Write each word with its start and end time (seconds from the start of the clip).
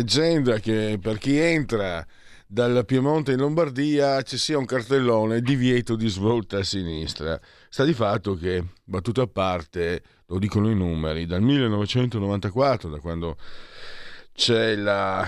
Leggenda 0.00 0.58
che 0.58 0.98
per 1.00 1.18
chi 1.18 1.36
entra 1.38 2.04
dal 2.46 2.84
Piemonte 2.86 3.32
in 3.32 3.38
Lombardia 3.38 4.22
ci 4.22 4.38
sia 4.38 4.56
un 4.56 4.64
cartellone 4.64 5.40
divieto 5.40 5.94
di 5.94 6.08
svolta 6.08 6.58
a 6.58 6.64
sinistra. 6.64 7.38
Sta 7.68 7.84
di 7.84 7.92
fatto 7.92 8.34
che, 8.34 8.64
battuta 8.82 9.22
a 9.22 9.26
parte, 9.26 10.02
lo 10.26 10.38
dicono 10.38 10.70
i 10.70 10.74
numeri, 10.74 11.26
dal 11.26 11.42
1994, 11.42 12.88
da 12.88 12.98
quando 12.98 13.36
c'è 14.32 14.74
la 14.74 15.24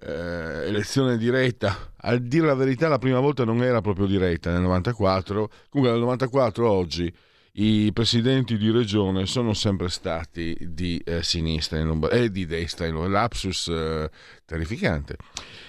eh, 0.00 0.66
elezione 0.68 1.18
diretta, 1.18 1.92
a 1.96 2.16
dire 2.16 2.46
la 2.46 2.54
verità 2.54 2.88
la 2.88 2.98
prima 2.98 3.18
volta 3.18 3.44
non 3.44 3.62
era 3.62 3.80
proprio 3.80 4.06
diretta 4.06 4.52
nel 4.52 4.60
94, 4.60 5.50
comunque 5.68 5.92
dal 5.92 6.02
94 6.02 6.70
oggi 6.70 7.12
i 7.56 7.92
presidenti 7.92 8.56
di 8.56 8.70
regione 8.70 9.26
sono 9.26 9.52
sempre 9.52 9.88
stati 9.88 10.56
di 10.60 11.00
eh, 11.04 11.22
sinistra 11.22 11.78
e 11.78 12.24
eh, 12.24 12.30
di 12.30 12.46
destra, 12.46 12.86
in 12.86 13.10
lapsus 13.10 13.68
eh, 13.68 14.10
terrificante. 14.44 15.16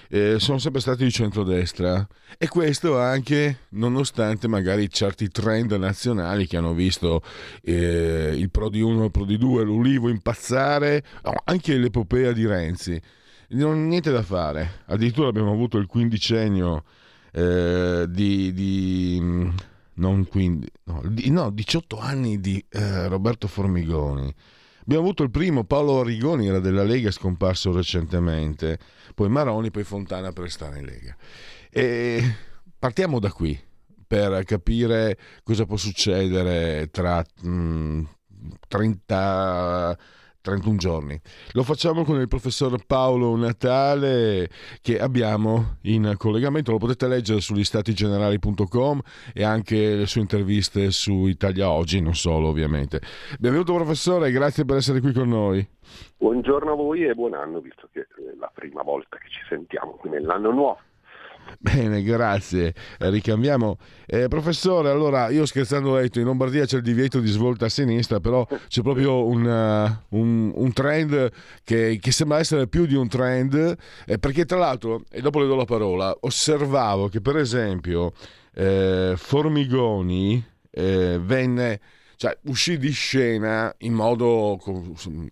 Eh, 0.10 0.40
sono 0.40 0.58
sempre 0.58 0.82
stati 0.82 1.04
di 1.04 1.12
centrodestra 1.12 2.08
e 2.40 2.48
questo 2.48 2.98
anche 2.98 3.60
nonostante 3.70 4.48
magari 4.48 4.90
certi 4.90 5.28
trend 5.28 5.74
nazionali 5.74 6.48
che 6.48 6.58
hanno 6.58 6.74
visto 6.74 7.22
eh, 7.62 8.34
il 8.36 8.50
Pro 8.50 8.70
di 8.70 8.82
1 8.82 9.06
il 9.06 9.12
Pro 9.12 9.26
di 9.26 9.38
2, 9.38 9.64
l'Ulivo 9.64 10.10
impazzare, 10.10 11.04
anche 11.44 11.78
l'epopea 11.78 12.32
di 12.32 12.48
Renzi. 12.48 13.00
Non 13.50 13.88
niente 13.88 14.10
da 14.10 14.24
fare, 14.24 14.82
addirittura 14.86 15.28
abbiamo 15.28 15.52
avuto 15.52 15.78
il 15.78 15.86
quindicennio 15.86 16.84
eh, 17.32 18.06
di, 18.10 18.52
di 18.54 19.54
non 19.96 20.28
15, 20.28 20.72
no, 20.86 21.02
no 21.04 21.50
18 21.52 21.98
anni 22.00 22.40
di 22.40 22.64
eh, 22.70 23.08
Roberto 23.08 23.48
Formigoni. 23.48 24.34
Abbiamo 24.82 25.04
avuto 25.04 25.24
il 25.24 25.32
primo, 25.32 25.64
Paolo 25.64 26.02
Arrigoni 26.02 26.48
era 26.48 26.60
della 26.60 26.84
Lega, 26.84 27.10
scomparso 27.10 27.72
recentemente, 27.74 28.78
poi 29.16 29.30
Maroni, 29.30 29.72
poi 29.72 29.84
Fontana 29.84 30.32
per 30.32 30.52
stare 30.52 30.80
in 30.80 30.86
Lega. 30.86 31.16
E 31.72 32.36
partiamo 32.78 33.20
da 33.20 33.32
qui 33.32 33.60
per 34.08 34.44
capire 34.44 35.18
cosa 35.44 35.66
può 35.66 35.78
succedere 35.78 36.90
tra 36.92 37.26
mh, 37.42 37.50
mm, 37.50 38.04
30 38.68 39.98
31 40.46 40.78
giorni. 40.78 41.20
Lo 41.54 41.64
facciamo 41.64 42.04
con 42.04 42.20
il 42.20 42.28
professor 42.28 42.78
Paolo 42.86 43.36
Natale 43.36 44.48
che 44.82 45.00
abbiamo 45.00 45.78
in 45.82 46.14
collegamento, 46.18 46.72
lo 46.72 46.78
potete 46.78 47.08
leggere 47.08 47.42
sugli 47.42 47.64
statigenerali.com 47.64 49.02
e 49.34 49.44
anche 49.44 49.96
le 49.96 50.06
sue 50.06 50.22
interviste 50.22 50.92
su 50.92 51.26
Italia 51.26 51.72
Oggi, 51.72 52.00
non 52.00 52.14
solo 52.14 52.50
ovviamente. 52.50 53.02
Benvenuto 53.40 53.74
professore, 53.74 54.32
grazie 54.32 54.66
per 54.66 54.78
essere 54.78 55.02
qui 55.02 55.14
con 55.14 55.30
noi. 55.30 55.68
Buongiorno 56.18 56.74
a 56.74 56.76
voi 56.76 57.06
e 57.06 57.16
buon 57.16 57.34
anno, 57.34 57.60
visto 57.60 57.90
che 57.92 58.02
è 58.02 58.06
la 58.40 58.52
prima 58.54 58.84
volta 58.84 59.18
che 59.18 59.30
ci 59.30 59.42
sentiamo 59.50 59.94
qui 59.94 60.12
nell'anno 60.12 60.52
nuovo. 60.52 60.80
Bene, 61.60 62.02
grazie. 62.04 62.74
Ricambiamo. 62.98 63.78
Eh, 64.06 64.28
professore, 64.28 64.90
allora 64.90 65.30
io 65.30 65.46
scherzando 65.46 65.92
ho 65.92 66.00
detto 66.00 66.20
in 66.20 66.26
Lombardia 66.26 66.66
c'è 66.66 66.78
il 66.78 66.84
divieto 66.84 67.20
di 67.20 67.28
svolta 67.28 67.66
a 67.66 67.70
sinistra, 67.70 68.20
però 68.20 68.48
c'è 68.68 68.82
proprio 68.82 69.26
un, 69.26 69.46
uh, 69.46 70.18
un, 70.18 70.52
un 70.54 70.74
trend 70.74 71.32
che, 71.64 71.98
che, 72.02 72.12
sembra 72.12 72.40
essere 72.40 72.68
più 72.68 72.86
di 72.86 72.96
un 72.96 73.08
trend, 73.08 73.76
eh, 74.06 74.18
perché 74.18 74.46
tra 74.46 74.58
l'altro, 74.58 75.04
e 75.10 75.22
dopo 75.22 75.40
le 75.40 75.48
do 75.48 75.56
la 75.56 75.66
parola, 75.66 76.16
osservavo 76.20 77.08
che 77.10 77.22
per 77.22 77.38
esempio 77.38 78.14
eh, 78.54 79.14
Formigoni 79.16 80.44
eh, 80.72 81.20
venne 81.22 81.80
cioè 82.18 82.38
uscì 82.44 82.78
di 82.78 82.92
scena 82.92 83.74
in 83.80 83.94
modo 83.94 84.60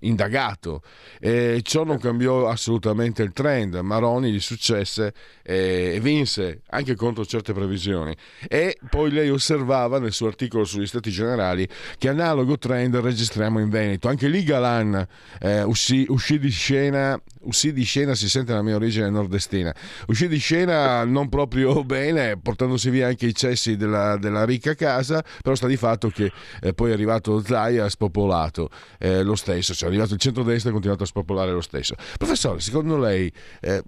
indagato 0.02 0.82
e 1.20 1.62
ciò 1.64 1.84
non 1.84 2.00
cambiò 2.00 2.48
assolutamente 2.48 3.24
il 3.24 3.32
trend. 3.34 3.76
Maroni 3.76 4.32
gli 4.32 4.40
successe 4.40 5.14
e 5.42 6.00
vinse 6.02 6.62
anche 6.70 6.96
contro 6.96 7.26
certe 7.26 7.54
previsioni. 7.54 8.16
E 8.48 8.78
poi 8.90 9.12
lei 9.12 9.30
osservava 9.30 10.00
nel 10.00 10.12
suo 10.12 10.28
articolo 10.28 10.64
sugli 10.64 10.88
Stati 10.88 11.10
Generali 11.10 11.68
che 11.98 12.10
analogo 12.10 12.58
trend 12.58 12.96
registriamo 12.96 13.60
in 13.60 13.70
Veneto. 13.70 14.08
Anche 14.08 14.28
lì 14.28 14.44
Galan 14.44 15.08
eh, 15.40 15.64
uscì, 15.64 16.06
uscì, 16.10 16.40
di 16.40 16.50
scena, 16.50 17.20
uscì 17.44 17.74
di 17.74 17.84
scena, 17.84 18.14
si 18.16 18.30
sente 18.30 18.54
la 18.54 18.62
mia 18.62 18.76
origine 18.76 19.10
nordestina, 19.10 19.74
uscì 20.08 20.28
di 20.28 20.38
scena 20.38 21.04
non 21.06 21.30
proprio 21.30 21.84
bene, 21.86 22.38
portandosi 22.38 22.90
via 22.90 23.08
anche 23.08 23.26
i 23.26 23.36
cessi 23.36 23.76
della, 23.76 24.18
della 24.18 24.46
ricca 24.46 24.74
casa, 24.76 25.24
però 25.42 25.56
sta 25.56 25.68
di 25.68 25.78
fatto 25.78 26.10
che 26.10 26.32
eh, 26.62 26.74
poi 26.74 26.92
è 26.92 26.94
arrivato 26.94 27.42
Zai 27.42 27.78
e 27.78 27.80
ha 27.80 27.90
spopolato 27.90 28.70
eh, 29.00 29.24
lo 29.24 29.36
stesso, 29.36 29.74
cioè 29.74 29.90
è 29.90 29.92
arrivato 29.92 30.14
il 30.14 30.20
centrodestra 30.20 30.68
e 30.68 30.72
ha 30.72 30.74
continuato 30.74 31.04
a 31.04 31.08
spopolare 31.08 31.52
lo 31.52 31.62
stesso. 31.62 31.96
Professore, 32.18 32.60
secondo 32.60 32.98
lei... 32.98 33.32
Eh, 33.62 33.84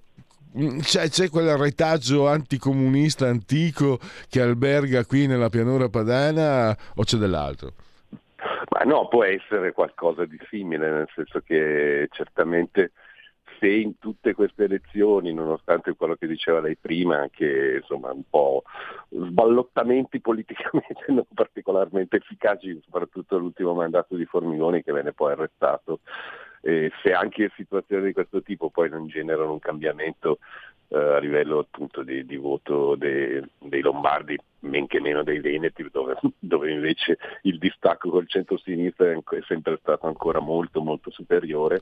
c'è, 0.79 1.09
c'è, 1.09 1.29
quel 1.29 1.57
retaggio 1.57 2.29
anticomunista 2.29 3.27
antico 3.27 3.99
che 4.29 4.41
alberga 4.41 5.03
qui 5.03 5.27
nella 5.27 5.49
pianura 5.49 5.89
padana 5.89 6.73
o 6.95 7.03
c'è 7.03 7.17
dell'altro? 7.17 7.73
Ma 8.69 8.81
no, 8.85 9.07
può 9.07 9.23
essere 9.23 9.73
qualcosa 9.73 10.25
di 10.25 10.39
simile, 10.49 10.89
nel 10.89 11.09
senso 11.13 11.41
che 11.41 12.07
certamente 12.11 12.91
se 13.59 13.67
in 13.67 13.97
tutte 13.99 14.33
queste 14.33 14.66
elezioni, 14.66 15.33
nonostante 15.33 15.95
quello 15.95 16.16
che 16.16 16.27
diceva 16.27 16.59
lei 16.59 16.75
prima, 16.75 17.19
anche 17.19 17.77
insomma, 17.81 18.11
un 18.11 18.23
po' 18.29 18.63
sballottamenti 19.09 20.19
politicamente 20.19 21.05
non 21.09 21.25
particolarmente 21.33 22.17
efficaci, 22.17 22.79
soprattutto 22.83 23.38
l'ultimo 23.38 23.73
mandato 23.73 24.15
di 24.15 24.25
Formigoni 24.25 24.83
che 24.83 24.91
venne 24.91 25.13
poi 25.13 25.33
arrestato, 25.33 25.99
eh, 26.61 26.91
se 27.03 27.13
anche 27.13 27.51
situazioni 27.55 28.05
di 28.05 28.13
questo 28.13 28.41
tipo 28.41 28.69
poi 28.69 28.89
non 28.89 29.07
generano 29.07 29.51
un 29.51 29.59
cambiamento 29.59 30.39
eh, 30.88 30.97
a 30.97 31.19
livello 31.19 31.59
appunto 31.59 32.03
di, 32.03 32.25
di 32.25 32.38
voto 32.38 32.95
de, 32.95 33.44
dei 33.59 33.81
lombardi, 33.81 34.38
men 34.65 34.87
che 34.87 34.99
meno 34.99 35.23
dei 35.23 35.39
veneti, 35.39 35.87
dove, 35.91 36.17
dove 36.37 36.71
invece 36.71 37.17
il 37.43 37.57
distacco 37.57 38.09
col 38.09 38.27
centro-sinistra 38.27 39.11
è 39.11 39.21
sempre 39.47 39.77
stato 39.79 40.07
ancora 40.07 40.39
molto 40.39 40.81
molto 40.81 41.11
superiore 41.11 41.81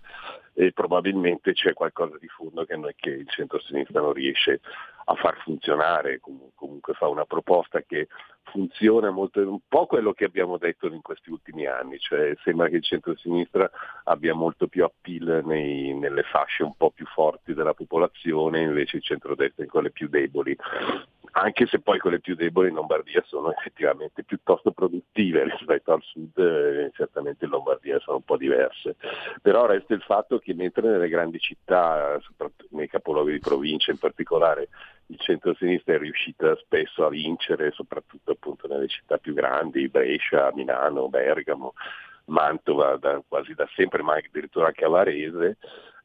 e 0.54 0.72
probabilmente 0.72 1.54
c'è 1.54 1.74
qualcosa 1.74 2.18
di 2.20 2.28
fondo 2.28 2.64
che, 2.66 2.76
noi, 2.76 2.94
che 2.96 3.10
il 3.10 3.30
centro-sinistra 3.30 4.02
non 4.02 4.14
riesce 4.14 4.62
a 5.06 5.16
far 5.16 5.38
funzionare, 5.44 6.20
comunque 6.20 6.94
fa 6.94 7.08
una 7.08 7.26
proposta 7.26 7.82
che 7.82 8.08
funziona 8.44 9.10
molto, 9.10 9.40
un 9.40 9.60
po' 9.68 9.88
quello 9.88 10.14
che 10.14 10.26
abbiamo 10.26 10.58
detto 10.58 10.88
in 10.88 11.02
questi 11.02 11.32
ultimi 11.32 11.66
anni, 11.66 11.98
cioè 11.98 12.34
sembra 12.44 12.70
che 12.70 12.78
il 12.78 12.84
centro-sinistra 12.84 13.70
abbia 14.04 14.34
molto 14.34 14.68
più 14.68 14.84
appeal 14.84 15.42
nei, 15.44 15.94
nelle 15.94 16.24
fasce 16.24 16.64
un 16.64 16.76
po' 16.76 16.92
più 16.92 17.06
forti 17.08 17.54
della 17.54 17.74
popolazione, 17.74 18.62
invece 18.62 18.98
il 18.98 19.04
centro-destra 19.04 19.64
in 19.64 19.70
quelle 19.70 19.92
più 19.92 20.08
deboli 20.08 20.56
anche 21.36 21.66
se 21.66 21.80
poi 21.80 21.98
quelle 22.00 22.20
più 22.20 22.36
deboli 22.36 22.70
in 22.70 22.76
Lombardia 22.76 23.24
sono 23.26 23.52
effettivamente 23.52 24.24
piuttosto 24.24 24.72
produttive 24.72 25.44
rispetto 25.44 25.94
al 25.94 26.02
sud, 26.04 26.38
eh, 26.38 26.92
certamente 26.94 27.46
in 27.46 27.52
Lombardia 27.52 28.00
sono 28.00 28.18
un 28.18 28.24
po' 28.24 28.38
diverse. 28.38 28.96
Però 29.42 29.66
resta 29.66 29.96
il 29.96 30.02
fatto 30.02 30.38
che 30.38 30.54
mentre 30.54 30.88
nelle 30.88 31.10
grandi 31.10 31.40
città, 31.40 32.20
soprattutto 32.22 32.76
nei 32.76 32.88
capoluoghi 32.88 33.32
di 33.32 33.40
provincia 33.40 33.92
in 33.92 33.98
particolare, 33.98 34.70
il 35.08 35.20
centro-sinistra 35.20 35.96
è 35.96 35.98
riuscita 35.98 36.56
spesso 36.58 37.06
a 37.06 37.10
vincere, 37.10 37.72
soprattutto 37.72 38.32
appunto 38.32 38.68
nelle 38.68 38.88
città 38.88 39.18
più 39.18 39.34
grandi, 39.34 39.90
Brescia, 39.90 40.52
Milano, 40.54 41.10
Bergamo, 41.10 41.74
Mantova, 42.26 42.98
da, 42.98 43.22
quasi 43.28 43.54
da 43.56 43.68
sempre, 43.76 44.04
ma 44.04 44.16
addirittura 44.16 44.68
anche 44.68 44.86
a 44.86 44.90
Varese, 44.90 45.58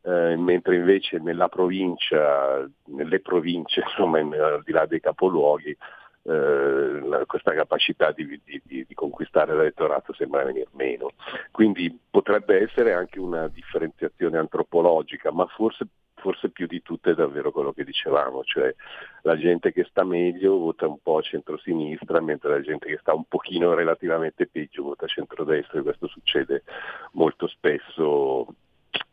eh, 0.02 0.36
mentre 0.36 0.76
invece 0.76 1.18
nella 1.18 1.48
provincia, 1.48 2.68
nelle 2.86 3.20
province, 3.20 3.82
insomma, 3.86 4.18
in, 4.18 4.32
al 4.34 4.62
di 4.64 4.72
là 4.72 4.86
dei 4.86 5.00
capoluoghi, 5.00 5.76
eh, 6.22 7.24
questa 7.26 7.52
capacità 7.54 8.12
di, 8.12 8.26
di, 8.44 8.60
di, 8.64 8.84
di 8.86 8.94
conquistare 8.94 9.54
l'elettorato 9.54 10.12
sembra 10.12 10.44
venire 10.44 10.68
meno. 10.72 11.12
Quindi 11.50 11.98
potrebbe 12.10 12.60
essere 12.60 12.92
anche 12.92 13.18
una 13.18 13.48
differenziazione 13.48 14.38
antropologica, 14.38 15.32
ma 15.32 15.46
forse 15.46 15.86
forse 16.18 16.50
più 16.50 16.66
di 16.66 16.82
tutte 16.82 17.12
è 17.12 17.14
davvero 17.14 17.50
quello 17.50 17.72
che 17.72 17.84
dicevamo, 17.84 18.42
cioè 18.44 18.74
la 19.22 19.36
gente 19.36 19.72
che 19.72 19.84
sta 19.84 20.04
meglio 20.04 20.58
vota 20.58 20.86
un 20.86 20.98
po' 21.00 21.22
centrosinistra, 21.22 22.20
mentre 22.20 22.50
la 22.50 22.60
gente 22.60 22.86
che 22.88 22.98
sta 23.00 23.14
un 23.14 23.24
pochino 23.24 23.74
relativamente 23.74 24.46
peggio 24.46 24.82
vota 24.82 25.06
centrodestra 25.06 25.78
e 25.78 25.82
questo 25.82 26.08
succede 26.08 26.64
molto 27.12 27.46
spesso 27.46 28.46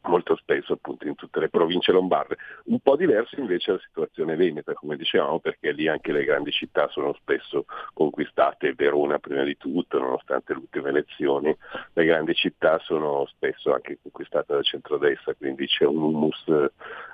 molto 0.07 0.35
spesso 0.35 0.73
appunto 0.73 1.07
in 1.07 1.15
tutte 1.15 1.39
le 1.39 1.49
province 1.49 1.91
lombarde. 1.91 2.37
Un 2.65 2.79
po' 2.79 2.95
diversa 2.95 3.39
invece 3.39 3.73
la 3.73 3.79
situazione 3.79 4.35
veneta, 4.35 4.73
come 4.73 4.95
dicevamo, 4.95 5.39
perché 5.39 5.71
lì 5.71 5.87
anche 5.87 6.11
le 6.11 6.23
grandi 6.23 6.51
città 6.51 6.87
sono 6.89 7.13
spesso 7.13 7.65
conquistate, 7.93 8.73
Verona 8.73 9.19
prima 9.19 9.43
di 9.43 9.57
tutto, 9.57 9.99
nonostante 9.99 10.53
le 10.53 10.59
ultime 10.59 10.89
elezioni, 10.89 11.55
le 11.93 12.05
grandi 12.05 12.33
città 12.33 12.79
sono 12.79 13.25
spesso 13.27 13.73
anche 13.73 13.97
conquistate 14.01 14.53
da 14.53 14.61
centrodestra, 14.61 15.33
quindi 15.33 15.67
c'è 15.67 15.85
un 15.85 16.03
humus 16.03 16.43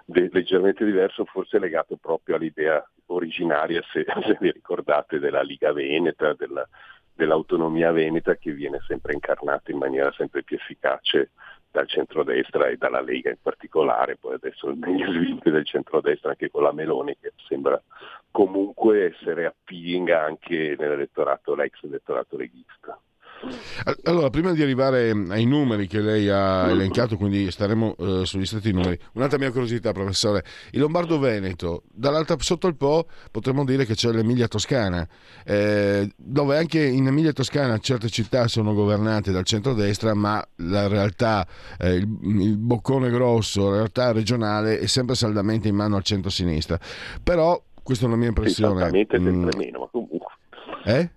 de- 0.05 0.29
leggermente 0.31 0.85
diverso, 0.85 1.25
forse 1.25 1.59
legato 1.59 1.97
proprio 1.97 2.35
all'idea 2.35 2.83
originaria, 3.07 3.81
se, 3.91 4.05
se 4.25 4.37
vi 4.39 4.51
ricordate, 4.51 5.19
della 5.19 5.41
Liga 5.41 5.71
Veneta, 5.73 6.33
della, 6.33 6.67
dell'autonomia 7.13 7.91
veneta 7.91 8.35
che 8.35 8.51
viene 8.51 8.79
sempre 8.87 9.13
incarnata 9.13 9.71
in 9.71 9.77
maniera 9.77 10.11
sempre 10.13 10.43
più 10.43 10.55
efficace 10.55 11.31
dal 11.71 11.87
centrodestra 11.87 12.67
e 12.67 12.77
dalla 12.77 13.01
Lega 13.01 13.29
in 13.29 13.37
particolare, 13.41 14.17
poi 14.17 14.33
adesso 14.33 14.69
negli 14.71 15.03
sviluppi 15.03 15.49
del 15.49 15.65
centrodestra 15.65 16.31
anche 16.31 16.51
con 16.51 16.63
la 16.63 16.73
Meloni 16.73 17.15
che 17.19 17.31
sembra 17.47 17.81
comunque 18.29 19.13
essere 19.13 19.45
appealing 19.45 20.09
anche 20.09 20.75
nell'elettorato, 20.77 21.55
l'ex 21.55 21.81
elettorato 21.83 22.37
leghista. 22.37 22.99
Allora, 24.03 24.29
prima 24.29 24.51
di 24.53 24.61
arrivare 24.61 25.11
ai 25.29 25.45
numeri 25.45 25.87
che 25.87 25.99
lei 25.99 26.29
ha 26.29 26.69
elencato, 26.69 27.17
quindi 27.17 27.49
staremo 27.49 27.95
eh, 27.97 28.25
sugli 28.25 28.45
stati 28.45 28.71
numeri, 28.71 28.97
un'altra 29.13 29.37
mia 29.37 29.51
curiosità, 29.51 29.91
professore. 29.91 30.43
Il 30.71 30.79
Lombardo-Veneto, 30.79 31.83
dall'alta 31.91 32.35
sotto 32.39 32.67
il 32.67 32.75
Po 32.75 33.07
potremmo 33.31 33.65
dire 33.65 33.85
che 33.85 33.95
c'è 33.95 34.11
l'Emilia 34.11 34.47
Toscana, 34.47 35.07
eh, 35.43 36.11
dove 36.15 36.57
anche 36.57 36.83
in 36.83 37.07
Emilia 37.07 37.33
Toscana 37.33 37.77
certe 37.79 38.09
città 38.09 38.47
sono 38.47 38.73
governate 38.73 39.31
dal 39.31 39.43
centro-destra, 39.43 40.13
ma 40.13 40.45
la 40.57 40.87
realtà, 40.87 41.47
eh, 41.79 41.95
il, 41.95 42.07
il, 42.21 42.57
boccone 42.57 43.09
grosso, 43.09 43.69
la 43.69 43.77
realtà 43.77 44.11
regionale 44.11 44.79
è 44.79 44.85
sempre 44.85 45.15
saldamente 45.15 45.67
in 45.67 45.75
mano 45.75 45.95
al 45.95 46.03
centro-sinistra. 46.03 46.79
Però, 47.23 47.61
questa 47.81 48.05
è 48.05 48.07
una 48.07 48.17
mia 48.17 48.27
impressione. 48.27 48.75
Esattamente, 48.75 49.17
sempre 49.19 49.55
mm. 49.55 49.59
meno, 49.59 49.79
ma 49.79 49.87
comunque. 49.91 50.19
Eh? 50.85 51.09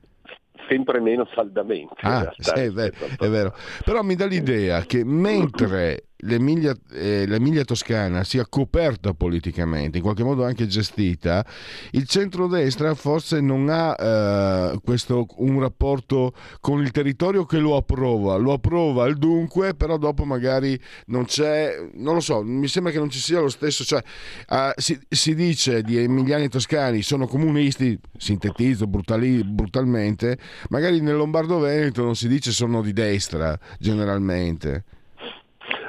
Sempre 0.69 1.01
meno 1.01 1.29
saldamente. 1.35 1.95
Ah, 2.01 2.33
sì, 2.39 2.51
è, 2.51 2.71
vero, 2.71 2.95
è 3.19 3.29
vero. 3.29 3.55
Però 3.85 4.03
mi 4.03 4.15
dà 4.15 4.27
l'idea 4.27 4.83
che 4.83 5.05
mentre 5.05 6.05
l'Emilia, 6.25 6.77
eh, 6.93 7.27
l'Emilia, 7.27 7.65
Toscana 7.65 8.25
sia 8.25 8.47
coperta 8.49 9.15
politicamente, 9.15 9.99
in 9.99 10.03
qualche 10.03 10.25
modo 10.25 10.45
anche 10.45 10.67
gestita, 10.67 11.45
il 11.93 12.07
centrodestra 12.07 12.95
forse 12.95 13.41
non 13.41 13.69
ha 13.69 13.95
eh, 13.99 14.79
questo, 14.83 15.27
un 15.37 15.61
rapporto 15.61 16.35
con 16.61 16.81
il 16.83 16.91
territorio 16.91 17.45
che 17.45 17.59
lo 17.59 17.77
approva, 17.77 18.37
lo 18.37 18.53
approva 18.53 19.05
al 19.05 19.17
dunque, 19.17 19.75
però 19.75 19.97
dopo 19.97 20.25
magari 20.25 20.79
non 21.07 21.25
c'è, 21.25 21.77
non 21.95 22.15
lo 22.15 22.21
so, 22.21 22.43
mi 22.43 22.69
sembra 22.69 22.93
che 22.93 22.99
non 22.99 23.11
ci 23.11 23.19
sia 23.19 23.41
lo 23.41 23.49
stesso, 23.49 23.85
cioè 23.85 24.03
eh, 24.49 24.73
si, 24.77 24.99
si, 25.09 25.35
dice 25.35 25.83
di 25.83 25.99
emiliani 25.99 26.49
toscani 26.49 27.03
sono 27.03 27.27
comunisti, 27.27 27.99
sintetizzo 28.17 28.87
brutali, 28.87 29.43
brutalmente, 29.45 30.39
magari 30.69 31.01
nel 31.01 31.17
Lombardo-Veneto 31.17 32.03
non 32.03 32.17
si 32.17 32.29
dice 32.29 32.51
sono 32.51 32.83
di 32.83 32.93
destra 32.93 33.59
generalmente. 33.79 34.85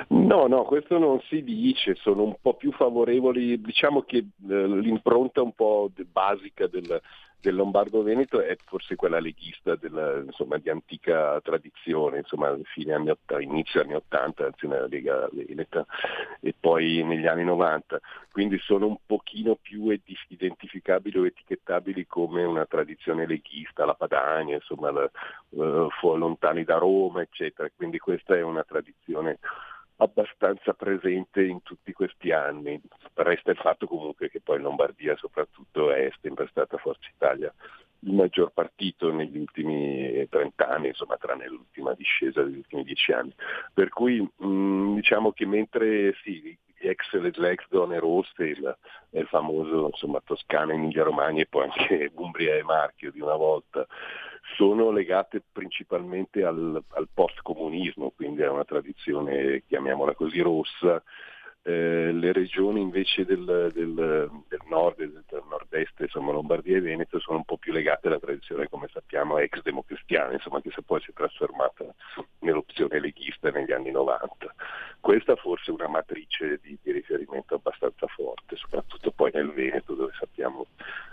No, 0.07 0.47
no, 0.47 0.63
questo 0.63 0.97
non 0.97 1.19
si 1.21 1.43
dice, 1.43 1.95
sono 1.95 2.23
un 2.23 2.35
po' 2.39 2.53
più 2.55 2.71
favorevoli, 2.71 3.59
diciamo 3.59 4.03
che 4.03 4.17
eh, 4.17 4.67
l'impronta 4.67 5.41
un 5.41 5.53
po' 5.53 5.91
basica 6.11 6.67
del, 6.67 7.01
del 7.45 7.55
Lombardo-Veneto 7.55 8.41
è 8.41 8.55
forse 8.65 8.95
quella 8.95 9.19
leghista 9.19 9.75
della, 9.75 10.17
insomma, 10.17 10.57
di 10.57 10.69
antica 10.69 11.39
tradizione, 11.41 12.19
insomma, 12.19 12.57
fine 12.63 12.93
anni 12.93 13.09
80, 13.09 13.41
inizio 13.41 13.81
anni 13.81 13.93
80, 13.93 14.45
anzi 14.45 14.67
nella 14.67 14.87
Lega 14.87 15.29
Veneta 15.31 15.85
e 16.39 16.55
poi 16.59 17.03
negli 17.03 17.27
anni 17.27 17.43
90, 17.43 17.99
quindi 18.31 18.57
sono 18.59 18.87
un 18.87 18.97
pochino 19.05 19.57
più 19.61 19.89
identificabili 20.27 21.19
o 21.19 21.25
etichettabili 21.25 22.07
come 22.07 22.43
una 22.43 22.65
tradizione 22.65 23.27
leghista, 23.27 23.85
la 23.85 23.93
Padania, 23.93 24.55
insomma, 24.55 24.91
la, 24.91 25.09
uh, 25.49 26.15
lontani 26.15 26.63
da 26.63 26.77
Roma, 26.77 27.21
eccetera, 27.21 27.69
quindi 27.75 27.99
questa 27.99 28.35
è 28.35 28.41
una 28.41 28.63
tradizione 28.63 29.37
abbastanza 29.97 30.73
presente 30.73 31.43
in 31.43 31.61
tutti 31.63 31.93
questi 31.93 32.31
anni. 32.31 32.79
Resta 33.13 33.51
il 33.51 33.57
fatto 33.57 33.87
comunque 33.87 34.29
che 34.29 34.41
poi 34.41 34.59
Lombardia 34.59 35.15
soprattutto 35.17 35.91
è 35.91 36.11
sempre 36.21 36.47
stata 36.49 36.77
Forza 36.77 37.07
Italia 37.13 37.53
il 38.05 38.13
maggior 38.13 38.51
partito 38.51 39.11
negli 39.11 39.37
ultimi 39.37 40.27
30 40.29 40.67
anni, 40.67 40.87
insomma 40.89 41.17
tranne 41.17 41.47
l'ultima 41.47 41.93
discesa 41.93 42.43
degli 42.43 42.57
ultimi 42.57 42.83
10 42.83 43.11
anni. 43.13 43.33
Per 43.73 43.89
cui 43.89 44.21
mh, 44.21 44.95
diciamo 44.95 45.31
che 45.31 45.45
mentre 45.45 46.13
sì, 46.21 46.55
ex, 46.77 47.11
le 47.13 47.49
ex 47.49 47.65
zone 47.69 47.99
rosse, 47.99 48.43
il, 48.43 48.77
il 49.11 49.27
famoso 49.27 49.87
insomma, 49.87 50.21
Toscana, 50.23 50.73
Emilia 50.73 51.03
Romagna 51.03 51.41
e 51.41 51.47
poi 51.47 51.63
anche 51.63 52.11
Umbria 52.15 52.55
e 52.55 52.63
Marchio 52.63 53.11
di 53.11 53.21
una 53.21 53.35
volta, 53.35 53.85
sono 54.53 54.91
legate 54.91 55.41
principalmente 55.51 56.43
al, 56.43 56.81
al 56.89 57.07
post-comunismo, 57.13 58.11
quindi 58.15 58.43
a 58.43 58.51
una 58.51 58.63
tradizione, 58.63 59.63
chiamiamola 59.67 60.13
così, 60.13 60.39
rossa, 60.41 61.01
eh, 61.67 62.11
le 62.11 62.31
regioni 62.31 62.79
invece 62.79 63.25
del, 63.25 63.71
del, 63.73 64.29
del 64.47 64.59
nord 64.67 64.97
del, 64.97 65.23
del, 65.27 65.41
nord-est, 65.49 65.99
insomma 65.99 66.31
Lombardia 66.31 66.77
e 66.77 66.81
Veneto, 66.81 67.19
sono 67.19 67.37
un 67.37 67.43
po' 67.43 67.57
più 67.57 67.73
legate 67.73 68.05
alla 68.05 68.19
tradizione, 68.19 68.69
come 68.69 68.87
sappiamo, 68.93 69.39
ex 69.39 69.63
democristiana, 69.63 70.33
insomma, 70.33 70.61
che 70.61 70.71
poi 70.85 71.01
si 71.01 71.09
è 71.09 71.13
trasformata 71.13 71.83
nell'opzione 72.39 72.99
leghista 72.99 73.49
negli 73.49 73.71
anni 73.71 73.89
90. 73.89 74.53
Questa 74.99 75.35
forse 75.37 75.71
è 75.71 75.73
una 75.73 75.87
matrice 75.87 76.59
di, 76.61 76.77
di 76.83 76.91
riferimento 76.91 77.55
abbastanza 77.55 78.05
forte, 78.07 78.55
soprattutto 78.57 79.09
poi 79.09 79.31
nel 79.33 79.51
Veneto, 79.51 79.95
dove 79.95 80.11
sappiamo 80.19 80.67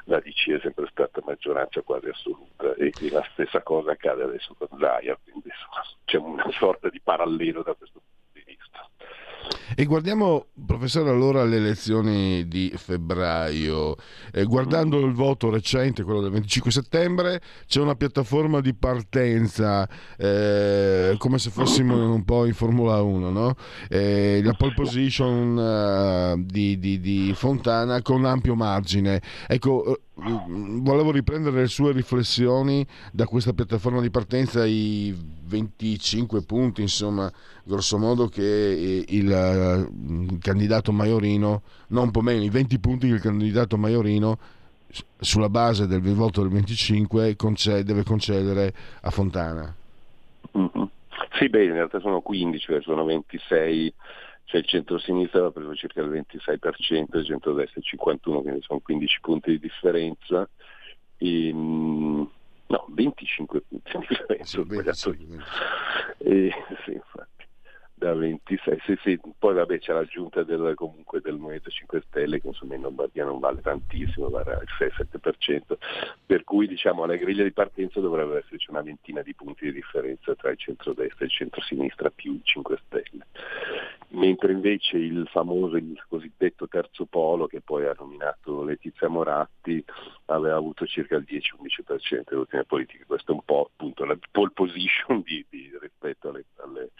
la 0.04 0.20
DC 0.20 0.50
è 0.50 0.60
sempre 0.60 0.86
stata 0.90 1.22
maggioranza 1.24 1.80
quasi 1.80 2.08
assoluta 2.08 2.74
e 2.74 2.92
la 3.10 3.26
stessa 3.32 3.62
cosa 3.62 3.92
accade 3.92 4.24
adesso 4.24 4.54
con 4.58 4.68
Zaia, 4.78 5.18
quindi 5.22 5.48
insomma, 5.48 5.82
c'è 6.04 6.18
una 6.18 6.50
sorta 6.58 6.90
di 6.90 7.00
parallelo 7.00 7.62
da 7.62 7.72
questo 7.72 8.00
punto 8.00 8.11
e 9.74 9.84
guardiamo, 9.84 10.46
professore, 10.66 11.10
allora 11.10 11.44
le 11.44 11.56
elezioni 11.56 12.46
di 12.46 12.72
febbraio. 12.76 13.96
Eh, 14.32 14.44
guardando 14.44 15.00
il 15.00 15.12
voto 15.12 15.50
recente, 15.50 16.02
quello 16.02 16.20
del 16.20 16.30
25 16.30 16.70
settembre, 16.70 17.40
c'è 17.66 17.80
una 17.80 17.94
piattaforma 17.94 18.60
di 18.60 18.74
partenza, 18.74 19.88
eh, 20.16 21.14
come 21.18 21.38
se 21.38 21.50
fossimo 21.50 22.12
un 22.12 22.24
po' 22.24 22.44
in 22.46 22.54
Formula 22.54 23.00
1, 23.00 23.30
no? 23.30 23.54
eh, 23.88 24.40
la 24.42 24.52
pole 24.54 24.74
position 24.74 25.56
uh, 25.56 26.44
di, 26.44 26.78
di, 26.78 27.00
di, 27.00 27.32
Fontana 27.34 28.02
con 28.02 28.24
ampio 28.24 28.54
margine. 28.54 29.20
Ecco, 29.46 29.86
eh, 29.86 30.00
volevo 30.14 31.10
riprendere 31.10 31.60
le 31.60 31.66
sue 31.68 31.92
riflessioni 31.92 32.86
da 33.12 33.26
questa 33.26 33.52
piattaforma 33.52 34.00
di 34.00 34.10
partenza, 34.10 34.64
i 34.66 35.14
25 35.44 36.42
punti, 36.42 36.82
insomma, 36.82 37.30
grosso 37.64 37.98
modo 37.98 38.28
che 38.28 39.04
il, 39.08 39.28
il 39.28 40.38
candidato 40.40 40.92
Maiorino, 40.92 41.62
non 41.88 42.04
un 42.04 42.10
po' 42.10 42.20
meno, 42.20 42.42
i 42.42 42.50
20 42.50 42.78
punti 42.78 43.08
che 43.08 43.14
il 43.14 43.20
candidato 43.20 43.76
Maiorino 43.76 44.38
sulla 45.18 45.48
base 45.48 45.86
del 45.86 46.00
voto 46.00 46.42
del 46.42 46.50
25 46.50 47.34
concede, 47.36 47.82
deve 47.82 48.02
concedere 48.02 48.74
a 49.00 49.10
Fontana. 49.10 49.74
Mm-hmm. 50.56 50.82
Sì, 51.38 51.48
beh, 51.48 51.64
in 51.64 51.72
realtà 51.72 51.98
sono 52.00 52.20
15, 52.20 52.64
cioè 52.66 52.82
sono 52.82 53.04
26 53.04 53.94
cioè 54.52 54.60
il 54.60 54.66
centro-sinistra 54.66 55.46
ha 55.46 55.50
preso 55.50 55.74
circa 55.74 56.02
il 56.02 56.10
26%, 56.10 57.16
il 57.16 57.24
centro-destra 57.24 57.80
il 57.80 57.98
51%, 57.98 58.42
quindi 58.42 58.60
sono 58.60 58.80
15 58.80 59.20
punti 59.22 59.50
di 59.52 59.58
differenza. 59.58 60.46
E, 61.16 61.50
mm, 61.54 62.22
no, 62.66 62.86
25 62.90 63.62
punti 63.62 63.90
di 63.98 64.06
differenza, 64.08 64.60
ho 64.60 64.64
sbagliato 64.64 65.14
io. 65.14 65.42
E, 66.18 66.52
sì, 66.84 66.92
infatti, 66.92 67.31
da 68.02 68.14
26, 68.14 68.80
sì, 68.84 68.98
sì. 69.02 69.20
poi 69.38 69.54
vabbè 69.54 69.78
c'è 69.78 69.92
l'aggiunta 69.92 70.42
del, 70.42 70.72
comunque 70.74 71.20
del 71.20 71.36
Movimento 71.36 71.70
5 71.70 72.02
Stelle 72.08 72.40
che 72.40 72.48
insomma 72.48 72.74
in 72.74 72.82
Lombardia 72.82 73.24
non 73.24 73.38
vale 73.38 73.60
tantissimo, 73.60 74.28
vale 74.28 74.58
il 74.60 74.68
6-7%, 74.76 75.76
per 76.26 76.42
cui 76.42 76.66
diciamo 76.66 77.04
alla 77.04 77.14
griglia 77.14 77.44
di 77.44 77.52
partenza 77.52 78.00
dovrebbe 78.00 78.38
esserci 78.38 78.70
una 78.70 78.82
ventina 78.82 79.22
di 79.22 79.34
punti 79.34 79.66
di 79.66 79.72
differenza 79.72 80.34
tra 80.34 80.50
il 80.50 80.58
centro-destra 80.58 81.20
e 81.20 81.26
il 81.26 81.30
centro-sinistra 81.30 82.10
più 82.10 82.32
i 82.32 82.40
5 82.42 82.78
Stelle. 82.86 83.26
mentre 84.14 84.50
invece 84.50 84.96
il 84.96 85.28
famoso, 85.28 85.76
il 85.76 86.04
cosiddetto 86.08 86.66
terzo 86.66 87.06
polo 87.06 87.46
che 87.46 87.60
poi 87.60 87.86
ha 87.86 87.94
nominato 87.96 88.64
Letizia 88.64 89.08
Moratti 89.08 89.82
aveva 90.26 90.56
avuto 90.56 90.86
circa 90.86 91.14
il 91.16 91.24
10-11% 91.28 92.22
delle 92.24 92.40
ultime 92.40 92.64
politiche, 92.64 93.04
questo 93.06 93.30
è 93.30 93.34
un 93.34 93.44
po' 93.44 93.70
appunto 93.72 94.04
la 94.04 94.18
pole 94.32 94.50
position 94.52 95.22
di, 95.22 95.44
di, 95.48 95.70
rispetto 95.80 96.30
alle, 96.30 96.44
alle 96.56 96.90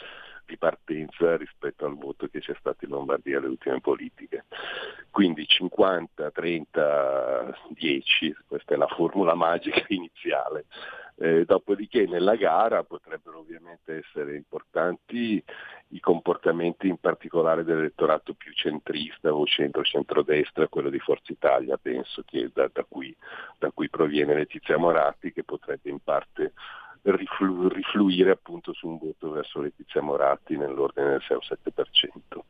di 0.53 0.59
partenza 0.59 1.37
rispetto 1.37 1.87
al 1.87 1.97
voto 1.97 2.29
che 2.29 2.41
c'è 2.41 2.55
stato 2.59 2.85
in 2.85 2.91
Lombardia 2.91 3.39
alle 3.39 3.49
ultime 3.49 3.81
politiche. 3.81 4.45
Quindi 5.11 5.47
50, 5.47 6.31
30, 6.31 7.59
10, 7.71 8.37
questa 8.47 8.75
è 8.75 8.77
la 8.77 8.87
formula 8.87 9.35
magica 9.35 9.85
iniziale. 9.89 10.67
Eh, 11.17 11.45
dopodiché 11.45 12.07
nella 12.07 12.37
gara 12.37 12.83
potrebbero 12.85 13.39
ovviamente 13.39 13.99
essere 13.99 14.35
importanti 14.35 15.43
i 15.89 16.01
comportamenti 16.01 16.89
in 16.89 16.97
particolare 16.97 17.65
dell'elettorato 17.65 18.33
più 18.35 18.53
centrista 18.53 19.33
o 19.33 19.45
centro-centrodestra, 19.45 20.69
quello 20.69 20.89
di 20.89 20.99
Forza 20.99 21.33
Italia, 21.33 21.77
penso 21.77 22.23
che 22.25 22.51
da, 22.53 22.69
da, 22.73 22.85
cui, 22.89 23.15
da 23.59 23.71
cui 23.71 23.91
proviene 23.91 24.35
Letizia 24.35 24.79
Moratti, 24.79 25.33
che 25.33 25.45
potrebbe 25.45 25.91
in 25.91 26.01
parte 26.01 26.55
riflu- 27.03 27.73
rifluire 27.73 28.31
appunto 28.31 28.73
su 28.73 28.87
un 28.87 28.99
voto 28.99 29.31
verso 29.31 29.61
Letizia 29.61 30.01
Moratti 30.01 30.57
nell'ordine 30.57 31.11
del 31.11 31.23
6 31.27 31.39
7%. 31.75 32.41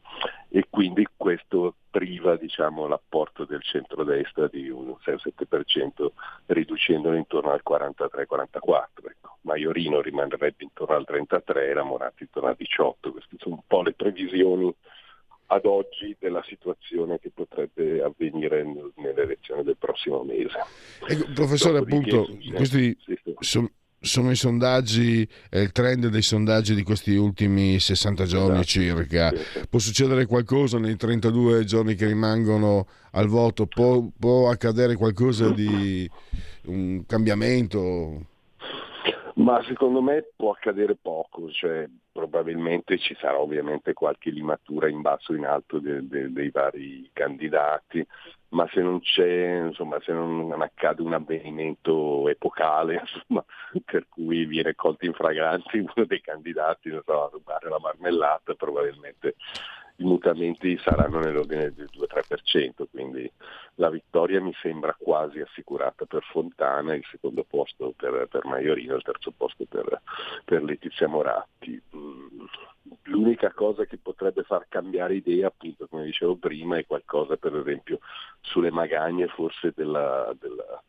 E 0.51 0.67
quindi 0.69 1.07
questo 1.17 1.77
priva 1.91 2.37
diciamo, 2.37 2.87
l'apporto 2.87 3.45
del 3.45 3.63
centrodestra 3.63 4.49
di 4.49 4.69
un 4.69 4.95
6-7%, 5.05 6.11
riducendolo 6.47 7.17
intorno 7.17 7.51
al 7.51 7.63
43-44%. 7.67 9.09
Ecco. 9.09 9.39
Maiorino 9.43 10.01
rimarrebbe 10.01 10.55
intorno 10.59 10.95
al 10.97 11.07
33% 11.09 11.57
e 11.57 11.73
la 11.73 11.83
Moratti 11.83 12.25
intorno 12.25 12.51
al 12.51 12.57
18%. 12.59 13.11
Queste 13.11 13.37
sono 13.39 13.55
un 13.57 13.63
po' 13.67 13.83
le 13.83 13.95
previsioni 13.95 14.75
ad 15.47 15.67
oggi 15.67 16.17
della 16.19 16.43
situazione 16.45 17.19
che 17.19 17.31
potrebbe 17.31 18.03
avvenire 18.03 18.63
nelle 18.97 19.23
elezioni 19.23 19.63
del 19.63 19.77
prossimo 19.77 20.23
mese. 20.23 20.59
Ecco, 21.07 21.33
professore, 21.35 21.81
Dopodiché, 21.81 22.17
appunto, 22.17 22.55
questi 22.55 22.97
sì, 23.05 23.19
sì. 23.23 23.35
sono 23.41 23.71
sono 24.03 24.31
i 24.31 24.37
sondaggi, 24.37 25.27
è 25.49 25.59
il 25.59 25.73
trend 25.73 26.09
dei 26.09 26.23
sondaggi 26.23 26.75
di 26.75 26.83
questi 26.83 27.15
ultimi 27.15 27.79
60 27.79 28.25
giorni 28.27 28.61
esatto. 28.61 28.67
circa. 28.67 29.33
Può 29.71 29.79
succedere 29.79 30.27
qualcosa 30.27 30.79
nei 30.79 30.97
32 30.97 31.65
giorni 31.65 31.95
che 31.95 32.07
rimangono 32.07 32.87
al 33.13 33.29
voto? 33.29 33.67
Può, 33.67 34.07
può 34.19 34.51
accadere 34.51 34.97
qualcosa 34.97 35.51
di 35.51 36.11
un 36.65 37.07
cambiamento? 37.07 38.27
Ma 39.43 39.61
secondo 39.65 40.01
me 40.01 40.25
può 40.37 40.53
accadere 40.53 40.95
poco, 40.95 41.51
cioè, 41.51 41.89
probabilmente 42.13 42.97
ci 42.99 43.17
sarà 43.19 43.41
ovviamente 43.41 43.93
qualche 43.93 44.31
limatura 44.31 44.89
in 44.89 45.01
basso 45.01 45.33
o 45.33 45.35
in 45.35 45.45
alto 45.45 45.81
de, 45.81 46.07
de, 46.07 46.33
dei 46.33 46.51
vari 46.51 47.11
candidati, 47.13 48.07
ma 48.51 48.69
se 48.73 48.81
non 48.83 49.01
c'è, 49.01 49.65
insomma, 49.67 49.99
se 50.01 50.13
non 50.13 50.63
accade 50.63 51.03
un 51.03 51.15
avvenimento 51.15 52.29
epocale, 52.29 53.03
insomma, 53.03 53.45
per 53.85 54.07
cui 54.09 54.45
viene 54.45 54.77
colto 54.77 55.07
in 55.07 55.13
fragranza 55.13 55.71
uno 55.75 56.07
dei 56.07 56.21
candidati 56.21 56.91
so, 57.05 57.25
a 57.25 57.29
rubare 57.33 57.69
la 57.69 57.81
marmellata, 57.81 58.55
probabilmente 58.55 59.35
i 59.97 60.05
mutamenti 60.05 60.79
saranno 60.79 61.21
nell'ordine 61.21 61.73
del 61.73 61.89
2-3%, 61.93 62.87
quindi 62.91 63.31
la 63.77 63.91
vittoria 63.91 64.41
mi 64.41 64.53
sembra 64.61 64.97
quasi 64.99 65.41
assicurata 65.41 66.05
per 66.05 66.23
Fontana, 66.25 66.95
il 66.95 67.05
secondo 67.11 67.45
posto 67.45 67.93
per, 67.97 68.27
per 68.31 68.45
Maiorino, 68.45 68.97
il 68.97 69.03
terzo 69.03 69.33
posto 69.37 69.65
per, 69.69 70.01
per 70.45 70.63
Letizia 70.63 71.09
Moratti. 71.09 71.81
Mm, 71.95 72.45
l'unica 73.05 73.53
cosa 73.53 73.85
che 73.85 73.99
potrebbe 73.99 74.43
far 74.43 74.67
cambiare 74.69 75.15
idea, 75.15 75.49
appunto 75.49 75.87
come 75.87 76.05
dicevo 76.05 76.37
prima, 76.37 76.77
è 76.79 76.87
qualcosa 76.87 77.37
per 77.37 77.57
esempio 77.57 77.99
sulle 78.41 78.71
magagne 78.71 79.29
forse 79.29 79.73
della, 79.75 80.35
della 80.39 80.83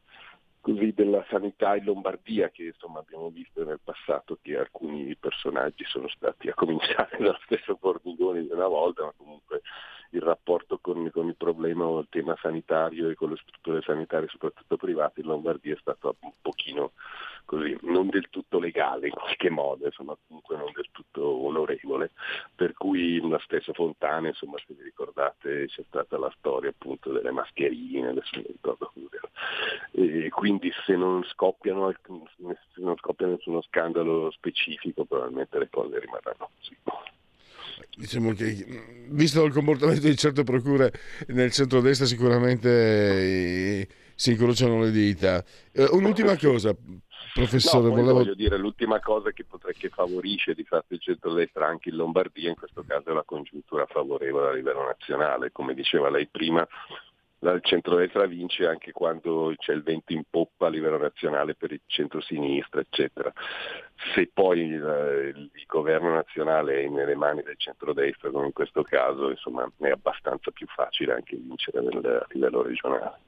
così 0.64 0.94
della 0.94 1.26
sanità 1.30 1.76
in 1.76 1.84
Lombardia 1.84 2.50
che 2.50 2.68
insomma 2.68 3.00
abbiamo 3.00 3.30
visto 3.30 3.66
nel 3.66 3.82
passato 3.84 4.40
che 4.42 4.58
alcuni 4.58 5.14
personaggi 5.18 5.84
sono 5.84 6.08
stati 6.08 6.48
a 6.48 6.54
cominciare 6.54 7.18
dallo 7.20 7.38
stesso 7.44 7.76
Formigoni 7.76 8.48
di 8.48 8.54
una 8.54 8.68
volta, 8.68 9.04
ma 9.04 9.14
comunque 9.18 9.62
il 10.14 10.22
rapporto 10.22 10.78
con, 10.80 11.10
con, 11.12 11.28
il 11.28 11.36
problema 11.36 11.86
o 11.86 12.00
il 12.00 12.08
tema 12.10 12.38
sanitario 12.40 13.10
e 13.10 13.16
con 13.16 13.30
le 13.30 13.38
strutture 13.38 13.82
sanitarie, 13.82 14.28
soprattutto 14.30 14.78
private, 14.78 15.22
in 15.22 15.28
Lombardia 15.28 15.74
è 15.74 15.78
stato 15.80 16.16
un 16.22 16.32
pochino 16.42 16.92
così, 17.46 17.78
non 17.82 18.10
del 18.10 18.30
tutto 18.30 18.60
legale 18.60 19.08
in 19.08 19.14
qualche 19.14 19.50
modo, 19.50 19.86
insomma 19.86 20.16
comunque 20.28 20.56
non 20.56 20.72
del 20.74 20.88
tutto 20.92 21.46
onorevole. 21.46 22.12
Per 22.56 22.74
cui 22.74 23.20
la 23.28 23.40
stessa 23.44 23.74
Fontana, 23.74 24.28
insomma 24.28 24.58
se 24.66 24.74
vi 24.74 24.84
ricordate 24.84 25.68
c'è 25.68 25.84
stata 25.88 26.18
la 26.18 26.34
storia 26.38 26.70
appunto 26.70 27.12
delle 27.12 27.32
mascherine, 27.32 28.10
adesso 28.10 28.36
non 28.36 28.46
ricordo 28.48 28.92
e 29.96 30.30
quindi 30.30 30.72
se 30.86 30.96
non 30.96 31.24
scoppiano, 31.24 31.92
se 31.92 32.82
non 32.82 32.96
scoppia 32.98 33.28
nessuno 33.28 33.62
scandalo 33.62 34.32
specifico 34.32 35.06
probabilmente 35.06 35.60
le 35.60 35.70
cose 35.70 36.00
rimarranno 36.00 36.50
così 36.58 36.78
diciamo 37.96 38.34
che 38.34 38.66
visto 39.10 39.44
il 39.44 39.54
comportamento 39.54 40.08
di 40.08 40.16
certe 40.16 40.44
procure 40.44 40.92
nel 41.28 41.52
centro-destra 41.52 42.06
sicuramente 42.06 42.70
eh, 42.70 43.88
si 44.16 44.32
incrociano 44.32 44.82
le 44.82 44.92
dita. 44.92 45.44
Eh, 45.72 45.88
un'ultima 45.92 46.38
cosa, 46.38 46.76
professore, 47.34 47.90
no, 47.90 47.96
volevo... 47.96 48.14
voglio 48.14 48.36
dire 48.36 48.58
l'ultima 48.58 49.00
cosa 49.00 49.32
che, 49.32 49.44
potrei, 49.44 49.74
che 49.76 49.90
favorisce 49.90 50.54
di 50.54 50.64
fatto 50.64 50.94
il 50.94 51.00
centro-destra 51.00 51.68
anche 51.68 51.90
in 51.90 51.96
Lombardia, 51.96 52.50
in 52.50 52.56
questo 52.56 52.84
caso 52.88 53.10
è 53.10 53.14
la 53.14 53.24
congiuntura 53.26 53.86
favorevole 53.86 54.50
a 54.50 54.54
livello 54.54 54.84
nazionale, 54.86 55.52
come 55.52 55.74
diceva 55.74 56.10
lei 56.10 56.28
prima, 56.28 56.68
il 57.52 57.62
centrodestra 57.62 58.26
vince 58.26 58.66
anche 58.66 58.92
quando 58.92 59.54
c'è 59.58 59.74
il 59.74 59.84
vento 59.84 60.14
in 60.14 60.24
poppa 60.30 60.68
a 60.68 60.70
livello 60.70 60.98
nazionale 60.98 61.56
per 61.56 61.72
il 61.72 61.82
centro-sinistra, 61.86 62.82
eccetera. 62.82 63.32
Se 64.14 64.30
poi 64.34 64.60
il, 64.62 65.50
il, 65.54 65.66
governo 65.66 66.14
nazionale 66.14 66.84
è 66.84 66.88
nelle 66.88 67.16
mani 67.16 67.42
del 67.44 67.58
centrodestra, 67.58 68.30
come 68.30 68.48
in 68.48 68.54
questo 68.54 68.84
caso, 68.84 69.30
insomma, 69.30 69.70
è 69.80 69.90
abbastanza 69.90 70.52
più 70.52 70.68
facile 70.68 71.14
anche 71.14 71.36
vincere 71.36 71.82
nel, 71.82 72.06
a 72.06 72.26
livello 72.30 72.62
regionale. 72.62 73.20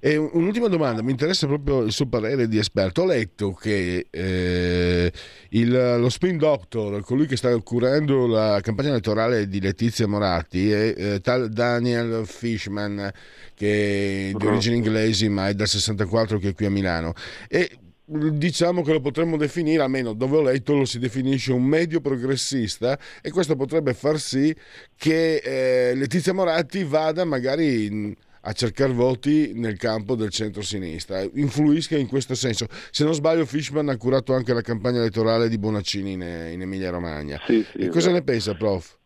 E 0.00 0.16
un'ultima 0.16 0.68
domanda, 0.68 1.02
mi 1.02 1.10
interessa 1.10 1.46
proprio 1.46 1.82
il 1.82 1.92
suo 1.92 2.06
parere 2.06 2.48
di 2.48 2.58
esperto. 2.58 3.02
Ho 3.02 3.06
letto 3.06 3.52
che 3.52 4.06
eh, 4.10 5.12
il, 5.50 5.96
lo 5.98 6.08
spin 6.08 6.38
doctor, 6.38 7.02
colui 7.02 7.26
che 7.26 7.36
sta 7.36 7.56
curando 7.58 8.26
la 8.26 8.60
campagna 8.62 8.90
elettorale 8.90 9.48
di 9.48 9.60
Letizia 9.60 10.06
Moratti, 10.06 10.70
è 10.70 10.94
eh, 10.96 11.20
tal 11.20 11.48
Daniel 11.48 12.26
Fishman, 12.26 13.10
che 13.54 14.30
è 14.30 14.36
di 14.36 14.46
origini 14.46 14.76
inglesi 14.76 15.28
ma 15.28 15.48
è 15.48 15.54
dal 15.54 15.68
64 15.68 16.38
che 16.38 16.50
è 16.50 16.54
qui 16.54 16.66
a 16.66 16.70
Milano. 16.70 17.12
E 17.48 17.70
diciamo 18.10 18.82
che 18.82 18.92
lo 18.92 19.00
potremmo 19.00 19.36
definire, 19.36 19.82
almeno 19.82 20.14
dove 20.14 20.38
ho 20.38 20.42
letto 20.42 20.74
lo 20.74 20.86
si 20.86 20.98
definisce 20.98 21.52
un 21.52 21.64
medio 21.64 22.00
progressista 22.00 22.98
e 23.20 23.30
questo 23.30 23.54
potrebbe 23.54 23.92
far 23.92 24.18
sì 24.18 24.54
che 24.96 25.36
eh, 25.36 25.94
Letizia 25.94 26.32
Moratti 26.32 26.84
vada 26.84 27.24
magari... 27.24 28.16
A 28.48 28.52
cercare 28.52 28.94
voti 28.94 29.52
nel 29.54 29.76
campo 29.76 30.14
del 30.14 30.30
centro-sinistra, 30.30 31.20
influisca 31.20 31.98
in 31.98 32.08
questo 32.08 32.34
senso. 32.34 32.64
Se 32.70 33.04
non 33.04 33.12
sbaglio, 33.12 33.44
Fishman 33.44 33.90
ha 33.90 33.98
curato 33.98 34.32
anche 34.32 34.54
la 34.54 34.62
campagna 34.62 35.00
elettorale 35.00 35.50
di 35.50 35.58
Bonaccini 35.58 36.12
in, 36.12 36.22
in 36.22 36.62
Emilia-Romagna. 36.62 37.38
Sì, 37.44 37.62
sì, 37.62 37.76
e 37.76 37.88
cosa 37.88 38.10
ne 38.10 38.22
pensa, 38.22 38.54
prof? 38.54 38.96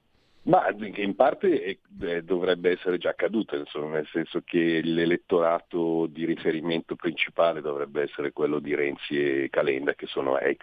Ma 0.44 0.68
in 0.94 1.16
parte 1.16 1.80
eh, 2.00 2.22
dovrebbe 2.22 2.70
essere 2.70 2.99
già 2.99 3.11
accaduto, 3.11 3.56
insomma, 3.56 3.94
nel 3.94 4.08
senso 4.12 4.42
che 4.44 4.80
l'elettorato 4.80 6.06
di 6.06 6.25
riferimento 6.25 6.94
principale 6.94 7.61
dovrebbe 7.61 8.02
essere 8.02 8.30
quello 8.30 8.61
di 8.61 8.76
Renzi 8.76 9.20
e 9.20 9.49
Calenda, 9.50 9.94
che 9.94 10.06
sono 10.06 10.38
ex, 10.38 10.58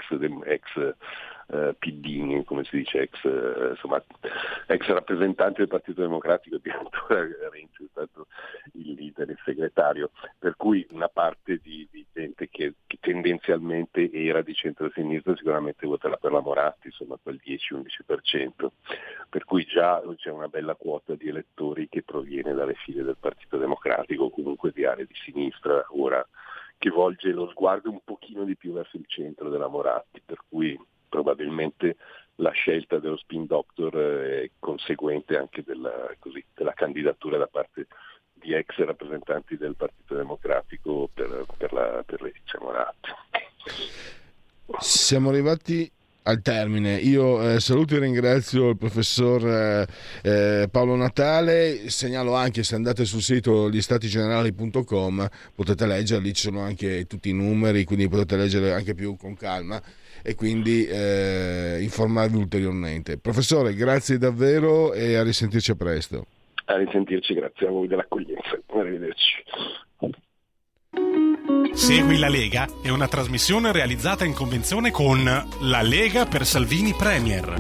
ex 0.46 0.96
eh, 1.52 1.76
PD, 1.78 2.44
come 2.44 2.64
si 2.64 2.78
dice, 2.78 3.02
ex, 3.02 3.24
eh, 3.26 3.70
insomma, 3.72 4.04
ex 4.68 4.86
rappresentanti 4.88 5.60
del 5.60 5.68
Partito 5.68 6.02
Democratico, 6.02 6.58
addirittura 6.58 7.22
Renzi 7.52 7.84
è 7.84 7.88
stato 7.90 8.28
il 8.74 8.94
leader, 8.94 9.30
il 9.30 9.40
segretario, 9.44 10.12
per 10.38 10.56
cui 10.56 10.86
una 10.92 11.10
parte 11.10 11.60
di, 11.62 11.88
di 11.92 12.06
gente 12.14 12.50
che, 12.50 12.76
che, 12.86 12.98
tendenzialmente 13.00 14.12
era 14.12 14.42
di 14.42 14.54
centro-sinistra 14.54 15.36
sicuramente 15.36 15.88
voterà 15.88 16.18
per 16.18 16.32
la 16.32 16.42
Moratti, 16.42 16.88
insomma 16.88 17.18
quel 17.22 17.40
10-11%, 17.44 18.68
per 19.30 19.44
cui 19.46 19.66
già 19.66 20.02
c'è 20.16 20.30
una 20.30 20.48
bella 20.48 20.76
quota 20.76 21.16
di 21.16 21.30
elettori 21.30 21.90
che 21.90 22.04
proviene 22.04 22.54
dalle 22.54 22.76
file 22.76 23.04
del 23.04 23.18
Partito 23.20 23.58
Democratico, 23.58 24.30
comunque 24.30 24.72
di 24.72 24.86
aree 24.86 25.06
di 25.06 25.16
sinistra, 25.24 25.84
ora 25.90 26.26
che 26.78 26.90
volge 26.90 27.32
lo 27.32 27.50
sguardo 27.50 27.90
un 27.90 28.00
pochino 28.04 28.46
di 28.46 28.56
più 28.56 28.72
verso 28.72 28.96
il 28.96 29.06
centro 29.08 29.50
della 29.50 29.68
Moratti, 29.68 30.22
per 30.26 30.38
cui 30.48 30.80
probabilmente 31.10 31.98
la 32.36 32.52
scelta 32.52 33.00
dello 33.00 33.18
spin 33.18 33.46
doctor 33.46 33.94
è 33.96 34.50
conseguente 34.60 35.36
anche 35.36 35.64
della, 35.64 36.14
così, 36.20 36.44
della 36.54 36.74
candidatura 36.74 37.38
da 37.38 37.48
parte 37.48 37.88
di 38.34 38.54
ex 38.54 38.78
rappresentanti 38.78 39.58
del 39.58 39.76
Partito 39.76 40.16
Democratico 40.16 41.10
per, 41.14 41.46
per, 41.58 41.74
la, 41.74 42.04
per 42.06 42.22
le 42.22 42.34
Moratti. 42.62 43.10
Siamo 44.80 45.30
arrivati 45.30 45.92
al 46.30 46.42
termine. 46.42 46.96
Io 46.96 47.42
eh, 47.42 47.60
saluto 47.60 47.96
e 47.96 48.00
ringrazio 48.00 48.70
il 48.70 48.78
professor 48.78 49.46
eh, 49.48 49.88
eh, 50.22 50.68
Paolo 50.70 50.96
Natale, 50.96 51.90
segnalo 51.90 52.36
anche 52.36 52.64
se 52.64 52.76
andate 52.76 53.06
sul 53.06 53.22
sito 53.22 53.70
gli 53.70 53.82
potete 55.56 55.86
leggerli, 55.86 56.34
ci 56.34 56.44
sono 56.44 56.62
anche 56.62 57.06
tutti 57.06 57.30
i 57.30 57.34
numeri, 57.34 57.84
quindi 57.84 58.08
potete 58.08 58.38
leggere 58.38 58.74
anche 58.74 58.94
più 58.94 59.16
con 59.18 59.36
calma 59.36 59.82
e 60.22 60.36
quindi 60.36 60.86
eh, 60.86 61.80
informarvi 61.82 62.38
ulteriormente. 62.38 63.18
Professore, 63.18 63.74
grazie 63.74 64.18
davvero 64.18 64.94
e 64.94 65.16
a 65.16 65.24
risentirci 65.24 65.76
presto. 65.76 66.26
A 66.66 66.78
risentirci, 66.78 67.34
grazie 67.34 67.68
a 67.68 67.72
voi 67.72 67.88
dell'accoglienza. 67.88 68.60
Arrivederci. 68.68 69.44
Segui 71.74 72.20
la 72.20 72.30
Lega 72.30 72.68
è 72.82 72.90
una 72.90 73.08
trasmissione 73.08 73.72
realizzata 73.72 74.24
in 74.24 74.34
convenzione 74.34 74.92
con 74.92 75.24
La 75.24 75.82
Lega 75.82 76.28
per 76.28 76.46
Salvini 76.46 76.94
Premier. 76.94 77.56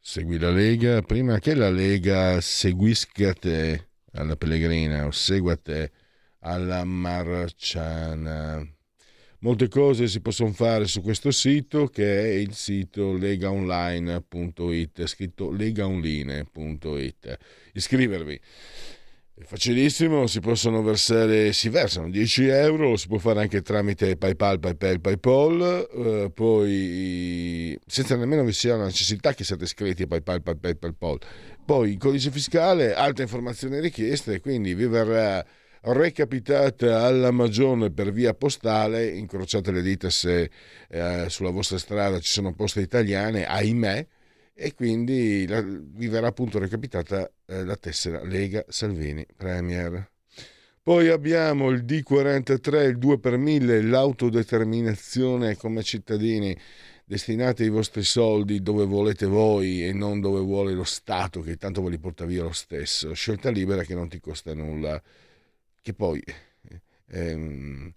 Segui 0.00 0.38
la 0.38 0.50
Lega, 0.50 1.00
prima 1.02 1.38
che 1.38 1.54
la 1.54 1.70
Lega 1.70 2.40
seguisca 2.40 3.32
te 3.34 3.90
alla 4.14 4.34
Pellegrina 4.34 5.06
o 5.06 5.12
segua 5.12 5.56
te 5.56 5.92
alla 6.40 6.82
Marciana. 6.82 8.66
Molte 9.42 9.68
cose 9.68 10.06
si 10.06 10.20
possono 10.20 10.52
fare 10.52 10.86
su 10.86 11.02
questo 11.02 11.30
sito 11.30 11.86
che 11.86 12.20
è 12.20 12.28
il 12.34 12.54
sito 12.54 13.12
legaonline.it, 13.12 15.06
scritto 15.06 15.50
legaonline.it. 15.50 17.38
Iscrivervi 17.72 18.40
è 19.42 19.44
facilissimo, 19.44 20.26
si 20.26 20.40
possono 20.40 20.82
versare, 20.82 21.52
si 21.52 21.68
versano 21.68 22.08
10 22.08 22.46
euro, 22.46 22.96
si 22.96 23.08
può 23.08 23.18
fare 23.18 23.40
anche 23.40 23.60
tramite 23.60 24.16
PayPal, 24.16 24.58
PayPal, 24.58 25.00
PayPal, 25.00 25.88
eh, 25.92 26.30
poi 26.32 27.78
senza 27.86 28.16
nemmeno 28.16 28.44
vi 28.44 28.52
sia 28.52 28.76
la 28.76 28.84
necessità 28.84 29.34
che 29.34 29.44
siate 29.44 29.64
iscritti 29.64 30.04
a 30.04 30.06
PayPal, 30.06 30.42
PayPal, 30.42 30.76
PayPal. 30.76 31.18
Poi 31.64 31.90
il 31.90 31.98
codice 31.98 32.30
fiscale, 32.30 32.94
altre 32.94 33.24
informazioni 33.24 33.80
richieste, 33.80 34.40
quindi 34.40 34.74
vi 34.74 34.86
verrà 34.86 35.44
recapitata 35.82 37.04
alla 37.04 37.32
Magione 37.32 37.90
per 37.90 38.12
via 38.12 38.34
postale, 38.34 39.08
incrociate 39.08 39.72
le 39.72 39.82
dita 39.82 40.08
se 40.10 40.50
eh, 40.88 41.24
sulla 41.28 41.50
vostra 41.50 41.78
strada 41.78 42.20
ci 42.20 42.30
sono 42.30 42.54
poste 42.54 42.80
italiane, 42.80 43.44
ahimè, 43.44 44.06
e 44.54 44.74
quindi 44.74 45.46
la, 45.46 45.62
vi 45.62 46.08
verrà 46.08 46.28
appunto 46.28 46.58
recapitata 46.58 47.30
eh, 47.46 47.64
la 47.64 47.76
tessera 47.76 48.22
Lega 48.24 48.64
Salvini 48.68 49.26
Premier. 49.36 50.10
Poi 50.82 51.08
abbiamo 51.08 51.70
il 51.70 51.84
D43, 51.84 52.88
il 52.88 52.98
2 52.98 53.18
per 53.20 53.36
1000, 53.36 53.82
l'autodeterminazione 53.82 55.56
come 55.56 55.82
cittadini. 55.82 56.56
Destinate 57.04 57.64
i 57.64 57.68
vostri 57.68 58.02
soldi 58.02 58.62
dove 58.62 58.84
volete 58.84 59.26
voi 59.26 59.86
e 59.86 59.92
non 59.92 60.20
dove 60.20 60.40
vuole 60.40 60.72
lo 60.72 60.84
Stato, 60.84 61.40
che 61.40 61.56
tanto 61.56 61.82
ve 61.82 61.90
li 61.90 61.98
porta 61.98 62.24
via 62.24 62.42
lo 62.42 62.52
stesso. 62.52 63.12
Scelta 63.12 63.50
libera 63.50 63.84
che 63.84 63.94
non 63.94 64.08
ti 64.08 64.18
costa 64.18 64.54
nulla. 64.54 65.00
Che 65.80 65.94
poi 65.94 66.22
ehm, 67.08 67.92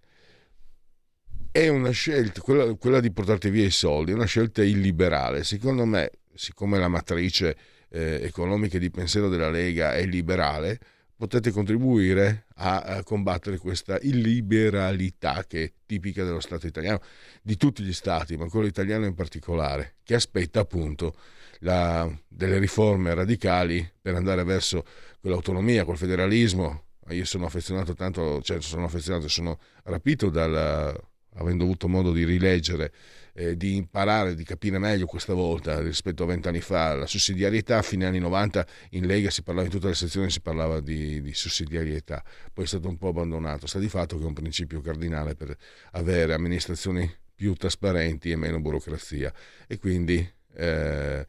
è 1.52 1.68
una 1.70 1.92
scelta, 1.92 2.42
quella, 2.42 2.74
quella 2.76 3.00
di 3.00 3.12
portarti 3.12 3.50
via 3.50 3.66
i 3.66 3.72
soldi, 3.72 4.12
è 4.12 4.14
una 4.14 4.26
scelta 4.26 4.64
illiberale. 4.64 5.44
Secondo 5.44 5.86
me 5.86 6.12
siccome 6.36 6.78
la 6.78 6.88
matrice 6.88 7.58
eh, 7.90 8.20
economica 8.22 8.78
e 8.78 8.80
di 8.80 8.92
pensiero 8.92 9.30
della 9.30 9.50
Lega 9.50 9.96
è 9.96 10.06
liberale, 10.06 10.80
potete 11.16 11.52
contribuire 11.52 12.46
a, 12.56 12.82
a, 12.82 13.04
combattere 13.04 13.58
questa 13.58 13.98
illiberalità 14.02 15.46
che 15.48 15.64
è 15.64 15.72
tipica 15.86 16.24
dello 16.24 16.42
Stato 16.42 16.68
italiano, 16.68 17.00
di 17.42 17.56
tutti 17.56 17.84
gli 17.84 17.94
Stati, 17.94 18.36
ma 18.36 18.48
quello 18.48 18.68
italiano 18.68 19.06
in 19.06 19.14
particolare, 19.14 19.96
che 20.04 20.16
aspetta 20.16 20.60
appunto 20.60 21.16
la, 21.60 22.10
delle 22.28 22.60
riforme 22.60 23.14
radicali 23.14 23.90
per 24.02 24.16
andare 24.16 24.44
verso 24.44 24.86
quell'autonomia, 25.22 25.86
quel 25.86 25.98
federalismo. 25.98 26.84
Io 27.10 27.26
sono 27.26 27.46
affezionato 27.46 27.94
tanto, 27.94 28.42
cioè 28.42 28.60
sono 28.62 28.86
affezionato, 28.86 29.28
sono 29.28 29.60
rapito 29.84 30.30
dal, 30.30 31.00
avendo 31.36 31.64
avuto 31.64 31.88
modo 31.88 32.12
di 32.12 32.26
rileggere 32.26 32.92
eh, 33.38 33.58
di 33.58 33.76
imparare, 33.76 34.34
di 34.34 34.46
capire 34.46 34.80
meglio 34.80 35.06
questa 35.06 35.34
volta 35.34 35.82
rispetto 35.82 36.24
a 36.24 36.26
vent'anni 36.26 36.62
fa. 36.62 36.96
La 36.96 37.06
sussidiarietà 37.06 37.78
a 37.78 37.82
fine 37.82 38.06
anni 38.06 38.20
90 38.20 38.66
in 38.92 39.06
Lega 39.06 39.30
si 39.30 39.44
parlava, 39.44 39.68
in 39.68 39.74
tutte 39.74 39.88
le 39.88 39.94
sezioni 39.94 40.30
si 40.30 40.40
parlava 40.40 40.80
di, 40.80 41.22
di 41.22 41.34
sussidiarietà, 41.34 42.24
poi 42.54 42.64
è 42.64 42.68
stato 42.68 42.88
un 42.88 42.98
po' 42.98 43.10
abbandonato. 43.10 43.68
Sta 43.68 43.80
di 43.80 43.90
fatto 43.90 44.18
che 44.18 44.24
è 44.24 44.26
un 44.26 44.34
principio 44.34 44.80
cardinale 44.80 45.36
per 45.36 45.56
avere 45.92 46.34
amministrazioni 46.34 47.14
più 47.36 47.54
trasparenti 47.56 48.32
e 48.32 48.38
meno 48.38 48.62
burocrazia. 48.62 49.34
E 49.68 49.78
quindi 49.78 50.26
eh, 50.56 51.28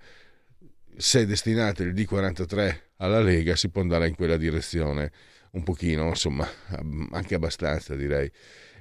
se 0.96 1.26
destinate 1.26 1.82
il 1.82 1.92
D43 1.92 2.80
alla 2.98 3.20
Lega 3.20 3.56
si 3.56 3.68
può 3.68 3.80
andare 3.80 4.06
in 4.06 4.14
quella 4.14 4.36
direzione 4.36 5.10
un 5.50 5.62
pochino, 5.64 6.06
insomma, 6.08 6.48
anche 7.10 7.34
abbastanza 7.34 7.96
direi. 7.96 8.30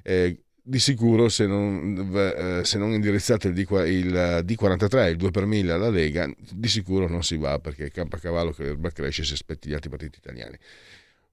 Eh, 0.02 0.44
di 0.68 0.80
sicuro 0.80 1.28
se 1.28 1.46
non, 1.46 2.10
eh, 2.12 2.64
se 2.64 2.76
non 2.76 2.92
indirizzate 2.92 3.46
il, 3.46 3.54
D, 3.54 3.60
il 3.86 4.42
D43, 4.44 5.10
il 5.10 5.16
2 5.16 5.30
per 5.30 5.46
1000 5.46 5.72
alla 5.72 5.90
Lega, 5.90 6.28
di 6.50 6.66
sicuro 6.66 7.08
non 7.08 7.22
si 7.22 7.36
va 7.36 7.60
perché 7.60 7.88
campa 7.92 8.18
cavallo 8.18 8.50
che 8.50 8.64
l'erba 8.64 8.90
cresce 8.90 9.22
si 9.22 9.32
aspetti 9.32 9.68
gli 9.68 9.74
altri 9.74 9.90
partiti 9.90 10.18
italiani. 10.18 10.58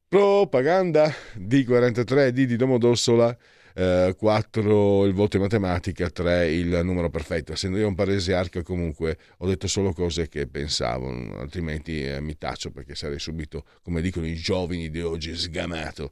Propaganda 0.08 1.12
D43, 1.36 2.30
D 2.30 2.46
di 2.46 2.56
Domodossola, 2.56 3.36
eh, 3.74 4.13
4 4.15 5.06
il 5.06 5.13
voto 5.13 5.38
in 5.38 5.41
matematica, 5.41 6.12
3 6.12 6.52
il 6.52 6.82
numero 6.84 7.10
perfetto. 7.10 7.54
Essendo 7.54 7.80
io 7.80 7.88
un 7.88 7.96
paresiarca 7.96 8.62
comunque 8.62 9.17
ho 9.38 9.48
detto 9.48 9.65
solo 9.65 9.93
cose 9.93 10.30
che 10.30 10.46
pensavo, 10.46 11.10
altrimenti 11.39 12.06
eh, 12.06 12.22
mi 12.22 12.38
taccio 12.38 12.69
perché 12.69 12.93
sarei 12.93 13.17
subito, 13.17 13.65
come 13.82 14.00
dicono 14.00 14.28
i 14.28 14.36
giovani 14.36 14.91
di 14.91 15.02
oggi, 15.02 15.36
sgamato. 15.36 16.12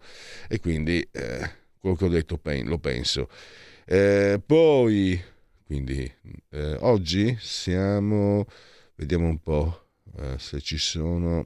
E 0.49 0.59
quindi... 0.59 1.07
Eh, 1.11 1.59
quello 1.81 1.95
che 1.95 2.05
ho 2.05 2.09
detto 2.09 2.39
lo 2.63 2.77
penso. 2.77 3.27
Eh, 3.85 4.39
poi, 4.45 5.21
quindi, 5.65 6.09
eh, 6.51 6.77
oggi 6.79 7.35
siamo, 7.39 8.45
vediamo 8.95 9.27
un 9.27 9.39
po' 9.39 9.87
eh, 10.19 10.35
se 10.37 10.61
ci 10.61 10.77
sono 10.77 11.45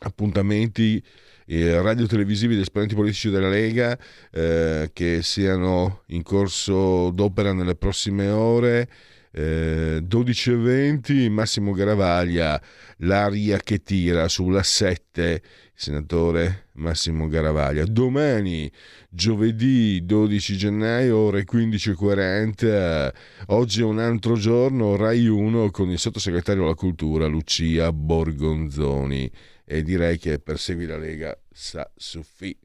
appuntamenti 0.00 1.02
eh, 1.46 1.80
radio-televisivi 1.80 2.54
di 2.54 2.62
esponenti 2.62 2.94
politici 2.94 3.28
della 3.28 3.50
Lega 3.50 3.96
eh, 4.32 4.90
che 4.92 5.22
siano 5.22 6.02
in 6.06 6.22
corso 6.22 7.10
d'opera 7.10 7.52
nelle 7.52 7.76
prossime 7.76 8.28
ore. 8.30 8.88
Eh, 9.36 10.00
12.20 10.00 11.28
Massimo 11.28 11.72
Garavaglia, 11.72 12.60
l'aria 12.98 13.58
che 13.58 13.82
tira 13.82 14.28
sulla 14.28 14.62
7 14.62 15.42
senatore 15.74 16.68
Massimo 16.74 17.26
Garavaglia. 17.26 17.84
Domani, 17.84 18.70
giovedì 19.08 20.04
12 20.04 20.56
gennaio, 20.56 21.16
ore 21.16 21.44
15.40, 21.44 23.12
oggi 23.46 23.80
è 23.80 23.84
un 23.84 23.98
altro 23.98 24.36
giorno, 24.36 24.94
Rai 24.94 25.26
1 25.26 25.70
con 25.72 25.90
il 25.90 25.98
sottosegretario 25.98 26.62
alla 26.62 26.74
cultura 26.74 27.26
Lucia 27.26 27.92
Borgonzoni. 27.92 29.28
E 29.64 29.82
direi 29.82 30.16
che 30.16 30.38
per 30.38 30.60
Segui 30.60 30.86
la 30.86 30.98
Lega 30.98 31.36
sa 31.50 31.90
suffi. 31.96 32.56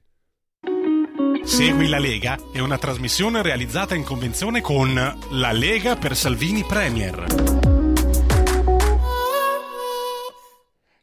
Segui 1.49 1.87
la 1.87 1.97
Lega 1.97 2.37
è 2.53 2.59
una 2.59 2.77
trasmissione 2.77 3.41
realizzata 3.41 3.95
in 3.95 4.03
convenzione 4.03 4.61
con 4.61 4.93
La 4.93 5.51
Lega 5.51 5.95
per 5.95 6.15
Salvini 6.15 6.63
Premier. 6.63 7.25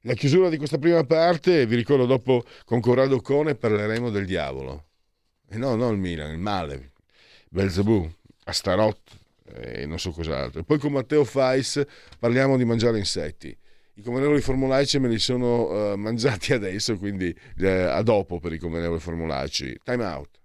La 0.03 0.15
chiusura 0.15 0.49
di 0.49 0.57
questa 0.57 0.79
prima 0.79 1.03
parte, 1.03 1.67
vi 1.67 1.75
ricordo 1.75 2.07
dopo 2.07 2.45
con 2.65 2.81
Corrado 2.81 3.21
Cone 3.21 3.57
parleremo 3.57 4.09
del 4.09 4.25
diavolo. 4.25 4.85
E 5.51 5.59
no, 5.59 5.75
non 5.75 5.95
il 5.95 5.99
Milan, 5.99 6.31
il 6.31 6.39
male, 6.39 6.93
Belzebù, 7.51 8.09
Astaroth 8.45 9.19
e 9.53 9.85
non 9.85 9.99
so 9.99 10.13
cos'altro. 10.13 10.63
Poi 10.63 10.79
con 10.79 10.93
Matteo 10.93 11.25
Fais 11.25 11.85
parliamo 12.21 12.57
di 12.57 12.65
mangiare 12.65 12.99
insetti. 12.99 13.55
I 13.99 14.03
convenevoli 14.03 14.43
formulaici 14.43 14.99
me 14.99 15.09
li 15.09 15.19
sono 15.19 15.93
uh, 15.93 15.97
mangiati 15.97 16.53
adesso, 16.55 16.99
quindi 16.99 17.35
eh, 17.59 17.85
a 17.85 18.03
dopo 18.03 18.39
per 18.39 18.53
i 18.53 18.59
convenevoli 18.59 19.01
formulaici. 19.01 19.79
Time 19.83 20.05
out. 20.05 20.41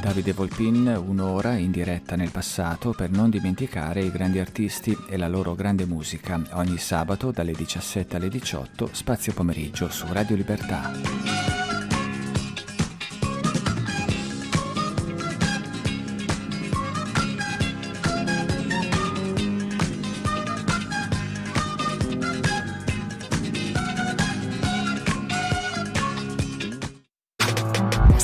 Davide 0.00 0.32
Volpin 0.32 0.86
un'ora 1.06 1.54
in 1.56 1.70
diretta 1.70 2.16
nel 2.16 2.30
passato 2.30 2.92
per 2.92 3.10
non 3.10 3.30
dimenticare 3.30 4.02
i 4.02 4.10
grandi 4.10 4.38
artisti 4.38 4.96
e 5.08 5.16
la 5.16 5.28
loro 5.28 5.54
grande 5.54 5.84
musica 5.86 6.42
ogni 6.52 6.78
sabato 6.78 7.30
dalle 7.30 7.52
17 7.52 8.16
alle 8.16 8.28
18 8.28 8.88
spazio 8.92 9.32
pomeriggio 9.32 9.90
su 9.90 10.06
Radio 10.10 10.36
Libertà. 10.36 11.71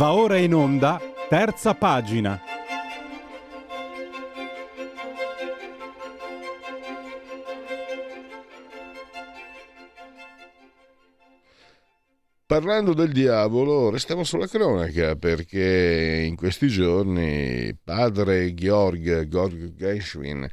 Va 0.00 0.14
ora 0.14 0.38
in 0.38 0.54
onda, 0.54 0.98
terza 1.28 1.74
pagina. 1.74 2.40
Parlando 12.46 12.94
del 12.94 13.12
diavolo, 13.12 13.90
restiamo 13.90 14.24
sulla 14.24 14.46
cronaca 14.46 15.16
perché 15.16 16.24
in 16.26 16.34
questi 16.34 16.68
giorni 16.68 17.76
padre 17.84 18.54
Georg, 18.54 19.28
Georg 19.28 19.74
Gershwin 19.74 20.48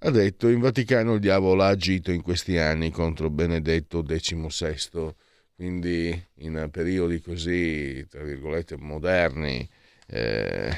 ha 0.00 0.10
detto 0.10 0.46
in 0.48 0.60
Vaticano 0.60 1.14
il 1.14 1.20
diavolo 1.20 1.62
ha 1.62 1.68
agito 1.68 2.12
in 2.12 2.20
questi 2.20 2.58
anni 2.58 2.90
contro 2.90 3.30
Benedetto 3.30 4.02
XVI 4.02 5.14
quindi 5.60 6.08
in 6.36 6.68
periodi 6.72 7.20
così, 7.20 8.06
tra 8.08 8.22
virgolette, 8.22 8.78
moderni, 8.78 9.68
eh, 10.06 10.74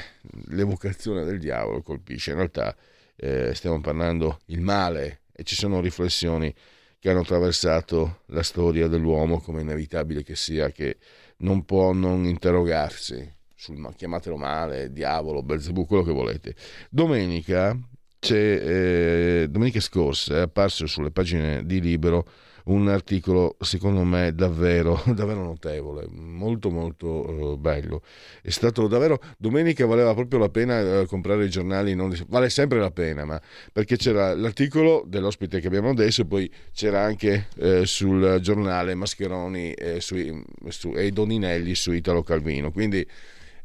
l'evocazione 0.47 1.23
del 1.23 1.39
diavolo 1.39 1.81
colpisce. 1.81 2.31
In 2.31 2.35
realtà 2.35 2.75
eh, 3.15 3.55
stiamo 3.55 3.79
parlando 3.79 4.41
il 4.47 4.59
male 4.59 5.21
e 5.31 5.43
ci 5.43 5.55
sono 5.55 5.79
riflessioni 5.79 6.53
che 6.99 7.09
hanno 7.09 7.21
attraversato 7.21 8.23
la 8.25 8.43
storia 8.43 8.89
dell'uomo, 8.89 9.39
come 9.39 9.61
inevitabile 9.61 10.21
che 10.21 10.35
sia, 10.35 10.69
che 10.69 10.97
non 11.37 11.63
può 11.63 11.93
non 11.93 12.25
interrogarsi 12.25 13.25
sul 13.55 13.77
chiamatelo 13.95 14.35
male, 14.35 14.91
diavolo, 14.91 15.43
Belzebù, 15.43 15.85
quello 15.85 16.03
che 16.03 16.11
volete. 16.11 16.55
Domenica, 16.89 17.73
eh, 18.19 19.47
domenica 19.49 19.79
scorsa 19.79 20.35
è 20.35 20.41
apparso 20.41 20.87
sulle 20.87 21.11
pagine 21.11 21.65
di 21.65 21.79
Libero 21.79 22.27
un 22.65 22.87
articolo 22.87 23.57
secondo 23.59 24.03
me 24.03 24.33
davvero, 24.33 25.01
davvero 25.13 25.43
notevole, 25.43 26.05
molto 26.09 26.69
molto 26.69 27.07
uh, 27.07 27.57
bello. 27.57 28.01
È 28.41 28.49
stato 28.49 28.87
davvero, 28.87 29.19
domenica 29.37 29.85
valeva 29.85 30.13
proprio 30.13 30.39
la 30.39 30.49
pena 30.49 31.01
uh, 31.01 31.05
comprare 31.05 31.45
i 31.45 31.49
giornali, 31.49 31.95
non, 31.95 32.15
vale 32.27 32.49
sempre 32.49 32.79
la 32.79 32.91
pena, 32.91 33.25
ma 33.25 33.41
perché 33.71 33.97
c'era 33.97 34.33
l'articolo 34.35 35.03
dell'ospite 35.05 35.59
che 35.59 35.67
abbiamo 35.67 35.89
adesso 35.89 36.21
e 36.21 36.25
poi 36.25 36.51
c'era 36.73 37.01
anche 37.01 37.47
uh, 37.57 37.83
sul 37.83 38.39
giornale 38.41 38.95
Mascheroni 38.95 39.73
e, 39.73 39.99
sui, 39.99 40.43
su, 40.69 40.93
e 40.95 41.11
Doninelli 41.11 41.75
su 41.75 41.91
Italo 41.91 42.23
Calvino. 42.23 42.71
Quindi 42.71 43.05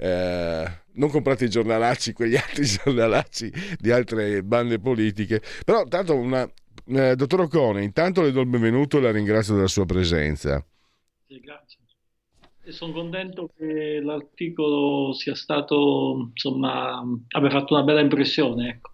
eh, 0.01 0.71
non 0.93 1.11
comprate 1.11 1.45
i 1.45 1.51
giornalacci, 1.51 2.13
quegli 2.13 2.37
altri 2.37 2.65
giornalacci 2.65 3.53
di 3.79 3.91
altre 3.91 4.43
bande 4.43 4.79
politiche, 4.79 5.43
però 5.65 5.85
tanto 5.85 6.15
una, 6.15 6.49
eh, 6.88 7.14
dottor 7.16 7.40
Ocone, 7.40 7.85
intanto 7.85 8.22
le 8.22 8.33
do 8.33 8.40
il 8.40 8.46
benvenuto 8.46 8.98
e 8.98 9.01
la 9.01 9.11
ringrazio 9.11 9.55
della 9.55 9.66
sua 9.66 9.87
presenza. 9.87 10.64
Sì, 11.27 11.40
grazie. 11.40 11.79
E 12.62 12.72
sono 12.72 12.92
contento 12.92 13.51
che 13.57 14.01
l'articolo 14.03 15.12
sia 15.12 15.35
stato, 15.35 16.29
insomma, 16.31 17.03
abbia 17.29 17.51
fatto 17.51 17.74
una 17.74 17.85
bella 17.85 18.01
impressione. 18.01 18.68
Ecco. 18.68 18.90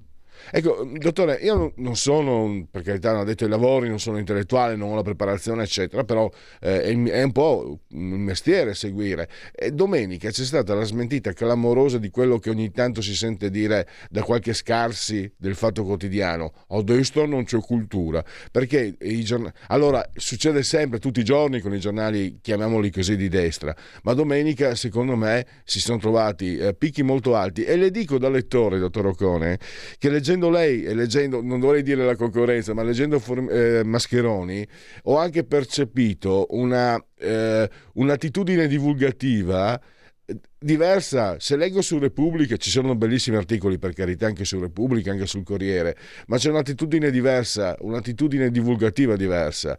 Ecco, 0.51 0.89
dottore, 0.97 1.39
io 1.43 1.73
non 1.77 1.97
sono, 1.97 2.67
per 2.71 2.83
carità, 2.83 3.13
non 3.13 3.21
ho 3.21 3.25
detto 3.25 3.45
ai 3.45 3.51
lavori, 3.51 3.89
non 3.89 3.99
sono 3.99 4.19
intellettuale, 4.19 4.77
non 4.77 4.93
ho 4.93 4.95
la 4.95 5.03
preparazione, 5.03 5.63
eccetera, 5.63 6.05
però 6.05 6.31
eh, 6.61 6.83
è 6.83 7.23
un 7.23 7.33
po' 7.33 7.81
un 7.91 8.21
mestiere 8.21 8.75
seguire. 8.75 9.29
E 9.55 9.71
domenica 9.73 10.31
c'è 10.31 10.45
stata 10.45 10.75
la 10.75 10.85
smentita 10.85 11.33
clamorosa 11.33 11.99
di 11.99 12.11
quello 12.11 12.39
che 12.39 12.51
ogni 12.51 12.71
tanto 12.71 13.01
si 13.01 13.15
sente 13.15 13.51
dire 13.51 13.89
da 14.11 14.23
qualche 14.23 14.53
scarsi 14.53 15.33
del 15.37 15.55
fatto 15.55 15.85
quotidiano. 15.85 16.53
A 16.69 16.83
destra 16.83 17.27
non 17.27 17.45
c'è 17.45 17.59
cultura. 17.59 18.25
Perché 18.51 18.97
i 19.01 19.25
giornali... 19.25 19.53
Allora, 19.69 20.09
succede 20.15 20.63
sempre, 20.63 20.99
tutti 20.99 21.21
i 21.21 21.25
giorni, 21.25 21.61
con 21.61 21.75
i 21.75 21.81
giornali, 21.81 22.39
chiamiamoli 22.41 22.91
così, 22.91 23.17
di 23.17 23.29
destra, 23.29 23.75
ma 24.03 24.13
domenica, 24.13 24.75
secondo 24.75 25.17
me, 25.17 25.47
si 25.65 25.81
sono 25.81 25.99
trovati 25.99 26.57
eh, 26.57 26.75
picchi 26.75 27.03
molto 27.03 27.35
alti. 27.35 27.65
E 27.65 27.77
le 27.77 27.91
dico 27.91 28.19
da 28.19 28.29
lettore, 28.29 28.79
dottor 28.79 29.07
Ocone, 29.07 29.59
che 29.99 30.11
leggendo 30.11 30.34
leggendo 30.35 30.51
lei 30.51 30.85
e 30.85 30.95
leggendo, 30.95 31.43
non 31.43 31.61
dovrei 31.61 31.83
dire 31.83 32.05
la 32.05 32.17
concorrenza, 32.17 32.75
ma 32.75 32.83
leggendo 32.83 33.23
eh, 33.51 33.83
Mascheroni, 33.85 34.67
ho 35.05 35.17
anche 35.17 35.45
percepito 35.45 36.47
una, 36.51 37.03
eh, 37.19 37.69
un'attitudine 37.95 38.67
divulgativa 38.67 39.81
eh, 40.27 40.41
diversa. 40.59 41.37
Se 41.39 41.57
leggo 41.57 41.83
su 41.83 41.99
Repubblica, 41.99 42.57
ci 42.57 42.71
sono 42.71 42.97
bellissimi 42.97 43.37
articoli 43.37 43.79
per 43.79 43.93
carità 43.93 44.27
anche 44.27 44.45
su 44.45 44.59
Repubblica, 44.59 45.13
anche 45.13 45.27
sul 45.27 45.45
Corriere, 45.45 45.97
ma 46.27 46.37
c'è 46.37 46.51
un'attitudine 46.51 47.11
diversa, 47.11 47.77
un'attitudine 47.81 48.51
divulgativa 48.51 49.17
diversa. 49.17 49.79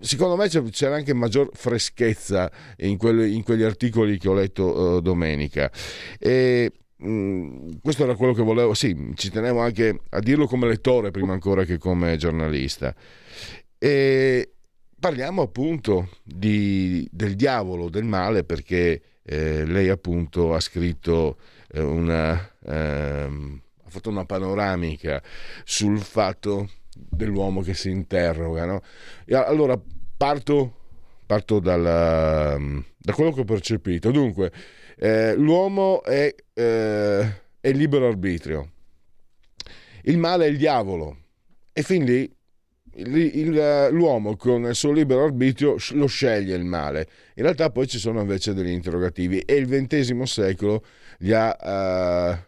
Secondo 0.00 0.36
me 0.36 0.48
c'era 0.48 0.94
anche 0.94 1.14
maggior 1.14 1.50
freschezza 1.52 2.50
in, 2.78 2.96
quelli, 2.96 3.34
in 3.34 3.42
quegli 3.42 3.62
articoli 3.62 4.18
che 4.18 4.28
ho 4.28 4.34
letto 4.34 4.64
uh, 4.64 5.00
domenica. 5.00 5.70
E 6.18 6.72
Mm, 7.04 7.72
questo 7.82 8.04
era 8.04 8.14
quello 8.14 8.32
che 8.32 8.42
volevo, 8.42 8.72
sì, 8.72 9.12
ci 9.16 9.30
tenevo 9.30 9.60
anche 9.60 10.00
a 10.10 10.20
dirlo 10.20 10.46
come 10.46 10.66
lettore 10.66 11.10
prima 11.10 11.34
ancora 11.34 11.64
che 11.64 11.76
come 11.76 12.16
giornalista. 12.16 12.94
E 13.78 14.52
parliamo 14.98 15.42
appunto 15.42 16.08
di, 16.22 17.06
del 17.10 17.36
diavolo, 17.36 17.90
del 17.90 18.04
male, 18.04 18.44
perché 18.44 19.02
eh, 19.22 19.64
lei 19.66 19.88
appunto 19.88 20.54
ha 20.54 20.60
scritto 20.60 21.36
eh, 21.72 21.82
una, 21.82 22.50
ehm, 22.64 23.60
ha 23.84 23.90
fatto 23.90 24.08
una 24.08 24.24
panoramica 24.24 25.22
sul 25.64 26.00
fatto 26.00 26.70
dell'uomo 26.94 27.60
che 27.60 27.74
si 27.74 27.90
interroga. 27.90 28.64
No? 28.64 28.80
allora 29.44 29.78
parto, 30.16 30.74
parto 31.26 31.60
dalla, 31.60 32.56
da 32.96 33.12
quello 33.12 33.32
che 33.32 33.40
ho 33.40 33.44
percepito. 33.44 34.10
Dunque, 34.10 34.50
eh, 34.98 35.34
l'uomo 35.34 36.02
è, 36.02 36.34
eh, 36.52 37.40
è 37.60 37.72
libero 37.72 38.06
arbitrio, 38.06 38.72
il 40.02 40.18
male 40.18 40.46
è 40.46 40.48
il 40.48 40.56
diavolo 40.56 41.16
e 41.72 41.82
fin 41.82 42.04
lì 42.04 42.34
l'uomo 42.98 44.36
con 44.36 44.64
il 44.64 44.74
suo 44.74 44.92
libero 44.92 45.24
arbitrio 45.24 45.76
lo 45.90 46.06
sceglie 46.06 46.56
il 46.56 46.64
male. 46.64 47.08
In 47.34 47.42
realtà 47.42 47.70
poi 47.70 47.86
ci 47.86 47.98
sono 47.98 48.20
invece 48.20 48.54
degli 48.54 48.70
interrogativi 48.70 49.40
e 49.40 49.54
il 49.56 49.68
XX 49.68 50.22
secolo 50.22 50.84
li 51.18 51.32
ha 51.32 52.32
uh, 52.32 52.38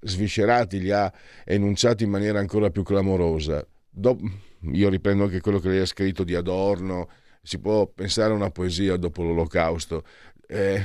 sviscerati, 0.00 0.80
li 0.80 0.90
ha 0.90 1.12
enunciati 1.44 2.04
in 2.04 2.10
maniera 2.10 2.38
ancora 2.38 2.70
più 2.70 2.82
clamorosa. 2.82 3.64
Do- 3.88 4.18
io 4.72 4.88
riprendo 4.88 5.24
anche 5.24 5.40
quello 5.40 5.60
che 5.60 5.68
lei 5.68 5.80
ha 5.80 5.86
scritto 5.86 6.24
di 6.24 6.34
Adorno, 6.34 7.08
si 7.42 7.58
può 7.58 7.86
pensare 7.86 8.32
a 8.32 8.36
una 8.36 8.50
poesia 8.50 8.96
dopo 8.96 9.22
l'olocausto. 9.22 10.02
Eh, 10.48 10.80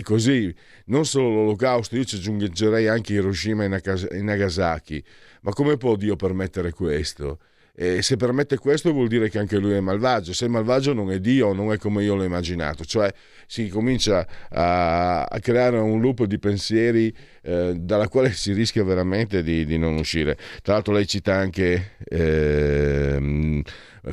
e 0.00 0.02
così, 0.02 0.52
non 0.86 1.04
solo 1.04 1.28
l'olocausto, 1.28 1.96
io 1.96 2.04
ci 2.04 2.16
aggiungerei 2.16 2.88
anche 2.88 3.12
Hiroshima 3.12 3.64
e 3.64 4.22
Nagasaki. 4.22 5.04
Ma 5.42 5.52
come 5.52 5.76
può 5.76 5.94
Dio 5.96 6.16
permettere 6.16 6.72
questo? 6.72 7.38
E 7.74 8.02
se 8.02 8.16
permette 8.16 8.58
questo 8.58 8.92
vuol 8.92 9.08
dire 9.08 9.30
che 9.30 9.38
anche 9.38 9.56
lui 9.58 9.72
è 9.72 9.80
malvagio. 9.80 10.32
Se 10.32 10.46
è 10.46 10.48
malvagio 10.48 10.92
non 10.92 11.10
è 11.10 11.18
Dio, 11.18 11.52
non 11.52 11.72
è 11.72 11.78
come 11.78 12.02
io 12.02 12.14
l'ho 12.14 12.24
immaginato. 12.24 12.84
Cioè 12.84 13.12
si 13.46 13.68
comincia 13.68 14.26
a, 14.50 15.24
a 15.24 15.38
creare 15.38 15.78
un 15.78 16.00
loop 16.00 16.24
di 16.24 16.38
pensieri 16.38 17.14
eh, 17.42 17.74
dalla 17.78 18.08
quale 18.08 18.32
si 18.32 18.52
rischia 18.52 18.84
veramente 18.84 19.42
di, 19.42 19.64
di, 19.64 19.78
non 19.78 19.96
uscire. 19.96 20.36
Tra 20.62 20.74
l'altro 20.74 20.92
lei 20.92 21.06
cita 21.06 21.34
anche... 21.34 21.96
Eh, 22.04 23.62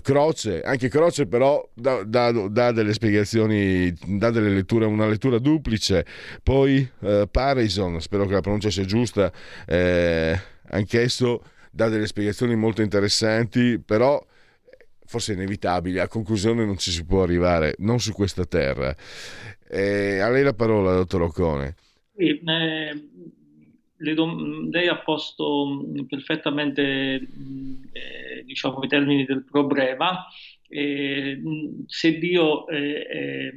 Croce, 0.02 0.62
anche 0.62 0.90
Croce 0.90 1.28
però 1.28 1.68
dà, 1.74 2.04
dà, 2.04 2.32
dà, 2.32 2.72
delle 2.72 2.94
spiegazioni, 2.94 3.94
dà 4.06 4.30
delle 4.30 4.50
letture, 4.50 4.86
una 4.86 5.08
lettura 5.08 5.40
duplice, 5.40 6.06
poi 6.44 6.88
eh, 7.02 7.28
Parison, 7.30 8.02
spero 8.02 8.26
che 8.26 8.34
la 8.34 8.42
pronuncia 8.42 8.70
sia 8.70 8.86
giusta, 8.86 9.32
eh, 9.66 10.40
anch'esso 10.70 11.44
dà 11.72 11.90
delle 11.90 12.08
spiegazioni 12.08 12.56
molto 12.56 12.82
interessanti, 12.82 13.80
però 13.80 14.24
forse 15.06 15.32
è 15.32 15.36
inevitabile, 15.36 16.02
a 16.02 16.08
conclusione 16.08 16.66
non 16.66 16.78
ci 16.78 16.92
si 16.92 17.06
può 17.06 17.24
arrivare, 17.24 17.76
non 17.80 18.00
su 18.00 18.12
questa 18.12 18.46
terra. 18.46 18.96
Eh, 19.70 20.20
a 20.20 20.30
lei 20.30 20.44
la 20.44 20.54
parola, 20.54 20.94
dottor 20.94 21.24
Ocone. 21.24 21.76
Sì, 22.16 22.30
eh, 22.30 23.10
lei 24.00 24.88
ha 24.88 24.98
posto 25.00 25.66
mm, 25.68 26.06
perfettamente 26.06 26.82
eh, 27.92 28.44
diciamo, 28.46 28.84
i 28.84 28.88
termini 28.88 29.26
del 29.26 29.44
problema. 29.44 30.26
Eh, 30.70 31.42
se 31.86 32.20
Dio 32.20 32.68
è 32.68 33.54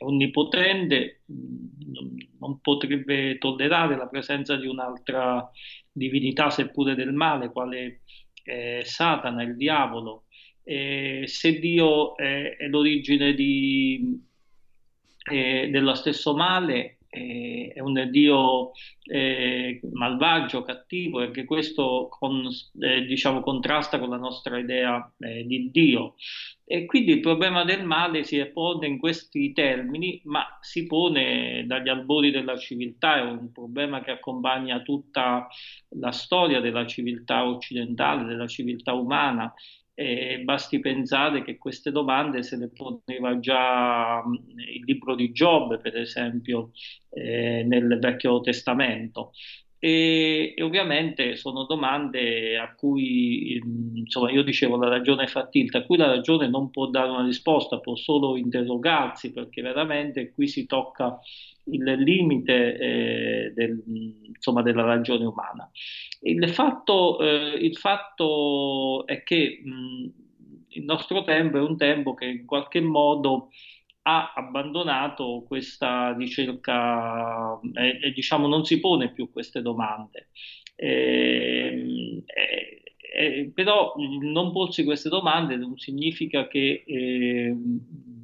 onnipotente, 0.00 1.22
non 1.26 2.60
potrebbe 2.60 3.36
tollerare 3.38 3.96
la 3.96 4.08
presenza 4.08 4.56
di 4.56 4.66
un'altra 4.66 5.48
divinità, 5.92 6.50
seppure 6.50 6.94
del 6.94 7.12
male, 7.12 7.50
quale 7.50 8.00
è 8.42 8.80
Satana, 8.82 9.42
il 9.42 9.56
diavolo. 9.56 10.24
Eh, 10.62 11.24
se 11.26 11.58
Dio 11.58 12.16
è, 12.16 12.56
è 12.56 12.66
l'origine 12.68 13.34
di, 13.34 14.18
eh, 15.30 15.68
dello 15.70 15.94
stesso 15.94 16.34
male, 16.34 16.98
è 17.14 17.80
un 17.80 18.08
Dio 18.10 18.72
eh, 19.04 19.80
malvagio, 19.92 20.62
cattivo, 20.62 21.22
e 21.22 21.30
che 21.30 21.44
questo 21.44 22.08
con, 22.10 22.48
eh, 22.80 23.04
diciamo, 23.04 23.40
contrasta 23.40 23.98
con 23.98 24.08
la 24.08 24.16
nostra 24.16 24.58
idea 24.58 25.12
eh, 25.18 25.44
di 25.44 25.70
Dio. 25.70 26.14
E 26.66 26.86
quindi 26.86 27.12
il 27.12 27.20
problema 27.20 27.62
del 27.64 27.84
male 27.84 28.24
si 28.24 28.42
pone 28.46 28.86
in 28.86 28.98
questi 28.98 29.52
termini, 29.52 30.20
ma 30.24 30.58
si 30.60 30.86
pone 30.86 31.64
dagli 31.66 31.88
albori 31.88 32.30
della 32.30 32.56
civiltà, 32.56 33.18
è 33.18 33.22
un 33.22 33.52
problema 33.52 34.02
che 34.02 34.10
accompagna 34.10 34.80
tutta 34.80 35.46
la 35.90 36.10
storia 36.10 36.60
della 36.60 36.86
civiltà 36.86 37.46
occidentale, 37.46 38.24
della 38.24 38.46
civiltà 38.46 38.94
umana, 38.94 39.52
e 39.94 40.40
basti 40.42 40.80
pensare 40.80 41.42
che 41.44 41.56
queste 41.56 41.92
domande 41.92 42.42
se 42.42 42.56
le 42.56 42.68
poneva 42.68 43.38
già 43.38 44.22
il 44.26 44.82
libro 44.84 45.14
di 45.14 45.30
Giobbe, 45.32 45.78
per 45.78 45.96
esempio, 45.96 46.72
eh, 47.10 47.62
nel 47.64 47.98
Vecchio 48.00 48.40
Testamento. 48.40 49.32
E, 49.84 50.54
e, 50.56 50.62
ovviamente 50.62 51.36
sono 51.36 51.64
domande 51.64 52.56
a 52.56 52.74
cui, 52.74 53.60
insomma, 53.96 54.30
io 54.30 54.42
dicevo 54.42 54.78
la 54.78 54.88
ragione 54.88 55.26
fa 55.26 55.46
tilt, 55.46 55.74
a 55.74 55.84
cui 55.84 55.98
la 55.98 56.06
ragione 56.06 56.48
non 56.48 56.70
può 56.70 56.86
dare 56.86 57.10
una 57.10 57.26
risposta, 57.26 57.80
può 57.80 57.94
solo 57.94 58.38
interrogarsi, 58.38 59.30
perché 59.30 59.60
veramente 59.60 60.32
qui 60.32 60.48
si 60.48 60.64
tocca 60.64 61.18
il 61.64 61.82
limite 61.98 62.78
eh, 62.78 63.52
del, 63.54 63.82
insomma, 64.34 64.62
della 64.62 64.84
ragione 64.84 65.26
umana. 65.26 65.70
Il 66.22 66.48
fatto, 66.48 67.20
eh, 67.20 67.58
il 67.60 67.76
fatto 67.76 69.06
è 69.06 69.22
che 69.22 69.60
mh, 69.62 70.06
il 70.68 70.84
nostro 70.84 71.24
tempo 71.24 71.58
è 71.58 71.60
un 71.60 71.76
tempo 71.76 72.14
che 72.14 72.24
in 72.24 72.46
qualche 72.46 72.80
modo 72.80 73.50
ha 74.06 74.32
abbandonato 74.34 75.44
questa 75.46 76.14
ricerca 76.16 77.58
e, 77.74 78.00
e 78.02 78.12
diciamo 78.12 78.46
non 78.46 78.64
si 78.64 78.80
pone 78.80 79.12
più 79.12 79.30
queste 79.30 79.62
domande. 79.62 80.28
Eh, 80.76 82.22
eh, 82.26 82.82
eh, 83.16 83.50
però 83.54 83.94
non 83.96 84.52
porsi 84.52 84.84
queste 84.84 85.08
domande 85.08 85.56
non 85.56 85.78
significa 85.78 86.48
che 86.48 86.82
eh, 86.84 87.56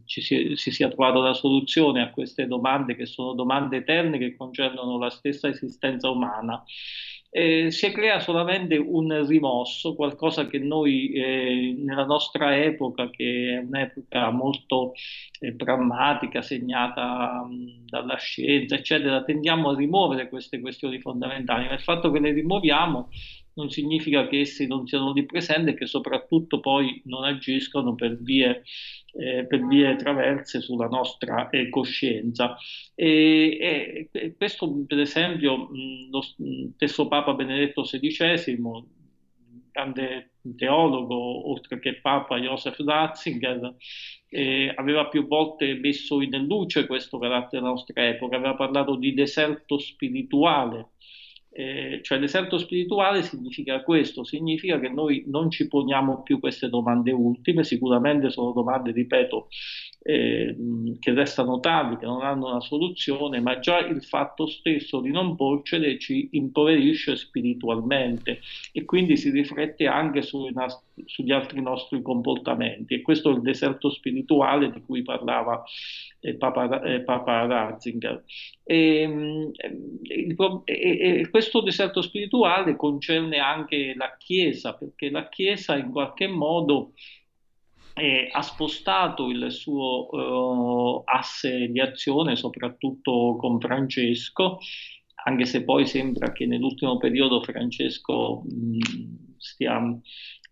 ci 0.05 0.21
si, 0.21 0.53
si, 0.57 0.71
sia 0.73 0.88
trovata 0.88 1.19
la 1.21 1.33
soluzione 1.33 2.03
a 2.03 2.11
queste 2.11 2.47
domande 2.47 2.97
che 2.97 3.07
sono 3.07 3.33
domande 3.35 3.79
eterne 3.79 4.19
che 4.19 4.37
concernono 4.37 4.99
la 4.99 5.11
stessa 5.11 5.49
esistenza 5.49 6.11
umana. 6.11 6.62
Eh, 7.33 7.71
si 7.71 7.93
crea 7.93 8.19
solamente 8.19 8.77
un 8.77 9.25
rimosso, 9.25 9.95
qualcosa 9.95 10.49
che 10.49 10.59
noi 10.59 11.12
eh, 11.12 11.75
nella 11.79 12.05
nostra 12.05 12.57
epoca, 12.57 13.09
che 13.09 13.55
è 13.55 13.59
un'epoca 13.59 14.31
molto 14.31 14.95
eh, 15.38 15.53
drammatica, 15.53 16.43
segnata 16.43 17.45
mh, 17.45 17.85
dalla 17.87 18.16
scienza, 18.16 18.75
eccetera, 18.75 19.23
tendiamo 19.23 19.71
a 19.71 19.77
rimuovere 19.77 20.29
queste 20.29 20.59
questioni 20.61 21.01
fondamentali, 21.01 21.66
ma 21.66 21.75
il 21.75 21.83
fatto 21.83 22.11
che 22.11 22.19
le 22.19 22.33
rimuoviamo 22.33 23.09
non 23.54 23.70
significa 23.70 24.26
che 24.26 24.40
essi 24.40 24.66
non 24.66 24.86
siano 24.86 25.12
lì 25.12 25.24
presenti 25.24 25.70
e 25.70 25.74
che 25.74 25.86
soprattutto 25.86 26.60
poi 26.60 27.00
non 27.04 27.24
agiscono 27.24 27.94
per 27.94 28.16
vie, 28.20 28.62
eh, 29.14 29.46
per 29.46 29.66
vie 29.66 29.96
traverse 29.96 30.60
sulla 30.60 30.86
nostra 30.86 31.48
eh, 31.50 31.68
coscienza. 31.68 32.56
E, 32.94 34.08
e, 34.10 34.34
questo, 34.36 34.84
per 34.86 35.00
esempio, 35.00 35.68
lo 36.10 36.22
stesso 36.74 37.08
Papa 37.08 37.34
Benedetto 37.34 37.82
XVI, 37.82 38.58
grande 39.72 40.30
teologo, 40.56 41.50
oltre 41.50 41.78
che 41.78 42.00
Papa 42.00 42.38
Joseph 42.38 42.78
Ratzinger, 42.78 43.76
eh, 44.28 44.72
aveva 44.74 45.08
più 45.08 45.26
volte 45.26 45.74
messo 45.74 46.20
in 46.20 46.30
luce 46.46 46.86
questo 46.86 47.18
carattere 47.18 47.60
della 47.60 47.72
nostra 47.72 48.06
epoca, 48.06 48.36
aveva 48.36 48.54
parlato 48.54 48.94
di 48.96 49.12
deserto 49.12 49.78
spirituale 49.78 50.90
eh, 51.52 52.00
cioè 52.02 52.18
deserto 52.18 52.58
spirituale 52.58 53.22
significa 53.22 53.82
questo, 53.82 54.22
significa 54.24 54.78
che 54.78 54.88
noi 54.88 55.24
non 55.26 55.50
ci 55.50 55.66
poniamo 55.66 56.22
più 56.22 56.38
queste 56.38 56.68
domande 56.68 57.10
ultime, 57.10 57.64
sicuramente 57.64 58.30
sono 58.30 58.52
domande, 58.52 58.92
ripeto, 58.92 59.48
eh, 60.02 60.56
che 60.98 61.12
restano 61.12 61.58
tali, 61.60 61.98
che 61.98 62.06
non 62.06 62.22
hanno 62.22 62.50
una 62.50 62.60
soluzione, 62.60 63.40
ma 63.40 63.58
già 63.58 63.78
il 63.80 64.02
fatto 64.02 64.46
stesso 64.46 65.00
di 65.00 65.10
non 65.10 65.34
porcele 65.36 65.98
ci 65.98 66.28
impoverisce 66.32 67.16
spiritualmente 67.16 68.40
e 68.72 68.84
quindi 68.84 69.16
si 69.16 69.30
riflette 69.30 69.86
anche 69.86 70.22
sui, 70.22 70.52
sugli 71.06 71.32
altri 71.32 71.60
nostri 71.60 72.02
comportamenti 72.02 72.94
e 72.94 73.02
questo 73.02 73.30
è 73.30 73.34
il 73.34 73.42
deserto 73.42 73.90
spirituale 73.90 74.70
di 74.70 74.82
cui 74.82 75.02
parlava 75.02 75.62
eh, 76.20 76.34
Papa, 76.34 76.82
eh, 76.82 77.00
Papa 77.02 77.46
Ratzinger. 77.46 78.24
E, 78.62 79.00
ehm, 79.00 79.50
e, 80.04 80.36
e, 80.64 81.30
questo 81.30 81.60
deserto 81.60 82.02
spirituale 82.02 82.76
concerne 82.76 83.38
anche 83.38 83.94
la 83.96 84.16
Chiesa, 84.18 84.74
perché 84.74 85.10
la 85.10 85.28
Chiesa 85.28 85.76
in 85.76 85.90
qualche 85.90 86.26
modo 86.26 86.92
eh, 87.94 88.28
ha 88.30 88.42
spostato 88.42 89.28
il 89.28 89.50
suo 89.50 90.10
eh, 90.10 91.02
asse 91.04 91.68
di 91.68 91.80
azione, 91.80 92.36
soprattutto 92.36 93.36
con 93.38 93.60
Francesco, 93.60 94.58
anche 95.24 95.44
se 95.44 95.64
poi 95.64 95.86
sembra 95.86 96.32
che 96.32 96.46
nell'ultimo 96.46 96.96
periodo 96.96 97.42
Francesco 97.42 98.42
mh, 98.44 99.34
stia 99.36 99.78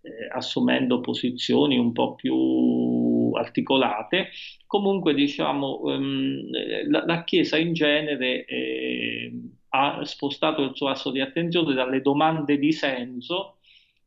eh, 0.01 0.29
assumendo 0.33 1.01
posizioni 1.01 1.79
un 1.79 1.93
po' 1.93 2.15
più 2.15 3.33
articolate. 3.35 4.29
Comunque, 4.67 5.15
diciamo, 5.15 5.93
ehm, 5.93 6.91
la, 6.91 7.05
la, 7.05 7.25
Chiesa 7.25 7.57
in 7.57 7.73
genere 7.73 8.45
eh, 8.45 9.33
ha 9.71 10.05
spostato 10.05 10.63
il 10.63 10.73
suo 10.75 10.89
asso 10.89 11.11
di 11.11 11.21
attenzione 11.21 11.75
dalle 11.75 12.01
domande 12.01 12.59
di 12.59 12.73
senso, 12.73 13.59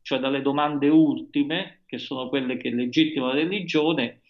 cioè 0.02 0.18
dalle 0.18 0.42
domande 0.42 0.88
ultime, 0.88 1.82
che 1.86 1.98
sono 1.98 2.28
quelle 2.28 2.56
che 2.56 2.70
legittimano 2.70 3.32
la 3.32 3.38
religione, 3.38 4.22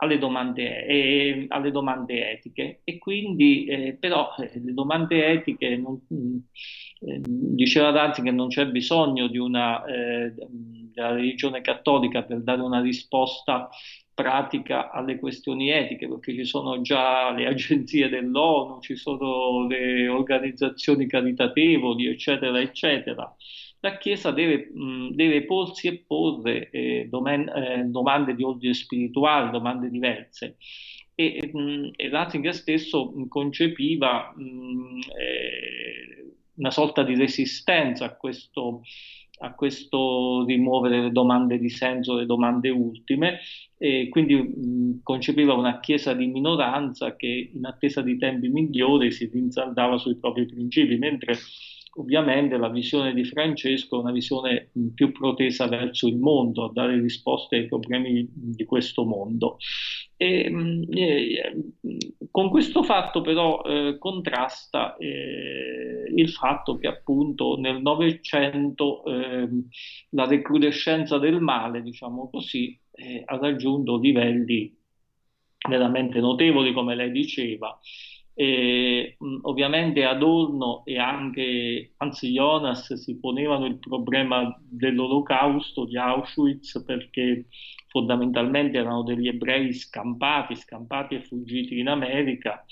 alle 0.00 0.18
domande, 0.18 0.86
eh, 0.86 1.46
alle 1.48 1.70
domande, 1.70 2.30
etiche 2.32 2.80
e 2.84 2.98
quindi 2.98 3.64
eh, 3.64 3.96
però 3.98 4.32
eh, 4.38 4.50
le 4.54 4.72
domande 4.72 5.26
etiche 5.26 5.76
non, 5.76 6.00
eh, 6.08 7.20
diceva 7.24 7.90
Danzi 7.90 8.22
che 8.22 8.30
non 8.30 8.48
c'è 8.48 8.66
bisogno 8.66 9.26
di 9.26 9.38
una 9.38 9.84
eh, 9.84 10.34
della 10.98 11.14
religione 11.14 11.60
cattolica 11.60 12.22
per 12.24 12.42
dare 12.42 12.60
una 12.60 12.80
risposta 12.80 13.68
pratica 14.12 14.90
alle 14.90 15.18
questioni 15.20 15.70
etiche, 15.70 16.08
perché 16.08 16.34
ci 16.34 16.44
sono 16.44 16.80
già 16.80 17.30
le 17.30 17.46
agenzie 17.46 18.08
dell'ONU, 18.08 18.80
ci 18.80 18.96
sono 18.96 19.64
le 19.68 20.08
organizzazioni 20.08 21.06
caritatevoli, 21.06 22.06
eccetera, 22.06 22.60
eccetera. 22.60 23.32
La 23.80 23.96
Chiesa 23.96 24.32
deve, 24.32 24.72
mh, 24.74 25.10
deve 25.10 25.44
porsi 25.44 25.86
e 25.86 26.02
porre 26.04 26.68
eh, 26.70 27.06
domen- 27.08 27.48
eh, 27.48 27.84
domande 27.84 28.34
di 28.34 28.42
ordine 28.42 28.74
spirituale, 28.74 29.50
domande 29.50 29.88
diverse. 29.88 30.56
E, 31.14 31.50
mh, 31.52 31.90
e 31.94 32.08
Ratzinger 32.08 32.54
stesso 32.54 33.12
mh, 33.14 33.28
concepiva 33.28 34.34
eh, 34.36 36.32
una 36.56 36.70
sorta 36.72 37.04
di 37.04 37.14
resistenza 37.14 38.04
a 38.06 38.16
questo 38.16 38.82
a 39.40 39.54
questo 39.54 40.44
rimuovere 40.46 41.02
le 41.02 41.10
domande 41.12 41.58
di 41.58 41.68
senso, 41.70 42.14
le 42.16 42.26
domande 42.26 42.70
ultime, 42.70 43.38
e 43.76 44.08
quindi 44.08 44.34
mh, 44.34 45.00
concepiva 45.02 45.54
una 45.54 45.78
chiesa 45.80 46.12
di 46.14 46.26
minoranza 46.26 47.14
che 47.16 47.50
in 47.52 47.64
attesa 47.64 48.02
di 48.02 48.18
tempi 48.18 48.48
migliori 48.48 49.12
si 49.12 49.26
rinsaldava 49.32 49.98
sui 49.98 50.16
propri 50.16 50.46
principi, 50.46 50.96
mentre 50.96 51.34
ovviamente 51.98 52.56
la 52.56 52.68
visione 52.68 53.12
di 53.12 53.24
Francesco 53.24 53.96
è 53.96 54.00
una 54.00 54.12
visione 54.12 54.70
più 54.94 55.12
protesa 55.12 55.66
verso 55.66 56.06
il 56.06 56.16
mondo, 56.16 56.64
a 56.64 56.72
dare 56.72 57.00
risposte 57.00 57.56
ai 57.56 57.66
problemi 57.66 58.26
di 58.32 58.64
questo 58.64 59.04
mondo. 59.04 59.56
E, 60.16 60.52
e, 60.90 61.72
con 62.30 62.50
questo 62.50 62.82
fatto 62.82 63.20
però 63.20 63.62
eh, 63.62 63.98
contrasta 63.98 64.96
eh, 64.96 66.10
il 66.14 66.28
fatto 66.30 66.76
che 66.76 66.88
appunto 66.88 67.56
nel 67.56 67.80
Novecento 67.80 69.04
eh, 69.04 69.48
la 70.10 70.26
recrudescenza 70.26 71.18
del 71.18 71.40
male, 71.40 71.82
diciamo 71.82 72.28
così, 72.30 72.78
eh, 72.92 73.22
ha 73.24 73.36
raggiunto 73.36 73.98
livelli 73.98 74.76
veramente 75.68 76.20
notevoli, 76.20 76.72
come 76.72 76.94
lei 76.94 77.10
diceva, 77.10 77.78
e, 78.40 79.16
mh, 79.18 79.38
ovviamente 79.42 80.04
Adorno 80.04 80.82
e 80.84 80.96
anche, 80.98 81.94
anzi 81.96 82.30
Jonas, 82.32 82.92
si 82.94 83.18
ponevano 83.18 83.66
il 83.66 83.78
problema 83.80 84.56
dell'olocausto 84.62 85.84
di 85.84 85.96
Auschwitz 85.98 86.84
perché 86.84 87.46
fondamentalmente 87.88 88.78
erano 88.78 89.02
degli 89.02 89.26
ebrei 89.26 89.72
scampati, 89.72 90.54
scampati 90.54 91.16
e 91.16 91.22
fuggiti 91.24 91.80
in 91.80 91.88
America 91.88 92.64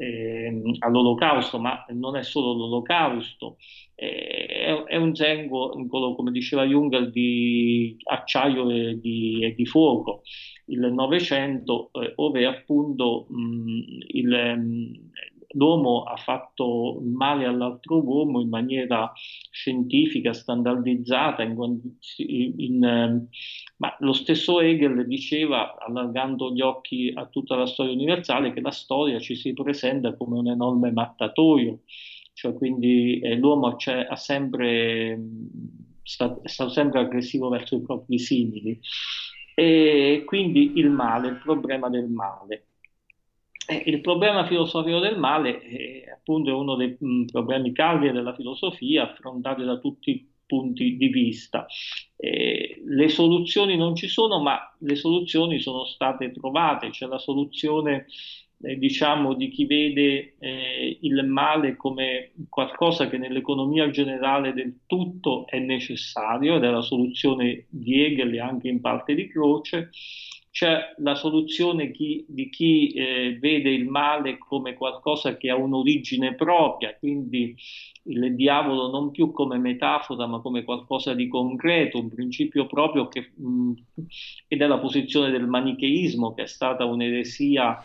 eh, 0.00 0.62
all'olocausto, 0.78 1.58
ma 1.58 1.84
non 1.90 2.16
è 2.16 2.22
solo 2.22 2.54
l'olocausto, 2.54 3.58
eh, 3.94 4.46
è, 4.46 4.84
è, 4.84 4.96
un 4.96 5.14
secolo, 5.14 6.14
come 6.14 6.30
diceva 6.30 6.64
Jung, 6.64 7.10
di 7.10 7.96
acciaio 8.04 8.70
e 8.70 8.98
di, 8.98 9.44
e 9.44 9.54
di 9.54 9.66
fuoco. 9.66 10.22
Il 10.66 10.90
Novecento, 10.90 11.90
eh, 11.92 12.14
dove 12.16 12.46
appunto 12.46 13.26
mh, 13.28 13.82
il, 14.06 15.10
l'uomo 15.52 16.02
ha 16.04 16.16
fatto 16.16 17.00
male 17.02 17.46
all'altro 17.46 18.02
uomo 18.02 18.40
in 18.40 18.48
maniera 18.48 19.12
scientifica, 19.50 20.32
standardizzata, 20.32 21.42
in, 21.42 21.56
in, 22.16 22.84
ehm, 22.84 23.28
ma 23.78 23.96
lo 24.00 24.12
stesso 24.12 24.60
Hegel 24.60 25.06
diceva, 25.06 25.76
allargando 25.78 26.52
gli 26.52 26.60
occhi 26.60 27.12
a 27.14 27.26
tutta 27.26 27.56
la 27.56 27.66
storia 27.66 27.92
universale, 27.92 28.52
che 28.52 28.60
la 28.60 28.70
storia 28.70 29.18
ci 29.18 29.34
si 29.34 29.52
presenta 29.52 30.16
come 30.16 30.38
un 30.38 30.48
enorme 30.48 30.92
mattatoio, 30.92 31.80
cioè 32.34 32.54
quindi 32.54 33.18
eh, 33.20 33.36
l'uomo 33.36 33.76
ha 33.76 34.16
sempre, 34.16 35.18
sta, 36.02 36.38
è 36.42 36.48
stato 36.48 36.70
sempre 36.70 37.00
aggressivo 37.00 37.48
verso 37.48 37.76
i 37.76 37.82
propri 37.82 38.18
simili. 38.18 38.80
E 39.54 40.22
quindi 40.26 40.72
il 40.76 40.90
male, 40.90 41.28
il 41.28 41.40
problema 41.42 41.88
del 41.90 42.08
male. 42.08 42.69
Eh, 43.70 43.84
il 43.86 44.00
problema 44.00 44.44
filosofico 44.46 44.98
del 44.98 45.16
male 45.16 45.60
è 45.60 46.10
appunto 46.10 46.58
uno 46.58 46.74
dei 46.74 46.96
mm, 47.02 47.26
problemi 47.26 47.72
caldi 47.72 48.10
della 48.10 48.34
filosofia, 48.34 49.04
affrontati 49.12 49.62
da 49.62 49.78
tutti 49.78 50.10
i 50.10 50.28
punti 50.44 50.96
di 50.96 51.06
vista. 51.06 51.66
Eh, 52.16 52.82
le 52.84 53.08
soluzioni 53.08 53.76
non 53.76 53.94
ci 53.94 54.08
sono, 54.08 54.40
ma 54.40 54.58
le 54.80 54.96
soluzioni 54.96 55.60
sono 55.60 55.84
state 55.84 56.32
trovate. 56.32 56.90
C'è 56.90 57.06
la 57.06 57.18
soluzione 57.18 58.06
eh, 58.62 58.76
diciamo 58.76 59.34
di 59.34 59.48
chi 59.50 59.66
vede 59.66 60.34
eh, 60.40 60.98
il 61.02 61.24
male 61.24 61.76
come 61.76 62.32
qualcosa 62.48 63.08
che 63.08 63.18
nell'economia 63.18 63.88
generale 63.90 64.52
del 64.52 64.80
tutto 64.86 65.46
è 65.46 65.60
necessario 65.60 66.56
ed 66.56 66.64
è 66.64 66.70
la 66.70 66.82
soluzione 66.82 67.66
di 67.68 68.02
Hegel 68.02 68.34
e 68.34 68.40
anche 68.40 68.66
in 68.66 68.80
parte 68.80 69.14
di 69.14 69.28
Croce 69.28 69.90
c'è 70.50 70.94
la 70.98 71.14
soluzione 71.14 71.92
chi, 71.92 72.24
di 72.28 72.50
chi 72.50 72.88
eh, 72.92 73.38
vede 73.40 73.70
il 73.70 73.86
male 73.86 74.36
come 74.38 74.74
qualcosa 74.74 75.36
che 75.36 75.48
ha 75.50 75.56
un'origine 75.56 76.34
propria, 76.34 76.96
quindi 76.98 77.56
il 78.04 78.34
diavolo 78.34 78.90
non 78.90 79.10
più 79.10 79.30
come 79.30 79.58
metafora 79.58 80.26
ma 80.26 80.40
come 80.40 80.64
qualcosa 80.64 81.14
di 81.14 81.28
concreto, 81.28 81.98
un 82.00 82.08
principio 82.08 82.66
proprio 82.66 83.08
che, 83.08 83.30
mh, 83.34 83.72
ed 84.48 84.62
è 84.62 84.66
la 84.66 84.78
posizione 84.78 85.30
del 85.30 85.46
manicheismo 85.46 86.34
che 86.34 86.42
è 86.42 86.46
stata 86.46 86.84
un'eresia 86.84 87.80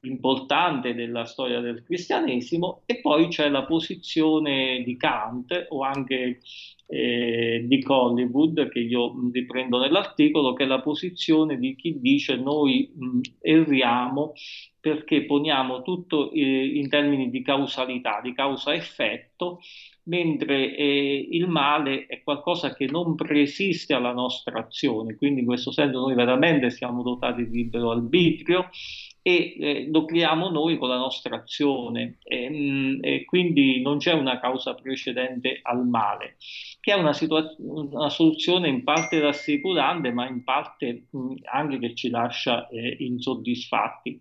importante 0.00 0.94
della 0.94 1.24
storia 1.24 1.60
del 1.60 1.82
cristianesimo 1.82 2.82
e 2.86 3.00
poi 3.00 3.28
c'è 3.28 3.48
la 3.48 3.64
posizione 3.64 4.82
di 4.84 4.96
Kant 4.96 5.66
o 5.70 5.82
anche 5.82 6.40
eh, 6.86 7.64
di 7.66 7.84
Hollywood 7.84 8.68
che 8.68 8.78
io 8.78 9.12
riprendo 9.32 9.78
nell'articolo 9.78 10.52
che 10.52 10.64
è 10.64 10.66
la 10.66 10.80
posizione 10.80 11.58
di 11.58 11.74
chi 11.74 11.98
dice 12.00 12.36
noi 12.36 12.92
mh, 12.94 13.20
erriamo 13.40 14.32
perché 14.86 15.24
poniamo 15.24 15.82
tutto 15.82 16.30
eh, 16.30 16.40
in 16.40 16.88
termini 16.88 17.28
di 17.28 17.42
causalità, 17.42 18.20
di 18.22 18.32
causa-effetto, 18.32 19.58
mentre 20.04 20.76
eh, 20.76 21.26
il 21.28 21.48
male 21.48 22.06
è 22.06 22.22
qualcosa 22.22 22.72
che 22.72 22.86
non 22.86 23.16
preesiste 23.16 23.94
alla 23.94 24.12
nostra 24.12 24.60
azione, 24.60 25.16
quindi 25.16 25.40
in 25.40 25.46
questo 25.46 25.72
senso 25.72 25.98
noi 25.98 26.14
veramente 26.14 26.70
siamo 26.70 27.02
dotati 27.02 27.48
di 27.48 27.56
libero 27.56 27.90
arbitrio 27.90 28.68
e 29.26 29.56
eh, 29.58 29.88
lo 29.90 30.04
creiamo 30.04 30.50
noi 30.50 30.78
con 30.78 30.88
la 30.88 30.98
nostra 30.98 31.34
azione 31.34 32.18
e, 32.22 32.48
mh, 32.48 32.54
mm, 32.54 32.98
e, 33.02 33.24
quindi 33.24 33.82
non 33.82 33.98
c'è 33.98 34.12
una 34.12 34.38
causa 34.38 34.74
precedente 34.74 35.58
al 35.62 35.84
male, 35.84 36.36
che 36.78 36.92
è 36.92 36.94
una, 36.94 37.12
situa- 37.12 37.52
una 37.58 38.08
soluzione 38.08 38.68
in 38.68 38.84
parte 38.84 39.18
rassicurante 39.18 40.12
ma 40.12 40.28
in 40.28 40.44
parte 40.44 41.06
mh, 41.10 41.18
mm, 41.18 41.32
anche 41.52 41.78
che 41.80 41.94
ci 41.96 42.08
lascia 42.08 42.68
eh, 42.68 42.98
insoddisfatti. 43.00 44.16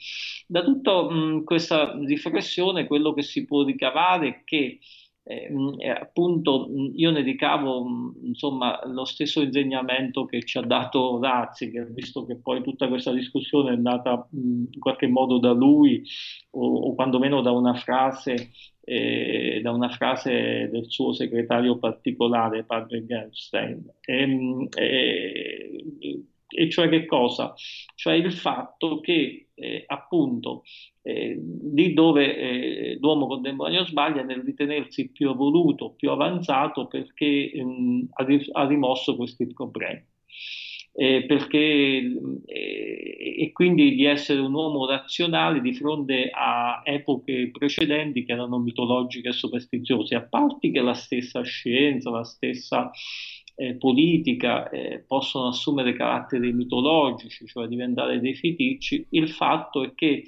Da 0.48 0.64
tutta 0.64 1.04
mm, 1.04 1.44
questa 1.44 1.96
riflessione 2.04 2.88
quello 2.88 3.14
che 3.14 3.22
si 3.22 3.46
può 3.46 3.64
ricavare 3.64 4.28
è 4.28 4.42
che 4.44 4.80
eh, 5.28 5.90
appunto 5.90 6.70
io 6.94 7.10
ne 7.10 7.22
ricavo 7.22 8.14
insomma 8.22 8.80
lo 8.86 9.06
stesso 9.06 9.42
insegnamento 9.42 10.26
che 10.26 10.44
ci 10.44 10.60
ha 10.60 10.62
dato 10.62 11.20
Razzi, 11.20 11.72
che 11.72 11.84
visto 11.86 12.26
che 12.26 12.36
poi 12.36 12.62
tutta 12.62 12.88
questa 12.88 13.12
discussione 13.12 13.72
è 13.72 13.74
andata 13.74 14.28
in 14.34 14.80
qualche 14.80 15.08
modo 15.08 15.40
da 15.40 15.52
lui 15.52 16.04
o, 16.52 16.90
o 16.90 16.94
quantomeno 16.94 17.42
da 17.42 17.52
una 17.52 17.74
frase 17.74 18.52
eh, 18.88 19.62
da 19.64 19.72
una 19.72 19.90
frase 19.90 20.70
del 20.72 20.86
suo 20.88 21.12
segretario 21.12 21.80
particolare, 21.80 22.64
padre 22.64 23.04
Gerstein. 23.04 23.84
E, 24.02 24.70
e, 24.76 26.26
e 26.48 26.70
cioè 26.70 26.90
che 26.90 27.06
cosa? 27.06 27.54
Cioè 27.96 28.14
il 28.14 28.32
fatto 28.32 29.00
che 29.00 29.48
eh, 29.56 29.84
appunto 29.88 30.64
eh, 31.02 31.40
lì 31.74 31.94
dove 31.94 32.36
eh, 32.36 32.98
l'uomo 33.00 33.28
contemporaneo 33.28 33.86
sbaglia 33.86 34.24
nel 34.24 34.42
ritenersi 34.42 35.12
più 35.12 35.30
evoluto, 35.30 35.92
più 35.92 36.10
avanzato 36.12 36.88
perché 36.88 37.52
ehm, 37.52 38.10
ha, 38.14 38.68
rimosso 38.68 39.16
questi 39.16 39.48
problemi. 39.48 40.04
Eh, 40.98 41.26
perché, 41.26 41.58
eh, 42.46 43.36
e 43.38 43.52
quindi 43.52 43.96
di 43.96 44.06
essere 44.06 44.40
un 44.40 44.54
uomo 44.54 44.88
razionale 44.88 45.60
di 45.60 45.74
fronte 45.74 46.30
a 46.34 46.82
epoche 46.86 47.50
precedenti 47.52 48.24
che 48.24 48.32
erano 48.32 48.60
mitologiche 48.60 49.28
e 49.28 49.34
superstiziose, 49.34 50.16
a 50.16 50.22
parte 50.22 50.72
che 50.72 50.80
la 50.80 50.94
stessa 50.94 51.42
scienza, 51.44 52.10
la 52.12 52.24
stessa 52.24 52.90
eh, 53.56 53.76
politica 53.76 54.70
eh, 54.70 55.04
possono 55.06 55.48
assumere 55.48 55.96
caratteri 55.96 56.52
mitologici, 56.54 57.46
cioè 57.46 57.68
diventare 57.68 58.20
dei 58.20 58.36
feticci, 58.36 59.06
il 59.10 59.30
fatto 59.30 59.84
è 59.84 59.94
che 59.96 60.24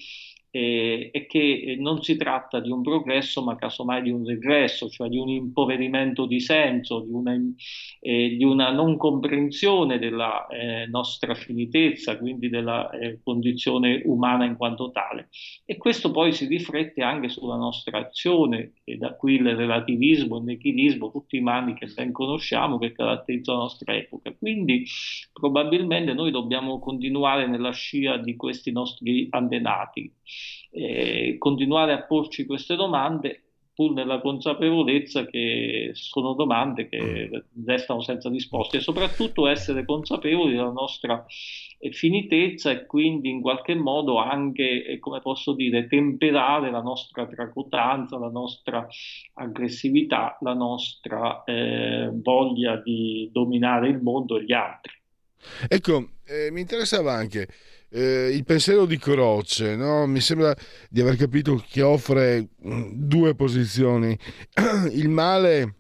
eh, 0.58 1.10
è 1.12 1.28
che 1.28 1.76
non 1.78 2.02
si 2.02 2.18
tratta 2.18 2.60
di 2.60 2.72
un 2.72 2.82
progresso 2.82 3.44
ma 3.44 3.56
casomai 3.56 4.02
di 4.02 4.10
un 4.10 4.26
regresso, 4.26 4.90
cioè 4.90 5.08
di 5.08 5.20
un 5.20 5.30
impoverimento 5.30 6.26
di 6.26 6.40
senso, 6.40 7.02
di 7.02 7.12
una, 7.12 7.40
eh, 8.00 8.36
di 8.36 8.44
una 8.44 8.72
non 8.72 8.98
comprensione 8.98 10.00
della 10.00 10.48
eh, 10.48 10.88
nostra 10.88 11.36
finitezza, 11.36 12.18
quindi 12.18 12.50
della 12.50 12.90
eh, 12.90 13.20
condizione 13.24 14.02
umana 14.06 14.46
in 14.46 14.58
quanto 14.58 14.90
tale. 14.90 15.30
E 15.64 15.78
questo 15.78 16.10
poi 16.10 16.34
si 16.34 16.48
riflette 16.48 17.04
anche 17.04 17.30
sulla 17.30 17.56
nostra 17.56 18.00
azione 18.00 18.74
e 18.84 18.98
da 18.98 19.14
qui 19.14 19.36
il 19.36 19.56
relativismo, 19.56 20.38
il 20.38 20.44
nichilismo, 20.46 21.12
tutti 21.12 21.38
i 21.38 21.42
mali 21.42 21.76
che 21.76 21.88
ben 21.94 22.12
conosciamo 22.12 22.80
che 22.80 22.94
caratterizzano 22.94 23.58
la 23.60 23.64
nostra 23.66 23.96
epoca. 23.96 24.34
Quindi 24.34 24.86
probabilmente 25.32 26.14
noi 26.14 26.32
dobbiamo 26.32 26.80
continuare 26.80 27.48
nella 27.48 27.72
scia 27.72 28.18
di 28.18 28.36
questi 28.36 28.72
nostri 28.72 29.28
antenati 29.30 30.12
eh, 30.72 31.36
continuare 31.38 31.94
a 31.94 32.04
porci 32.04 32.46
queste 32.46 32.76
domande 32.76 33.42
pur 33.78 33.94
nella 33.94 34.20
consapevolezza 34.22 35.28
che 35.28 35.92
sono 35.94 36.34
domande 36.34 36.90
che 36.90 37.46
restano 37.64 38.02
senza 38.02 38.28
risposte 38.28 38.78
e 38.78 38.80
soprattutto 38.80 39.46
essere 39.46 39.86
consapevoli 39.86 40.56
della 40.56 40.72
nostra 40.72 41.24
eh, 41.78 41.92
finitezza 41.92 42.72
e 42.72 42.88
quindi 42.88 43.30
in 43.30 43.40
qualche 43.40 43.76
modo 43.76 44.18
anche, 44.18 44.84
eh, 44.84 44.98
come 44.98 45.22
posso 45.22 45.54
dire, 45.54 45.88
temperare 45.88 46.72
la 46.72 46.82
nostra 46.82 47.28
tracotanza, 47.28 48.18
la 48.18 48.32
nostra 48.32 48.88
aggressività, 49.36 50.40
la 50.42 50.56
nostra 50.56 51.44
eh, 51.44 52.10
voglia 52.12 52.78
di 52.78 53.30
dominare 53.32 53.90
il 53.90 54.02
mondo 54.02 54.40
e 54.40 54.44
gli 54.44 54.54
altri. 54.54 54.94
Ecco, 55.68 56.14
eh, 56.26 56.50
mi 56.50 56.62
interessava 56.62 57.14
anche 57.14 57.48
eh, 57.90 58.30
il 58.34 58.44
pensiero 58.44 58.86
di 58.86 58.98
Croce, 58.98 59.76
no? 59.76 60.06
mi 60.08 60.20
sembra 60.20 60.56
di 60.90 61.02
aver 61.02 61.16
capito 61.16 61.64
che 61.70 61.82
offre 61.82 62.50
mm, 62.66 62.92
due 62.94 63.36
posizioni. 63.36 64.18
Il 64.92 65.10
male 65.10 65.76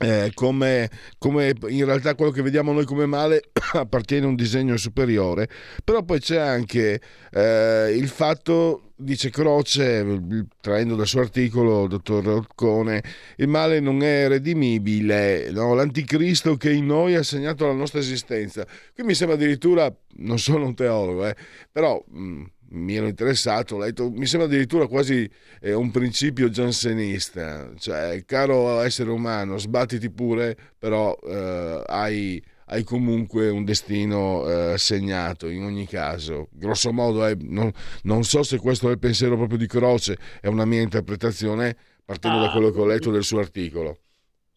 eh, 0.00 0.32
come, 0.34 0.90
come, 1.18 1.54
in 1.68 1.84
realtà 1.84 2.14
quello 2.14 2.32
che 2.32 2.42
vediamo 2.42 2.72
noi 2.72 2.84
come 2.84 3.06
male 3.06 3.50
appartiene 3.74 4.26
a 4.26 4.28
un 4.28 4.34
disegno 4.34 4.76
superiore, 4.76 5.48
però 5.84 6.02
poi 6.02 6.18
c'è 6.20 6.38
anche 6.38 7.00
eh, 7.30 7.94
il 7.96 8.08
fatto, 8.08 8.83
dice 8.96 9.30
Croce, 9.30 10.20
traendo 10.60 10.94
dal 10.94 11.06
suo 11.06 11.20
articolo, 11.20 11.86
dottor 11.86 12.24
Roccone, 12.24 13.02
il 13.36 13.48
male 13.48 13.80
non 13.80 14.02
è 14.02 14.28
redimibile, 14.28 15.50
no? 15.50 15.74
l'anticristo 15.74 16.56
che 16.56 16.72
in 16.72 16.86
noi 16.86 17.14
ha 17.14 17.22
segnato 17.22 17.66
la 17.66 17.72
nostra 17.72 18.00
esistenza. 18.00 18.66
Qui 18.94 19.04
mi 19.04 19.14
sembra 19.14 19.36
addirittura, 19.36 19.92
non 20.16 20.38
sono 20.38 20.66
un 20.66 20.74
teologo, 20.74 21.26
eh, 21.26 21.36
però... 21.70 22.02
Mh, 22.08 22.18
mm, 22.18 22.44
mi 22.74 22.96
ero 22.96 23.06
interessato, 23.06 23.78
letto, 23.78 24.10
mi 24.10 24.26
sembra 24.26 24.48
addirittura 24.48 24.86
quasi 24.86 25.28
eh, 25.60 25.72
un 25.74 25.90
principio 25.90 26.48
giansenista, 26.48 27.70
cioè 27.78 28.24
caro 28.26 28.80
essere 28.80 29.10
umano, 29.10 29.58
sbattiti 29.58 30.10
pure, 30.10 30.56
però 30.78 31.16
eh, 31.24 31.82
hai, 31.86 32.42
hai, 32.74 32.84
comunque 32.84 33.48
un 33.48 33.64
destino 33.64 34.46
eh, 34.46 34.78
segnato 34.78 35.48
in 35.48 35.64
ogni 35.64 35.86
caso. 35.86 36.48
Grosso 36.52 36.92
modo, 36.92 37.26
eh, 37.26 37.36
non, 37.40 37.70
non, 38.02 38.24
so 38.24 38.42
se 38.42 38.58
questo 38.58 38.88
è 38.88 38.92
il 38.92 38.98
pensiero 38.98 39.36
proprio 39.36 39.58
di 39.58 39.66
Croce, 39.66 40.16
è 40.40 40.48
una 40.48 40.64
mia 40.64 40.82
interpretazione 40.82 41.76
partendo 42.04 42.38
ah, 42.38 42.40
da 42.42 42.50
quello 42.50 42.70
che 42.70 42.80
ho 42.80 42.86
letto 42.86 43.10
del 43.10 43.24
suo 43.24 43.38
articolo. 43.38 43.98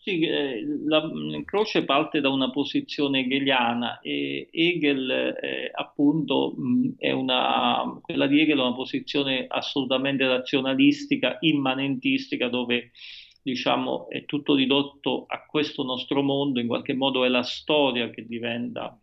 Sì, 0.08 0.22
eh, 0.22 0.64
la 0.86 1.04
Croce 1.44 1.84
parte 1.84 2.22
da 2.22 2.30
una 2.30 2.50
posizione 2.50 3.20
hegeliana 3.20 4.00
e 4.00 4.48
Hegel 4.52 5.10
eh, 5.10 5.70
appunto 5.74 6.54
mh, 6.56 6.94
è 6.98 7.12
una, 7.12 8.00
quella 8.02 8.26
di 8.26 8.40
Hegel 8.40 8.58
è 8.58 8.62
una 8.62 8.74
posizione 8.74 9.46
assolutamente 9.50 10.26
razionalistica, 10.26 11.38
immanentistica 11.42 12.48
dove 12.48 12.92
diciamo 13.48 14.10
è 14.10 14.26
tutto 14.26 14.56
ridotto 14.56 15.24
a 15.26 15.46
questo 15.46 15.84
nostro 15.84 16.22
mondo, 16.22 16.60
in 16.60 16.68
qualche 16.68 16.94
modo 16.94 17.24
è 17.24 17.30
la 17.30 17.44
storia 17.44 18.10
che 18.10 18.26
diventa 18.26 19.00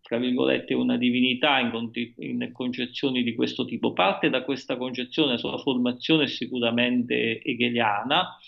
tra 0.00 0.18
virgolette, 0.18 0.72
una 0.72 0.96
divinità 0.96 1.58
in, 1.58 1.90
in, 2.18 2.50
concezioni 2.52 3.24
di 3.24 3.34
questo 3.34 3.64
tipo. 3.64 3.92
Parte 3.92 4.30
da 4.30 4.44
questa 4.44 4.76
concezione, 4.76 5.32
la 5.32 5.36
sua 5.36 5.58
formazione 5.58 6.24
è 6.24 6.28
sicuramente 6.28 7.42
hegeliana, 7.42 8.38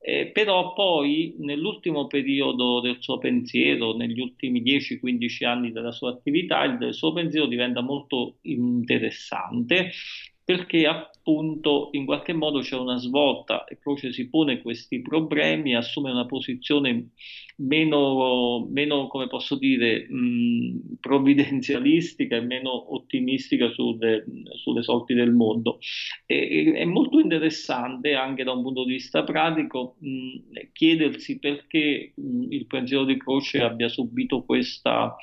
eh, 0.00 0.32
però 0.32 0.72
poi 0.72 1.36
nell'ultimo 1.38 2.08
periodo 2.08 2.80
del 2.80 2.96
suo 2.98 3.18
pensiero, 3.18 3.96
negli 3.96 4.18
ultimi 4.18 4.60
10-15 4.60 5.46
anni 5.46 5.70
della 5.70 5.92
sua 5.92 6.10
attività, 6.10 6.64
il 6.64 6.92
suo 6.92 7.12
pensiero 7.12 7.46
diventa 7.46 7.80
molto 7.80 8.38
interessante 8.42 9.92
perché 10.44 10.86
appunto 10.86 11.88
in 11.92 12.04
qualche 12.04 12.34
modo 12.34 12.60
c'è 12.60 12.76
una 12.76 12.98
svolta 12.98 13.64
e 13.64 13.78
Croce 13.78 14.12
si 14.12 14.28
pone 14.28 14.60
questi 14.60 15.00
problemi, 15.00 15.74
assume 15.74 16.10
una 16.10 16.26
posizione 16.26 17.12
meno, 17.56 18.66
meno 18.70 19.06
come 19.06 19.26
posso 19.26 19.56
dire, 19.56 20.06
mh, 20.08 20.96
provvidenzialistica 21.00 22.36
e 22.36 22.40
meno 22.40 22.94
ottimistica 22.94 23.70
sulle, 23.70 24.24
sulle 24.56 24.82
sorti 24.82 25.14
del 25.14 25.32
mondo. 25.32 25.78
E, 26.26 26.72
è 26.74 26.84
molto 26.84 27.18
interessante 27.20 28.14
anche 28.14 28.44
da 28.44 28.52
un 28.52 28.62
punto 28.62 28.84
di 28.84 28.92
vista 28.92 29.24
pratico 29.24 29.96
mh, 30.00 30.68
chiedersi 30.72 31.38
perché 31.38 32.12
mh, 32.16 32.52
il 32.52 32.66
pensiero 32.66 33.04
di 33.04 33.16
Croce 33.16 33.60
abbia 33.62 33.88
subito 33.88 34.42
questa, 34.44 35.16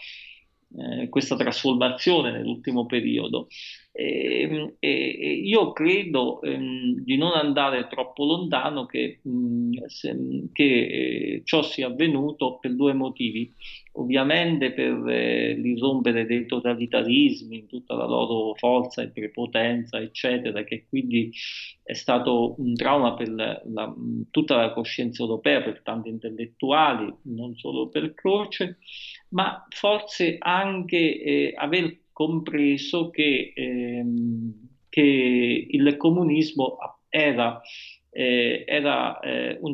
eh, 0.78 1.10
questa 1.10 1.36
trasformazione 1.36 2.32
nell'ultimo 2.32 2.86
periodo. 2.86 3.48
E, 3.94 4.42
ehm, 4.42 4.76
e, 4.80 5.42
io 5.44 5.74
credo 5.74 6.42
ehm, 6.42 7.04
di 7.04 7.18
non 7.18 7.34
andare 7.34 7.88
troppo 7.90 8.24
lontano 8.24 8.86
che, 8.86 9.20
mh, 9.22 9.30
mm, 9.30 9.72
se, 9.88 10.18
che 10.54 10.64
eh, 10.64 11.42
ciò 11.44 11.62
sia 11.62 11.88
avvenuto 11.88 12.58
per 12.60 12.74
due 12.76 12.94
motivi. 12.94 13.54
Ovviamente 13.94 14.72
per 14.72 15.06
eh, 15.10 15.54
l'irrompere 15.54 16.26
dei 16.26 16.46
totalitarismi 16.46 17.58
in 17.58 17.68
tutta 17.68 17.94
la 17.94 18.06
loro 18.06 18.54
forza 18.56 19.02
e 19.02 19.10
prepotenza, 19.10 20.00
eccetera, 20.00 20.64
che 20.64 20.86
quindi 20.88 21.30
è 21.84 21.94
stato 21.94 22.56
un 22.60 22.74
trauma 22.74 23.16
per 23.16 23.30
la, 23.30 23.62
la, 23.66 23.94
tutta 24.30 24.56
la 24.56 24.72
coscienza 24.72 25.24
europea, 25.24 25.62
per 25.62 25.82
tanti 25.82 26.08
intellettuali, 26.08 27.14
non 27.24 27.54
solo 27.58 27.90
per 27.90 28.14
Croce, 28.14 28.78
ma 29.30 29.66
forse 29.70 30.38
anche 30.40 31.22
eh, 31.22 31.54
aver 31.58 32.01
compreso 32.22 33.10
che, 33.10 33.52
ehm, 33.56 34.54
che 34.90 35.68
il 35.70 35.98
comunismo 35.98 36.78
era, 37.10 37.60
eh, 38.12 38.64
era 38.68 39.20
eh, 39.22 39.58
un 39.62 39.74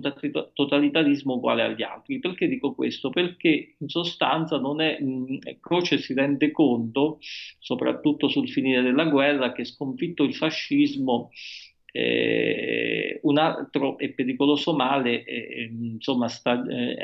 totalitarismo 0.53 1.33
uguale 1.35 1.63
agli 1.63 1.83
altri. 1.83 2.19
Perché 2.19 2.47
dico 2.47 2.73
questo? 2.73 3.09
Perché 3.09 3.75
in 3.79 3.89
sostanza 3.89 4.57
non 4.59 4.79
è, 4.79 4.97
mh, 5.01 5.59
Croce 5.59 5.97
si 5.97 6.13
rende 6.13 6.51
conto, 6.51 7.17
soprattutto 7.59 8.29
sul 8.29 8.49
finire 8.49 8.81
della 8.81 9.05
guerra, 9.05 9.51
che 9.51 9.65
sconfitto 9.65 10.23
il 10.23 10.33
fascismo 10.35 11.29
eh, 11.91 13.19
un 13.23 13.37
altro 13.37 13.97
e 13.97 14.11
pericoloso 14.13 14.73
male 14.73 15.23
eh, 15.23 15.71
insomma, 15.71 16.27
sta, 16.27 16.63
eh, 16.65 16.95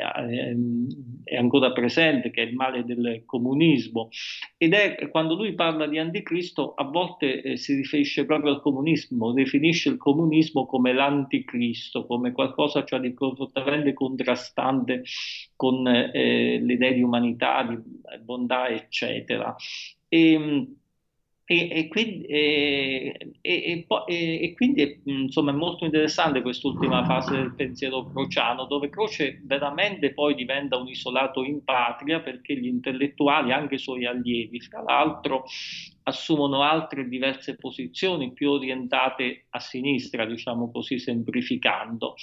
è 1.24 1.36
ancora 1.36 1.72
presente, 1.72 2.30
che 2.30 2.42
è 2.42 2.46
il 2.46 2.54
male 2.54 2.84
del 2.84 3.22
comunismo. 3.24 4.08
Ed 4.56 4.72
è 4.72 5.08
quando 5.10 5.34
lui 5.34 5.54
parla 5.54 5.86
di 5.86 5.98
anticristo, 5.98 6.74
a 6.74 6.84
volte 6.84 7.42
eh, 7.42 7.56
si 7.56 7.74
riferisce 7.74 8.24
proprio 8.24 8.52
al 8.52 8.60
comunismo, 8.60 9.32
definisce 9.32 9.88
il 9.88 9.96
comunismo 9.96 10.66
come 10.66 10.92
l'anticristo, 10.92 12.06
come 12.06 12.32
qualcosa 12.32 12.84
cioè, 12.84 13.00
di 13.00 13.12
profondamente 13.12 13.92
contrastante 13.92 15.02
con 15.56 15.86
eh, 15.86 16.60
le 16.60 16.72
idee 16.72 16.94
di 16.94 17.02
umanità, 17.02 17.64
di 17.64 17.78
bontà, 18.22 18.68
eccetera. 18.68 19.54
E, 20.08 20.68
e, 21.46 21.68
e, 21.70 21.88
quindi, 21.88 22.24
e, 22.24 23.34
e, 23.42 24.54
quindi, 24.54 25.02
insomma 25.04 25.50
è 25.50 25.54
molto 25.54 25.84
interessante 25.84 26.40
quest'ultima 26.40 27.04
fase 27.04 27.36
del 27.36 27.54
pensiero 27.54 28.10
crociano 28.10 28.64
dove 28.64 28.88
Croce 28.88 29.42
veramente 29.44 30.14
poi 30.14 30.34
diventa 30.34 30.78
un 30.78 30.88
isolato 30.88 31.44
in 31.44 31.62
patria 31.62 32.20
perché 32.20 32.56
gli 32.56 32.66
intellettuali, 32.66 33.52
anche 33.52 33.74
i 33.74 33.78
suoi 33.78 34.06
allievi, 34.06 34.58
fra 34.60 34.80
l'altro 34.80 35.44
assumono 36.04 36.62
altre 36.62 37.08
diverse 37.08 37.56
posizioni 37.56 38.32
più 38.32 38.50
orientate 38.50 39.44
a 39.50 39.58
sinistra, 39.58 40.24
diciamo 40.24 40.70
così 40.70 40.98
semplificando. 40.98 42.14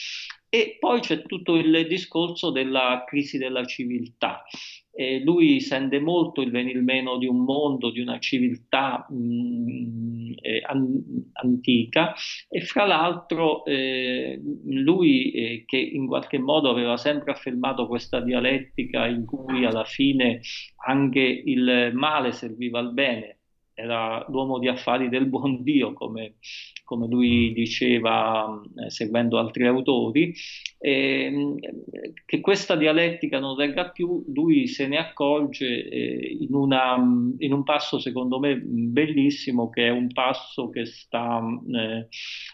E 0.49 0.77
poi 0.79 0.99
c'è 0.99 1.21
tutto 1.21 1.57
il 1.57 1.85
discorso 1.87 2.49
della 2.49 3.03
crisi 3.07 3.37
della 3.37 3.65
civiltà 3.65 4.43
eh, 4.93 5.19
lui 5.23 5.59
sente 5.61 5.99
molto 5.99 6.41
il 6.41 6.51
venir 6.51 6.81
meno 6.81 7.17
di 7.17 7.25
un 7.25 7.43
mondo, 7.43 7.91
di 7.91 8.01
una 8.01 8.19
civiltà 8.19 9.05
mh, 9.09 9.15
mm, 9.15 10.31
eh, 10.41 10.61
an- 10.65 11.03
antica. 11.33 12.13
E 12.49 12.61
fra 12.61 12.85
l'altro 12.85 13.63
eh, 13.65 14.39
lui 14.65 15.31
eh, 15.31 15.63
che 15.65 15.77
in 15.77 16.07
qualche 16.07 16.39
modo 16.39 16.69
aveva 16.69 16.97
sempre 16.97 17.31
affermato 17.31 17.87
questa 17.87 18.19
dialettica 18.21 19.07
in 19.07 19.25
cui 19.25 19.65
alla 19.65 19.85
fine 19.85 20.41
anche 20.85 21.19
il 21.19 21.91
male 21.93 22.31
serviva 22.31 22.79
al 22.79 22.93
bene, 22.93 23.40
era 23.73 24.25
l'uomo 24.29 24.59
di 24.59 24.67
affari 24.67 25.09
del 25.09 25.27
buon 25.27 25.63
Dio, 25.63 25.93
come, 25.93 26.35
come 26.83 27.07
lui 27.07 27.53
diceva 27.53 28.61
eh, 28.77 28.89
seguendo 28.89 29.37
altri 29.39 29.65
autori, 29.65 30.33
eh, 30.79 31.55
che 32.25 32.39
questa 32.41 32.75
dialettica 32.75 33.39
non 33.39 33.55
regga 33.55 33.89
più, 33.89 34.23
lui 34.33 34.67
se 34.67 34.87
ne 34.87 34.97
accorge 34.97 35.87
eh, 35.87 36.37
in, 36.39 36.53
una, 36.53 36.95
in, 37.37 37.53
un 37.53 37.63
passo 37.63 37.99
secondo 37.99 38.39
me 38.39 38.57
bellissimo, 38.57 39.69
che 39.69 39.87
è 39.87 39.89
un 39.89 40.11
passo 40.11 40.69
che 40.69 40.85
sta, 40.85 41.41
eh, 41.73 42.07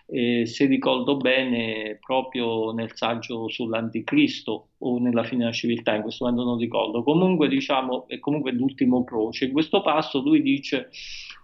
eh, 0.08 0.46
se 0.46 0.66
ricordo 0.66 1.18
bene, 1.18 1.98
proprio 2.00 2.72
nel 2.72 2.92
saggio 2.94 3.50
sull'anticristo 3.50 4.70
o 4.80 5.00
nella 5.00 5.24
fine 5.24 5.40
della 5.42 5.52
civiltà, 5.52 5.96
in 5.96 6.02
questo 6.02 6.26
momento 6.26 6.46
non 6.46 6.60
ricordo. 6.60 7.04
Comunque 7.04 7.48
diciamo, 7.48 8.08
è 8.08 8.20
comunque 8.20 8.52
l'ultimo 8.52 9.04
croce. 9.04 9.46
In 9.46 9.52
questo 9.52 9.82
passo 9.82 10.22
lui 10.22 10.42
dice 10.42 10.90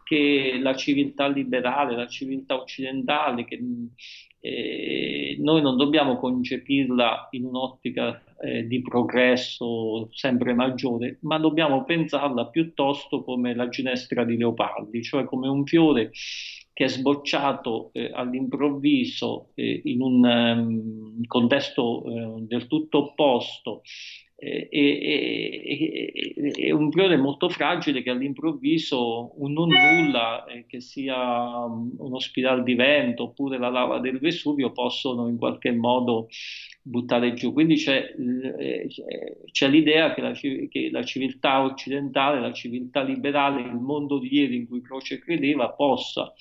che 0.03 0.59
la 0.61 0.75
civiltà 0.75 1.27
liberale, 1.27 1.95
la 1.95 2.07
civiltà 2.07 2.55
occidentale, 2.55 3.45
che 3.45 3.59
eh, 4.39 5.37
noi 5.39 5.61
non 5.61 5.77
dobbiamo 5.77 6.17
concepirla 6.17 7.29
in 7.31 7.45
un'ottica 7.45 8.21
eh, 8.41 8.67
di 8.67 8.81
progresso 8.81 10.09
sempre 10.11 10.53
maggiore, 10.53 11.17
ma 11.21 11.37
dobbiamo 11.39 11.85
pensarla 11.85 12.47
piuttosto 12.47 13.23
come 13.23 13.55
la 13.55 13.69
ginestra 13.69 14.25
di 14.25 14.35
Leopardi, 14.37 15.01
cioè 15.01 15.23
come 15.23 15.47
un 15.47 15.65
fiore 15.65 16.11
che 16.73 16.85
è 16.85 16.87
sbocciato 16.87 17.91
eh, 17.93 18.11
all'improvviso 18.13 19.51
eh, 19.53 19.81
in 19.85 20.01
un 20.01 20.23
um, 20.25 21.25
contesto 21.27 22.03
eh, 22.05 22.41
del 22.47 22.67
tutto 22.67 23.09
opposto 23.09 23.81
è, 24.43 24.67
è, 24.69 26.33
è, 26.51 26.71
un 26.71 26.91
fiore 26.91 27.15
molto 27.15 27.47
fragile 27.47 28.03
che 28.03 28.09
all'improvviso 28.09 29.31
un 29.41 29.53
non 29.53 29.69
nulla, 29.69 30.45
eh, 30.45 30.65
che 30.67 30.81
sia 30.81 31.65
uno 31.65 32.19
spirale 32.19 32.63
di 32.63 32.75
vento 32.75 33.23
oppure 33.23 33.57
la 33.57 33.69
lava 33.69 33.99
del 33.99 34.19
Vesuvio, 34.19 34.71
possono 34.71 35.29
in 35.29 35.37
qualche 35.37 35.71
modo 35.71 36.27
buttare 36.81 37.33
giù. 37.33 37.53
Quindi 37.53 37.75
c'è, 37.75 38.13
eh, 38.59 38.87
c'è 39.49 39.69
l'idea 39.69 40.13
che 40.13 40.21
la, 40.21 40.31
che 40.31 40.89
la, 40.91 41.03
civiltà 41.03 41.63
occidentale, 41.63 42.41
la 42.41 42.51
civiltà 42.51 43.01
liberale, 43.01 43.61
il 43.61 43.79
mondo 43.79 44.19
di 44.19 44.33
ieri 44.33 44.57
in 44.57 44.67
cui 44.67 44.81
Croce 44.81 45.19
credeva, 45.19 45.69
possa 45.69 46.33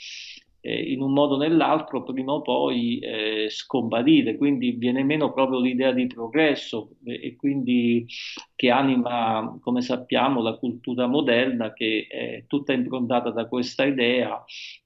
eh, 0.63 0.93
in 0.93 1.03
un 1.03 1.13
modo 1.13 1.35
o 1.35 1.39
nell'altro 1.39 2.03
prima 2.05 2.33
o 2.33 2.41
poi 2.41 2.99
eh, 3.01 3.49
scomparire, 3.51 4.37
quindi 4.37 4.73
viene 4.73 5.03
meno 5.03 5.33
proprio 5.33 5.61
l'idea 5.61 5.93
di 5.93 6.07
progresso 6.07 6.91
eh, 7.05 7.21
e 7.27 7.37
quindi 7.37 8.07
che 8.55 8.71
anima, 8.71 9.59
come 9.61 9.83
sappiamo, 9.83 10.41
la 10.41 10.57
cultura 10.57 11.07
moderna 11.07 11.73
che 11.73 12.07
è 12.09 12.45
tutta 12.47 12.73
improntata 12.73 13.31
da 13.31 13.47
questa 13.47 13.85
idea 13.85 14.43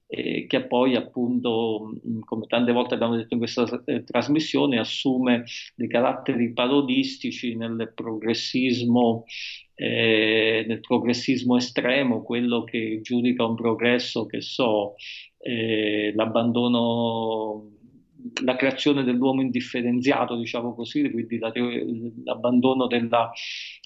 eh, 0.07 0.47
che 0.47 0.65
poi 0.65 0.95
appunto, 0.95 1.93
come 2.25 2.45
tante 2.47 2.71
volte 2.71 2.95
abbiamo 2.95 3.15
detto 3.15 3.33
in 3.33 3.39
questa 3.39 3.83
eh, 3.85 4.03
trasmissione, 4.03 4.79
assume 4.79 5.43
dei 5.75 5.87
caratteri 5.87 6.53
parodistici 6.53 7.55
nel 7.55 7.91
progressismo, 7.93 9.25
eh, 9.75 10.65
nel 10.67 10.79
progressismo 10.79 11.57
estremo, 11.57 12.23
quello 12.23 12.63
che 12.63 12.99
giudica 13.01 13.45
un 13.45 13.55
progresso, 13.55 14.25
che 14.25 14.41
so, 14.41 14.95
eh, 15.47 16.11
l'abbandono 16.13 17.71
la 18.43 18.57
creazione 18.57 19.03
dell'uomo 19.03 19.41
indifferenziato, 19.41 20.35
diciamo 20.35 20.75
così, 20.75 21.09
quindi 21.09 21.37
la, 21.37 21.51
l'abbandono 22.25 22.87
della, 22.87 23.31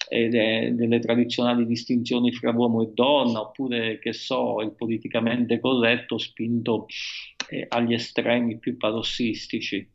eh, 0.08 0.28
de, 0.28 0.74
delle 0.74 0.98
tradizionali 0.98 1.64
distinzioni 1.64 2.32
fra 2.32 2.50
uomo 2.50 2.82
e 2.82 2.90
donna, 2.92 3.40
oppure 3.40 4.00
che 4.00 4.12
so, 4.12 4.60
il 4.60 4.72
politicamente 4.72 5.60
corretto 5.60 6.18
spinto 6.18 6.86
eh, 7.48 7.66
agli 7.68 7.94
estremi 7.94 8.58
più 8.58 8.76
parossistici. 8.76 9.88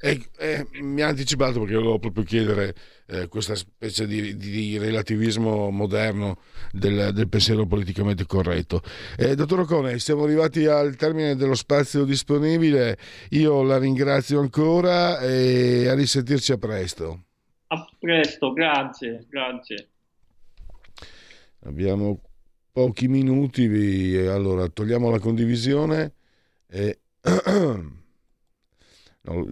E, 0.00 0.28
e, 0.36 0.66
mi 0.80 1.02
ha 1.02 1.08
anticipato 1.08 1.60
perché 1.60 1.74
volevo 1.74 1.98
proprio 1.98 2.22
chiedere 2.22 2.74
eh, 3.06 3.26
questa 3.26 3.54
specie 3.54 4.06
di, 4.06 4.36
di, 4.36 4.78
relativismo 4.78 5.70
moderno 5.70 6.38
del, 6.70 7.12
del, 7.12 7.28
pensiero 7.28 7.66
politicamente 7.66 8.26
corretto. 8.26 8.82
Eh, 9.16 9.34
dottor 9.34 9.60
Ocone, 9.60 9.98
siamo 9.98 10.24
arrivati 10.24 10.66
al 10.66 10.94
termine 10.94 11.34
dello 11.34 11.54
spazio 11.54 12.04
disponibile. 12.04 12.96
Io 13.30 13.62
la 13.62 13.78
ringrazio 13.78 14.40
ancora 14.40 15.20
e 15.20 15.88
a 15.88 15.94
risentirci 15.94 16.52
a 16.52 16.58
presto. 16.58 17.24
A 17.68 17.88
presto, 17.98 18.52
grazie, 18.52 19.26
grazie. 19.28 19.88
Abbiamo 21.64 22.20
pochi 22.70 23.08
minuti, 23.08 24.16
allora 24.16 24.68
togliamo 24.68 25.10
la 25.10 25.18
condivisione 25.18 26.12
e... 26.68 26.98
No, 29.20 29.44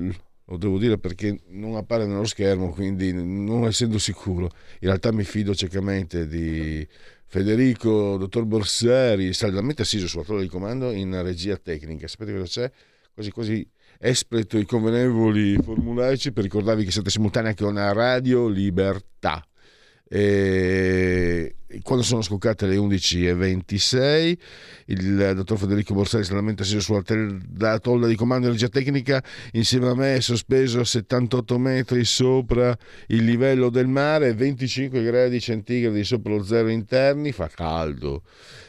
lo 0.47 0.57
devo 0.57 0.79
dire 0.79 0.99
perché 0.99 1.41
non 1.49 1.77
appare 1.77 2.07
nello 2.07 2.25
schermo, 2.25 2.71
quindi 2.71 3.13
non 3.13 3.65
essendo 3.65 3.99
sicuro, 3.99 4.51
in 4.81 4.89
realtà 4.89 5.13
mi 5.13 5.25
fido 5.25 5.55
ciecamente 5.55 6.29
di 6.29 6.87
Federico, 7.29 8.17
dottor 8.17 8.45
Borsari, 8.45 9.33
saldamente 9.33 9.83
assiso 9.83 10.07
sulla 10.07 10.23
tolla 10.23 10.43
di 10.43 10.49
comando 10.49 10.93
in 10.93 11.21
regia 11.23 11.57
tecnica. 11.57 12.07
Sapete 12.07 12.33
cosa 12.33 12.45
c'è? 12.45 12.71
Quasi 13.13 13.31
quasi 13.31 13.69
espleto 13.99 14.59
i 14.59 14.67
convenevoli 14.67 15.57
formulaici 15.57 16.33
per 16.33 16.45
ricordarvi 16.45 16.85
che 16.85 16.93
siete 16.93 17.11
simultanei 17.11 17.51
anche 17.51 17.65
una 17.65 17.93
Radio 17.93 18.47
Libertà. 18.47 19.45
E 20.09 21.57
quando 21.83 22.05
sono 22.05 22.23
scoccate 22.23 22.67
le 22.67 22.77
11.26 22.77 24.39
il 24.87 25.33
dottor 25.35 25.59
Federico 25.59 25.95
Borsari 25.95 26.25
si 26.25 26.33
lamenta 26.33 26.63
sulla 26.63 27.03
tolla 27.81 28.07
di 28.07 28.15
comando 28.15 28.45
di 28.45 28.55
energia 28.55 28.69
tecnica 28.69 29.23
insieme 29.53 29.89
a 29.89 29.95
me 29.95 30.15
è 30.17 30.21
sospeso 30.21 30.81
a 30.81 30.85
78 30.85 31.59
metri 31.59 32.05
sopra 32.05 32.77
il 33.09 33.25
livello 33.25 33.69
del 33.69 33.89
mare 33.89 34.33
25 34.33 35.03
gradi 35.03 35.41
centigradi 35.41 36.05
sopra 36.05 36.35
lo 36.35 36.45
zero 36.45 36.69
interni 36.69 37.33
fa 37.33 37.49
caldo 37.49 38.23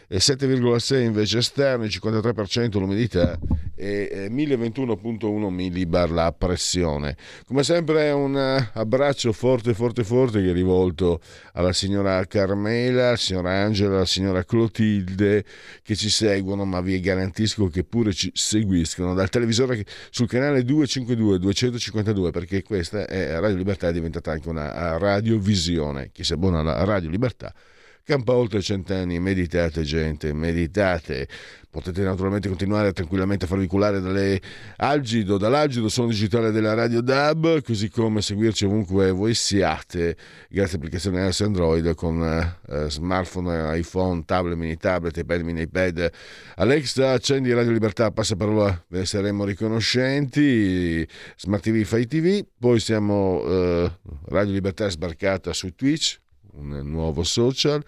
7,6 0.09 1.01
invece 1.01 1.39
esterni, 1.39 1.87
53% 1.87 2.79
l'umidità 2.79 3.37
e 3.75 4.29
1021.1 4.31 5.49
millibar 5.49 6.09
la 6.09 6.31
pressione. 6.31 7.17
Come 7.45 7.63
sempre 7.63 8.09
un 8.11 8.35
abbraccio 8.73 9.33
forte 9.33 9.73
forte 9.73 10.03
forte 10.05 10.41
che 10.41 10.49
è 10.49 10.53
rivolto 10.53 11.19
alla 11.53 11.73
signora 11.73 12.23
Carmela, 12.25 13.09
alla 13.09 13.17
signora 13.17 13.51
Angela, 13.51 13.97
alla 13.97 14.05
signora 14.05 14.45
Clotilde 14.45 15.43
che 15.83 15.95
ci 15.95 16.09
seguono, 16.09 16.63
ma 16.63 16.79
vi 16.79 16.99
garantisco 17.01 17.67
che 17.67 17.83
pure 17.83 18.13
ci 18.13 18.31
seguiscono 18.33 19.13
dal 19.13 19.29
televisore 19.29 19.85
sul 20.09 20.27
canale 20.27 20.63
252 20.63 21.37
252 21.37 22.31
perché 22.31 22.63
questa 22.63 23.05
è 23.05 23.37
Radio 23.39 23.57
Libertà 23.57 23.89
è 23.89 23.93
diventata 23.93 24.31
anche 24.31 24.47
una 24.47 24.97
radiovisione. 24.97 26.09
Chi 26.13 26.23
si 26.23 26.33
abbona 26.33 26.59
alla 26.59 26.83
Radio 26.85 27.09
Libertà 27.09 27.53
Campa 28.07 28.31
oltre 28.31 28.61
cent'anni, 28.61 29.19
meditate 29.19 29.81
gente, 29.81 30.31
meditate. 30.31 31.27
Potete 31.69 32.03
naturalmente 32.03 32.47
continuare 32.47 32.93
tranquillamente 32.93 33.43
a 33.43 33.49
farvi 33.49 33.67
culare 33.67 33.99
dalle 33.99 34.39
Algido, 34.77 35.37
dall'Algido 35.37 35.89
suono 35.89 36.11
digitale 36.11 36.51
della 36.51 36.73
Radio 36.73 37.01
DAB, 37.01 37.61
così 37.61 37.89
come 37.89 38.21
seguirci 38.21 38.63
ovunque 38.63 39.11
voi 39.11 39.33
siate, 39.33 40.15
grazie 40.47 40.77
all'applicazione 40.77 41.25
iOS 41.25 41.41
Android 41.41 41.95
con 41.95 42.23
eh, 42.23 42.89
smartphone, 42.89 43.77
iPhone, 43.77 44.23
tablet, 44.23 44.55
mini 44.55 44.77
tablet, 44.77 45.17
iPad, 45.17 45.41
mini 45.41 45.63
iPad. 45.63 46.09
Alexa, 46.55 47.11
accendi 47.11 47.51
Radio 47.51 47.73
Libertà, 47.73 48.09
passa 48.11 48.37
parola, 48.37 48.85
ve 48.87 48.99
ne 48.99 49.05
saremo 49.05 49.43
riconoscenti. 49.43 51.05
Smart 51.35 51.61
TV, 51.61 51.83
Fai 51.83 52.07
TV, 52.07 52.45
poi 52.57 52.79
siamo 52.79 53.43
eh, 53.45 53.91
Radio 54.27 54.53
Libertà 54.53 54.87
sbarcata 54.87 55.51
su 55.51 55.75
Twitch, 55.75 56.21
un 56.57 56.89
nuovo 56.89 57.23
social, 57.23 57.83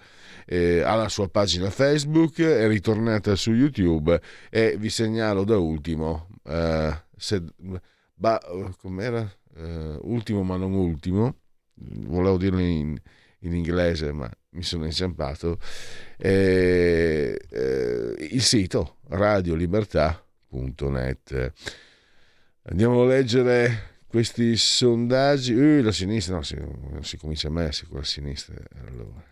eh, 0.46 0.82
ha 0.82 0.96
la 0.96 1.10
sua 1.10 1.28
pagina 1.30 1.70
Facebook, 1.70 2.42
è 2.42 2.68
ritornata 2.68 3.36
su 3.36 3.52
YouTube 3.52 4.20
e 4.50 4.78
vi 4.78 4.90
segnalo 4.90 5.44
da 5.44 5.58
ultimo, 5.58 6.30
eh, 6.44 7.04
se, 7.16 7.44
ba, 8.14 8.40
com'era? 8.80 9.32
Eh, 9.56 9.98
ultimo 10.02 10.44
ma 10.44 10.58
non 10.58 10.74
ultimo, 10.74 11.36
volevo 11.76 12.38
dirlo 12.38 12.60
in, 12.60 12.98
in 13.40 13.54
inglese 13.54 14.12
ma 14.12 14.30
mi 14.52 14.64
sono 14.64 14.86
inciampato, 14.86 15.60
eh, 16.18 17.40
il 18.32 18.42
sito 18.42 18.98
radiolibertà.net. 19.10 21.54
Andiamo 22.64 23.02
a 23.02 23.06
leggere 23.06 23.99
questi 24.10 24.58
sondaggi, 24.58 25.54
uh, 25.54 25.84
la 25.84 25.92
sinistra, 25.92 26.36
no, 26.36 26.42
si, 26.42 26.56
non 26.56 27.04
si 27.04 27.18
comincia 27.18 27.48
a 27.48 27.52
me, 27.52 27.70
con 27.88 28.00
la 28.00 28.04
sinistra. 28.04 28.56
Allora, 28.88 29.24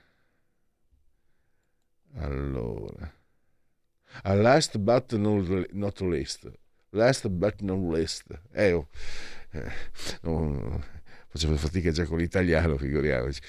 allora, 2.14 3.14
a 4.24 4.34
last 4.36 4.78
but 4.78 5.12
not 5.14 6.00
least, 6.02 6.48
last 6.92 7.28
but 7.28 7.60
not 7.62 7.80
least, 7.92 8.26
eh, 8.54 8.74
oh, 8.74 8.88
eh, 9.52 9.72
non, 10.22 10.84
facevo 11.38 11.56
fatica 11.56 11.92
già 11.92 12.04
con 12.06 12.18
l'italiano, 12.18 12.78
figuriamoci. 12.78 13.40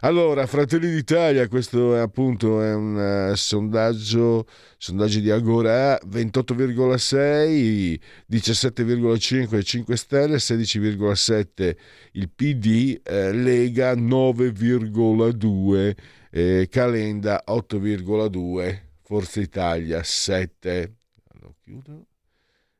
Allora, 0.00 0.46
Fratelli 0.46 0.90
d'Italia, 0.90 1.48
questo 1.48 1.96
è 1.96 1.98
appunto 1.98 2.62
è 2.62 2.74
un 2.74 3.30
uh, 3.30 3.34
sondaggio, 3.34 4.46
sondaggi 4.76 5.22
di 5.22 5.30
Agora, 5.30 5.94
28,6, 5.94 7.98
17,5 8.30 9.62
5 9.62 9.96
Stelle, 9.96 10.36
16,7 10.36 11.76
il 12.12 12.30
PD, 12.30 13.00
eh, 13.02 13.32
Lega 13.32 13.94
9,2, 13.94 15.96
eh, 16.30 16.68
Calenda 16.70 17.42
8,2, 17.48 18.78
Forza 19.02 19.40
Italia 19.40 20.02
7. 20.02 20.96
Lo 21.40 21.54
chiudo 21.62 22.06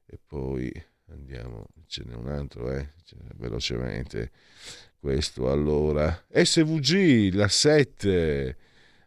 e 0.07 0.19
poi 0.27 0.71
andiamo, 1.11 1.67
ce 1.87 2.03
n'è 2.05 2.15
un 2.15 2.29
altro, 2.29 2.71
eh, 2.71 2.89
velocemente 3.37 4.31
questo 4.99 5.51
allora. 5.51 6.25
SVG, 6.31 7.35
la 7.35 7.49
7. 7.49 8.57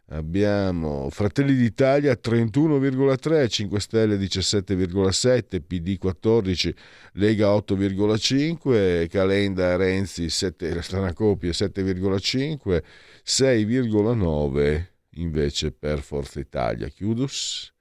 Abbiamo 0.06 1.08
Fratelli 1.08 1.54
d'Italia 1.54 2.12
31,3, 2.20 3.48
5 3.48 3.80
Stelle 3.80 4.16
17,7, 4.16 5.62
PD 5.66 5.96
14, 5.96 6.74
Lega 7.14 7.46
8,5, 7.54 9.08
Calenda 9.08 9.76
Renzi 9.76 10.28
7, 10.28 10.74
la 10.74 10.82
strana 10.82 11.14
coppia 11.14 11.50
7,5, 11.50 12.82
6,9 13.24 14.86
invece 15.12 15.72
per 15.72 16.00
Forza 16.00 16.40
Italia. 16.40 16.88
Chiudus, 16.88 17.72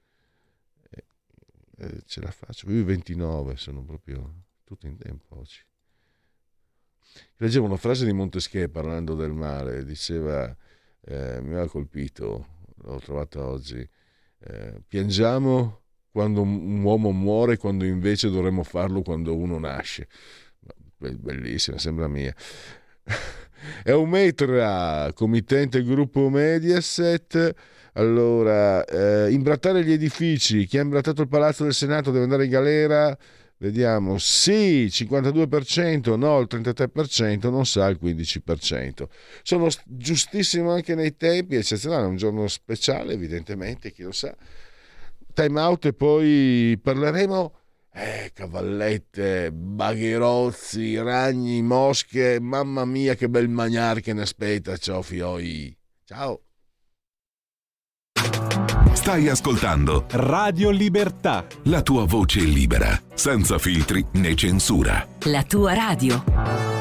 eh, 1.82 2.04
ce 2.06 2.22
la 2.22 2.30
faccio, 2.30 2.68
più 2.68 2.84
29, 2.84 3.58
sono 3.58 3.84
proprio 3.84 4.44
tutto 4.64 4.86
in 4.86 4.98
tempo 4.98 5.38
oggi. 5.38 5.60
Leggevo 7.38 7.66
una 7.66 7.78
frase 7.78 8.06
di 8.06 8.14
Montesquieu 8.14 8.70
parlando 8.70 9.16
del 9.16 9.32
mare, 9.34 9.84
diceva, 9.84 10.56
eh, 11.02 11.42
mi 11.42 11.54
aveva 11.54 11.68
colpito, 11.68 12.60
l'ho 12.76 13.00
trovata 13.00 13.46
oggi, 13.46 13.88
eh, 14.40 14.82
piangiamo 14.88 15.82
quando 16.12 16.42
un 16.42 16.84
uomo 16.84 17.12
muore, 17.12 17.58
quando 17.58 17.84
invece 17.86 18.30
dovremmo 18.30 18.64
farlo 18.64 19.02
quando 19.02 19.36
uno 19.36 19.58
nasce. 19.58 20.08
Bellissima, 20.98 21.80
sembra 21.80 22.08
mia. 22.08 22.36
È 23.84 23.92
un 23.92 24.10
metra, 24.10 25.12
committente 25.14 25.84
gruppo 25.84 26.30
Mediaset. 26.30 27.54
Allora, 27.94 28.84
eh, 28.86 29.32
imbrattare 29.32 29.84
gli 29.84 29.92
edifici. 29.92 30.66
Chi 30.66 30.78
ha 30.78 30.82
imbrattato 30.82 31.22
il 31.22 31.28
palazzo 31.28 31.64
del 31.64 31.74
Senato 31.74 32.12
deve 32.12 32.24
andare 32.24 32.46
in 32.46 32.52
galera 32.52 33.18
Vediamo, 33.62 34.18
sì, 34.18 34.88
52%, 34.88 36.16
no, 36.18 36.40
il 36.40 36.48
33%, 36.50 37.52
non 37.52 37.64
sa 37.68 37.90
il 37.90 38.00
15%. 38.02 39.08
Sono 39.44 39.68
giustissimo 39.86 40.72
anche 40.72 40.96
nei 40.96 41.16
tempi, 41.16 41.58
eccezionale, 41.58 42.06
è 42.06 42.08
un 42.08 42.16
giorno 42.16 42.48
speciale, 42.48 43.14
evidentemente, 43.14 43.92
chi 43.92 44.02
lo 44.02 44.12
sa. 44.12 44.36
Time 45.36 45.62
out 45.62 45.86
e 45.86 45.94
poi 45.94 46.76
parleremo 46.82 47.61
eh, 47.94 48.32
cavallette, 48.34 49.52
bagherozzi, 49.52 50.98
ragni, 50.98 51.62
mosche, 51.62 52.40
mamma 52.40 52.86
mia 52.86 53.16
che 53.16 53.30
bel 53.30 53.50
magnar 53.50 54.00
che 54.00 54.14
ne 54.14 54.22
aspetta, 54.22 54.78
ciao 54.78 55.02
fioi. 55.02 55.76
Ciao. 56.06 56.42
Stai 58.94 59.30
ascoltando 59.30 60.06
Radio 60.12 60.70
Libertà. 60.70 61.46
la 61.64 61.82
tua 61.82 62.06
voce 62.06 62.42
libera, 62.42 63.02
senza 63.14 63.58
filtri 63.58 64.06
né 64.14 64.36
censura. 64.36 65.08
La 65.26 65.44
tua 65.44 65.74
radio. 65.74 66.81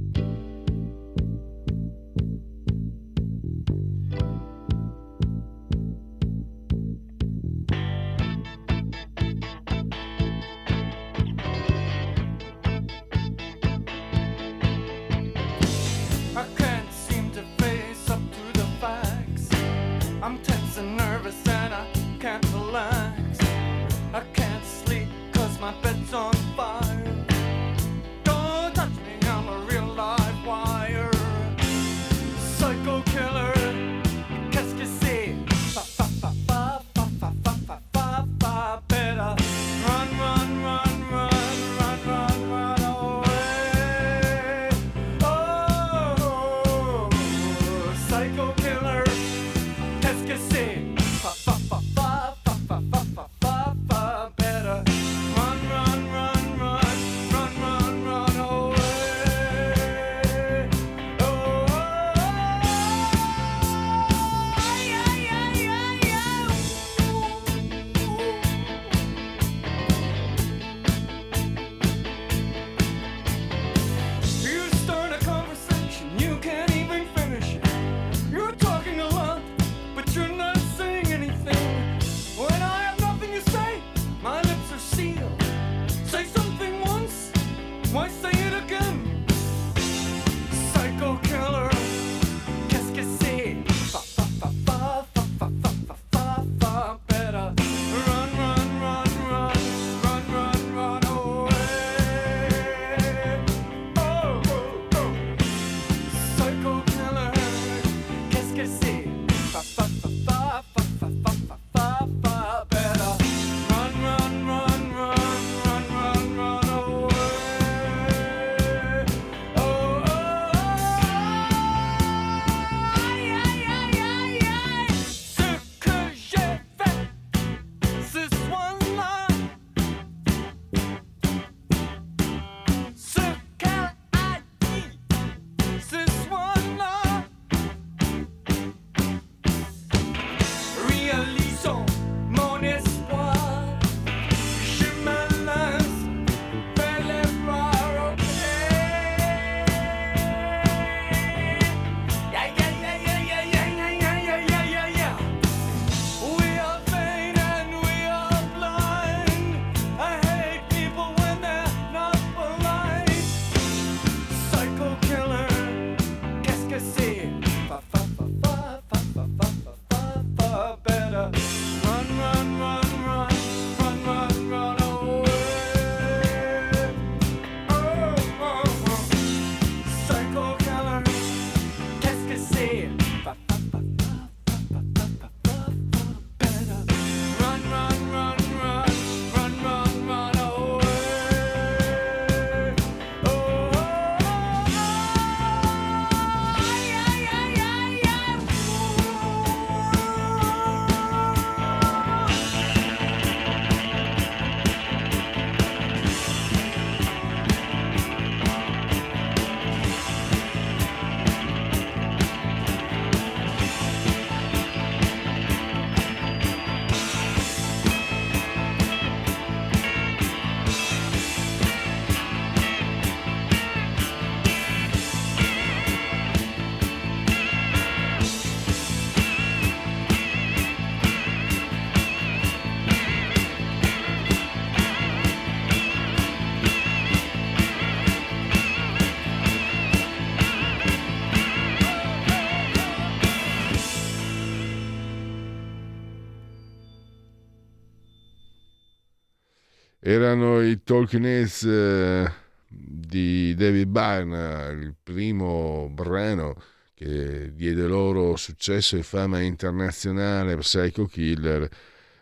Erano 250.71 250.73
i 250.73 250.83
Talking 250.83 251.25
Heads 251.25 251.63
eh, 251.63 252.31
di 252.67 253.53
David 253.55 253.87
Byrne, 253.87 254.71
il 254.71 254.95
primo 255.01 255.89
brano 255.93 256.55
che 256.93 257.53
diede 257.53 257.87
loro 257.87 258.35
successo 258.35 258.95
e 258.95 259.03
fama 259.03 259.41
internazionale, 259.41 260.55
Psycho 260.57 261.05
Killer. 261.05 261.67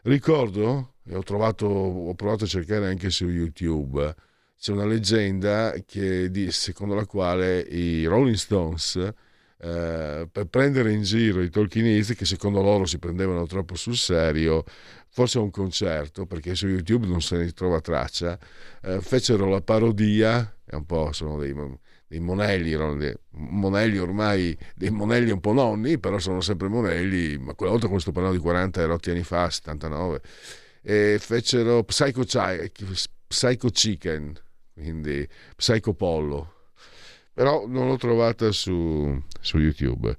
Ricordo, 0.03 0.93
e 1.05 1.15
ho, 1.15 1.23
trovato, 1.23 1.65
ho 1.67 2.15
provato 2.15 2.45
a 2.45 2.47
cercare 2.47 2.87
anche 2.87 3.09
su 3.09 3.27
YouTube, 3.27 4.15
c'è 4.57 4.71
una 4.71 4.85
leggenda 4.85 5.73
che, 5.85 6.31
secondo 6.51 6.95
la 6.95 7.05
quale 7.05 7.59
i 7.59 8.05
Rolling 8.05 8.35
Stones, 8.35 8.95
eh, 9.61 10.27
per 10.31 10.45
prendere 10.45 10.93
in 10.93 11.01
giro 11.03 11.41
i 11.41 11.49
Tolkienisti, 11.49 12.15
che 12.15 12.25
secondo 12.25 12.61
loro 12.61 12.85
si 12.85 12.97
prendevano 12.97 13.45
troppo 13.45 13.75
sul 13.75 13.97
serio, 13.97 14.63
forse 15.19 15.37
a 15.37 15.41
un 15.41 15.51
concerto, 15.51 16.25
perché 16.25 16.55
su 16.55 16.65
YouTube 16.67 17.05
non 17.05 17.21
se 17.21 17.35
ne 17.35 17.51
trova 17.51 17.81
traccia, 17.81 18.39
eh, 18.83 19.01
fecero 19.01 19.49
la 19.49 19.59
parodia, 19.59 20.55
è 20.63 20.75
un 20.75 20.85
po' 20.85 21.11
sono 21.11 21.37
dei 21.37 21.53
dei 22.07 22.21
monelli, 22.21 22.73
dei 22.95 23.13
monelli 23.31 23.97
ormai, 23.97 24.57
dei 24.75 24.89
monelli 24.91 25.29
un 25.29 25.41
po' 25.41 25.51
nonni, 25.51 25.99
però 25.99 26.19
sono 26.19 26.39
sempre 26.39 26.69
monelli, 26.69 27.37
ma 27.37 27.53
quella 27.53 27.73
volta 27.73 27.87
come 27.87 27.99
sto 27.99 28.13
parlando 28.13 28.37
di 28.37 28.41
40 28.41 28.81
erotti 28.81 29.09
anni 29.11 29.23
fa, 29.23 29.49
79, 29.49 30.21
e 30.81 31.17
fecero 31.19 31.83
Psycho, 31.83 32.23
Psycho 33.27 33.67
Chicken, 33.67 34.39
quindi 34.73 35.27
Psycho 35.57 35.93
Pollo, 35.93 36.53
però 37.33 37.67
non 37.67 37.89
l'ho 37.89 37.97
trovata 37.97 38.53
su, 38.53 39.21
su 39.41 39.57
YouTube. 39.57 40.15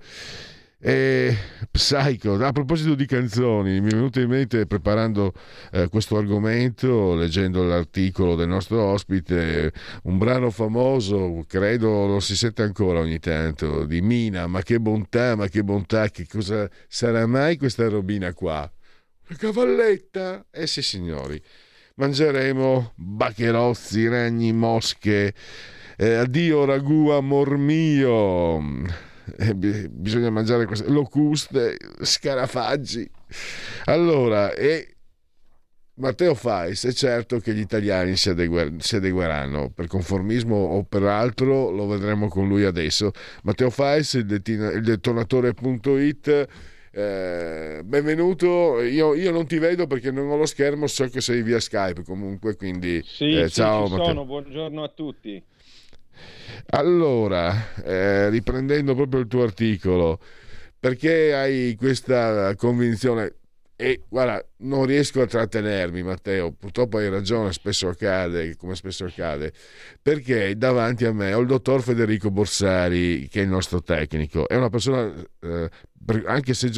E 0.82 1.36
Psycho, 1.70 2.42
a 2.42 2.52
proposito 2.52 2.94
di 2.94 3.04
canzoni, 3.04 3.82
mi 3.82 3.90
è 3.90 3.92
venuto 3.92 4.18
in 4.18 4.30
mente 4.30 4.64
preparando 4.64 5.34
eh, 5.72 5.88
questo 5.88 6.16
argomento, 6.16 7.14
leggendo 7.14 7.62
l'articolo 7.64 8.34
del 8.34 8.48
nostro 8.48 8.82
ospite, 8.82 9.74
un 10.04 10.16
brano 10.16 10.50
famoso, 10.50 11.44
credo 11.46 12.06
lo 12.06 12.18
si 12.18 12.34
sente 12.34 12.62
ancora 12.62 13.00
ogni 13.00 13.18
tanto, 13.18 13.84
di 13.84 14.00
Mina, 14.00 14.46
ma 14.46 14.62
che 14.62 14.80
bontà, 14.80 15.36
ma 15.36 15.48
che 15.48 15.62
bontà, 15.62 16.08
che 16.08 16.26
cosa 16.26 16.66
sarà 16.88 17.26
mai 17.26 17.58
questa 17.58 17.86
robina 17.86 18.32
qua? 18.32 18.70
La 19.26 19.36
cavalletta? 19.36 20.46
Eh 20.50 20.66
sì 20.66 20.80
signori, 20.80 21.38
mangeremo 21.96 22.94
baccherozzi, 22.96 24.08
ragni, 24.08 24.54
mosche, 24.54 25.34
eh, 25.98 26.14
addio 26.14 26.64
ragù 26.64 27.10
amor 27.10 27.58
mio 27.58 29.08
eh, 29.38 29.54
bisogna 29.54 30.30
mangiare 30.30 30.66
queste 30.66 30.88
locuste, 30.88 31.76
scarafaggi. 32.00 33.08
Allora, 33.84 34.52
e 34.52 34.96
Matteo 36.00 36.34
Fais 36.34 36.84
è 36.86 36.92
certo 36.92 37.38
che 37.38 37.52
gli 37.52 37.60
italiani 37.60 38.16
si, 38.16 38.30
adeguer- 38.30 38.80
si, 38.80 38.96
adegueranno 38.96 39.70
per 39.70 39.86
conformismo 39.86 40.56
o 40.56 40.82
per 40.82 41.02
altro, 41.02 41.70
lo 41.70 41.86
vedremo 41.86 42.28
con 42.28 42.48
lui 42.48 42.64
adesso. 42.64 43.12
Matteo 43.42 43.70
Fais, 43.70 44.14
il, 44.14 44.26
detina- 44.26 44.72
il 44.72 44.82
detonatore.it. 44.82 46.48
Eh, 46.92 47.82
benvenuto, 47.84 48.80
io, 48.80 49.14
io, 49.14 49.30
non 49.30 49.46
ti 49.46 49.58
vedo 49.58 49.86
perché 49.86 50.10
non 50.10 50.28
ho 50.28 50.36
lo 50.36 50.46
schermo, 50.46 50.88
so 50.88 51.06
che 51.06 51.20
sei 51.20 51.42
via 51.42 51.60
Skype 51.60 52.02
comunque, 52.02 52.56
quindi 52.56 53.00
sì, 53.04 53.30
eh, 53.30 53.46
sì, 53.46 53.54
ciao. 53.54 53.86
Sono, 53.86 54.24
buongiorno 54.24 54.82
a 54.82 54.88
tutti. 54.88 55.40
Allora, 56.72 57.74
eh, 57.82 58.28
riprendendo 58.30 58.94
proprio 58.94 59.20
il 59.20 59.26
tuo 59.26 59.42
articolo, 59.42 60.20
perché 60.78 61.34
hai 61.34 61.74
questa 61.76 62.54
convinzione? 62.56 63.34
E 63.76 64.02
guarda, 64.08 64.44
non 64.58 64.84
riesco 64.84 65.22
a 65.22 65.26
trattenermi, 65.26 66.02
Matteo. 66.02 66.52
Purtroppo 66.52 66.98
hai 66.98 67.08
ragione, 67.08 67.50
spesso 67.50 67.88
accade, 67.88 68.54
come 68.56 68.74
spesso 68.74 69.06
accade, 69.06 69.52
perché 70.02 70.54
davanti 70.56 71.06
a 71.06 71.12
me 71.14 71.32
ho 71.32 71.40
il 71.40 71.46
dottor 71.46 71.82
Federico 71.82 72.30
Borsari, 72.30 73.26
che 73.28 73.40
è 73.40 73.42
il 73.44 73.48
nostro 73.48 73.82
tecnico. 73.82 74.46
È 74.46 74.54
una 74.54 74.68
persona, 74.68 75.10
eh, 75.40 75.70
anche 76.26 76.52
se 76.52 76.70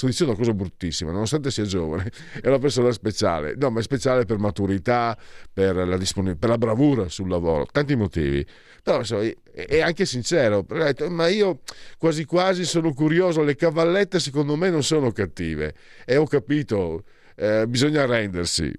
sto 0.00 0.06
dicendo 0.06 0.32
una 0.32 0.40
cosa 0.42 0.54
bruttissima, 0.54 1.12
nonostante 1.12 1.50
sia 1.50 1.64
giovane, 1.64 2.10
è 2.40 2.48
una 2.48 2.58
persona 2.58 2.90
speciale. 2.90 3.54
No, 3.56 3.70
ma 3.70 3.80
è 3.80 3.82
speciale 3.82 4.24
per 4.24 4.38
maturità, 4.38 5.16
per 5.52 5.76
la, 5.76 5.96
disponibilità, 5.96 6.40
per 6.40 6.48
la 6.48 6.58
bravura 6.58 7.08
sul 7.08 7.28
lavoro, 7.28 7.66
tanti 7.70 7.94
motivi. 7.94 8.44
Però 8.82 8.98
insomma, 8.98 9.28
è 9.52 9.80
anche 9.80 10.06
sincero, 10.06 10.64
ma 11.08 11.28
io 11.28 11.60
quasi 11.98 12.24
quasi 12.24 12.64
sono 12.64 12.92
curioso, 12.92 13.42
le 13.42 13.56
cavallette 13.56 14.18
secondo 14.18 14.56
me 14.56 14.70
non 14.70 14.82
sono 14.82 15.12
cattive 15.12 15.74
e 16.04 16.16
ho 16.16 16.26
capito, 16.26 17.04
eh, 17.36 17.66
bisogna 17.66 18.02
arrendersi. 18.02 18.72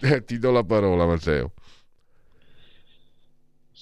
Eh, 0.00 0.24
ti 0.24 0.38
do 0.38 0.50
la 0.50 0.64
parola 0.64 1.06
Matteo. 1.06 1.52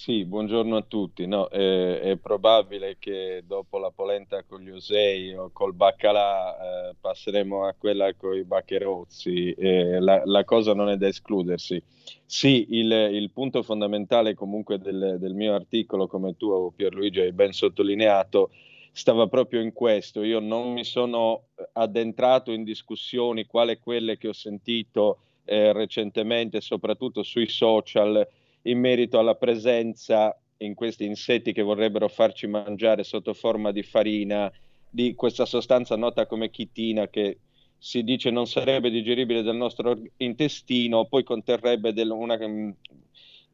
Sì, 0.05 0.27
buongiorno 0.27 0.77
a 0.77 0.83
tutti. 0.83 1.27
No, 1.27 1.49
è, 1.49 1.99
è, 2.01 2.17
probabile 2.19 2.97
che 2.99 3.43
dopo 3.47 3.79
la 3.79 3.91
polenta 3.91 4.43
con 4.43 4.61
gli 4.61 4.69
osei 4.69 5.35
o 5.35 5.49
col 5.51 5.73
baccalà 5.73 6.91
eh, 6.91 6.95
passeremo 7.01 7.65
a 7.65 7.73
quella 7.73 8.13
con 8.13 8.37
i 8.37 8.45
baccherozzi. 8.45 9.53
Eh, 9.53 10.01
la, 10.01 10.21
la, 10.27 10.45
cosa 10.45 10.75
non 10.75 10.91
è 10.91 10.99
da 10.99 11.07
escludersi. 11.09 11.83
Sì, 12.27 12.67
il, 12.73 12.93
il 12.93 13.31
punto 13.31 13.63
fondamentale 13.63 14.35
comunque 14.35 14.79
del, 14.79 15.17
del, 15.19 15.33
mio 15.33 15.55
articolo, 15.55 16.07
come 16.07 16.37
tu 16.37 16.71
Pierluigi 16.77 17.21
hai 17.21 17.33
ben 17.33 17.53
sottolineato, 17.53 18.51
stava 18.93 19.27
proprio 19.27 19.63
in 19.63 19.73
questo. 19.73 20.23
Io 20.23 20.39
non 20.39 20.71
mi 20.71 20.85
sono 20.85 21.45
addentrato 21.73 22.53
in 22.53 22.63
discussioni 22.63 23.47
quale 23.47 23.79
quelle 23.79 24.19
che 24.19 24.29
ho 24.29 24.35
sentito 24.35 25.21
eh, 25.47 25.73
recentemente, 25.73 26.61
soprattutto 26.61 27.23
sui 27.23 27.49
social 27.49 28.29
in 28.65 28.79
merito 28.79 29.19
alla 29.19 29.35
presenza 29.35 30.37
in 30.59 30.75
questi 30.75 31.05
insetti 31.05 31.53
che 31.53 31.63
vorrebbero 31.63 32.09
farci 32.09 32.47
mangiare 32.47 33.05
sotto 33.05 33.35
forma 33.35 33.73
di 33.73 33.83
farina 33.83 34.51
di 34.89 35.15
questa 35.15 35.45
sostanza 35.45 35.97
nota 35.97 36.27
come 36.27 36.51
chitina 36.51 37.09
che 37.09 37.39
si 37.77 38.03
dice 38.03 38.31
non 38.31 38.47
sarebbe 38.47 38.91
digeribile 38.91 39.43
dal 39.43 39.57
nostro 39.57 39.95
intestino, 40.19 41.05
poi 41.05 41.23
conterrebbe 41.23 41.93
del, 41.93 42.11
una, 42.11 42.39
mm, 42.41 42.71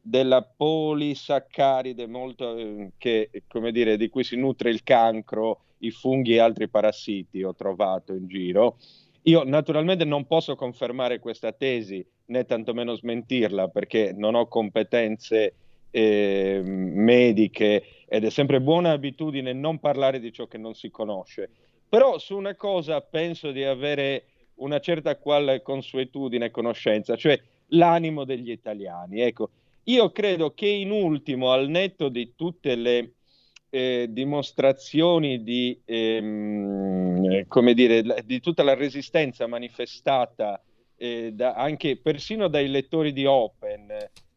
della 0.01 0.41
polisaccaride 0.41 2.07
molto, 2.07 2.55
eh, 2.55 2.91
che, 2.97 3.29
dire, 3.71 3.97
di 3.97 4.07
cui 4.07 4.23
si 4.23 4.37
nutre 4.37 4.69
il 4.69 4.83
cancro, 4.83 5.63
i 5.79 5.91
funghi 5.91 6.35
e 6.35 6.39
altri 6.39 6.69
parassiti, 6.69 7.43
ho 7.43 7.53
trovato 7.53 8.13
in 8.13 8.27
giro. 8.27 8.77
Io 9.23 9.43
naturalmente 9.43 10.03
non 10.03 10.25
posso 10.25 10.55
confermare 10.55 11.19
questa 11.19 11.51
tesi 11.51 12.05
né 12.25 12.45
tantomeno 12.45 12.95
smentirla 12.95 13.67
perché 13.67 14.13
non 14.15 14.35
ho 14.35 14.47
competenze 14.47 15.53
eh, 15.91 16.61
mediche 16.63 17.83
ed 18.07 18.23
è 18.23 18.29
sempre 18.29 18.61
buona 18.61 18.91
abitudine 18.91 19.53
non 19.53 19.79
parlare 19.79 20.19
di 20.19 20.31
ciò 20.31 20.47
che 20.47 20.57
non 20.57 20.73
si 20.73 20.89
conosce. 20.89 21.49
Però 21.87 22.17
su 22.17 22.35
una 22.35 22.55
cosa 22.55 23.01
penso 23.01 23.51
di 23.51 23.63
avere 23.63 24.25
una 24.55 24.79
certa 24.79 25.17
qual 25.17 25.61
consuetudine 25.61 26.45
e 26.45 26.51
conoscenza, 26.51 27.15
cioè 27.15 27.39
l'animo 27.67 28.23
degli 28.23 28.49
italiani. 28.49 29.21
Ecco, 29.21 29.49
io 29.83 30.11
credo 30.11 30.53
che 30.53 30.67
in 30.67 30.91
ultimo, 30.91 31.51
al 31.51 31.67
netto 31.67 32.09
di 32.09 32.33
tutte 32.35 32.75
le 32.75 33.11
eh, 33.73 34.07
dimostrazioni 34.09 35.43
di, 35.43 35.79
ehm, 35.85 37.47
come 37.47 37.73
dire, 37.73 38.03
di 38.25 38.39
tutta 38.41 38.63
la 38.63 38.75
resistenza 38.75 39.47
manifestata 39.47 40.61
eh, 40.97 41.31
da, 41.33 41.53
anche 41.53 41.97
persino 41.97 42.49
dai 42.49 42.67
lettori 42.67 43.13
di 43.13 43.25
Open. 43.25 43.87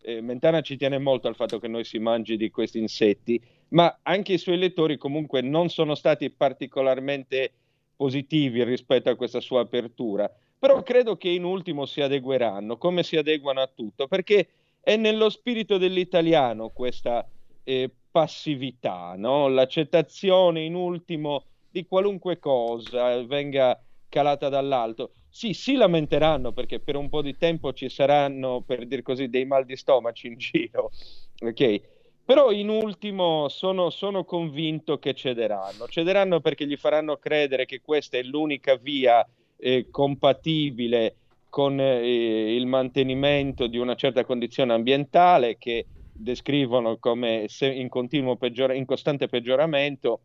Eh, 0.00 0.20
Mentana 0.20 0.60
ci 0.60 0.76
tiene 0.76 0.98
molto 0.98 1.26
al 1.26 1.34
fatto 1.34 1.58
che 1.58 1.66
noi 1.66 1.84
si 1.84 1.98
mangi 1.98 2.36
di 2.36 2.48
questi 2.50 2.78
insetti, 2.78 3.42
ma 3.70 3.98
anche 4.02 4.34
i 4.34 4.38
suoi 4.38 4.56
lettori 4.56 4.96
comunque 4.96 5.40
non 5.40 5.68
sono 5.68 5.96
stati 5.96 6.30
particolarmente 6.30 7.52
positivi 7.96 8.62
rispetto 8.62 9.10
a 9.10 9.16
questa 9.16 9.40
sua 9.40 9.62
apertura. 9.62 10.30
Però 10.56 10.82
credo 10.82 11.16
che 11.16 11.28
in 11.28 11.42
ultimo 11.42 11.86
si 11.86 12.00
adegueranno, 12.00 12.78
come 12.78 13.02
si 13.02 13.16
adeguano 13.16 13.60
a 13.60 13.70
tutto, 13.74 14.06
perché 14.06 14.48
è 14.80 14.96
nello 14.96 15.28
spirito 15.28 15.76
dell'italiano 15.76 16.68
questa 16.68 17.26
eh, 17.64 17.90
passività, 18.14 19.14
no? 19.16 19.48
l'accettazione 19.48 20.62
in 20.62 20.76
ultimo 20.76 21.46
di 21.68 21.84
qualunque 21.84 22.38
cosa 22.38 23.20
venga 23.24 23.76
calata 24.08 24.48
dall'alto 24.48 25.14
sì, 25.28 25.52
si 25.52 25.74
lamenteranno 25.74 26.52
perché 26.52 26.78
per 26.78 26.94
un 26.94 27.08
po' 27.08 27.20
di 27.20 27.36
tempo 27.36 27.72
ci 27.72 27.88
saranno, 27.88 28.62
per 28.64 28.86
dir 28.86 29.02
così, 29.02 29.28
dei 29.28 29.44
mal 29.44 29.64
di 29.64 29.74
stomaci 29.74 30.28
in 30.28 30.36
giro, 30.38 30.92
ok? 31.40 31.80
Però 32.24 32.52
in 32.52 32.68
ultimo 32.68 33.48
sono, 33.48 33.90
sono 33.90 34.22
convinto 34.22 35.00
che 35.00 35.12
cederanno. 35.12 35.88
Cederanno 35.88 36.38
perché 36.38 36.68
gli 36.68 36.76
faranno 36.76 37.16
credere 37.16 37.66
che 37.66 37.80
questa 37.80 38.16
è 38.16 38.22
l'unica 38.22 38.76
via 38.76 39.28
eh, 39.56 39.88
compatibile 39.90 41.16
con 41.50 41.80
eh, 41.80 42.54
il 42.54 42.66
mantenimento 42.66 43.66
di 43.66 43.78
una 43.78 43.96
certa 43.96 44.24
condizione 44.24 44.72
ambientale 44.72 45.58
che 45.58 45.86
descrivono 46.14 46.98
come 46.98 47.46
in, 47.60 47.88
continuo 47.88 48.36
peggior- 48.36 48.74
in 48.74 48.84
costante 48.84 49.28
peggioramento. 49.28 50.20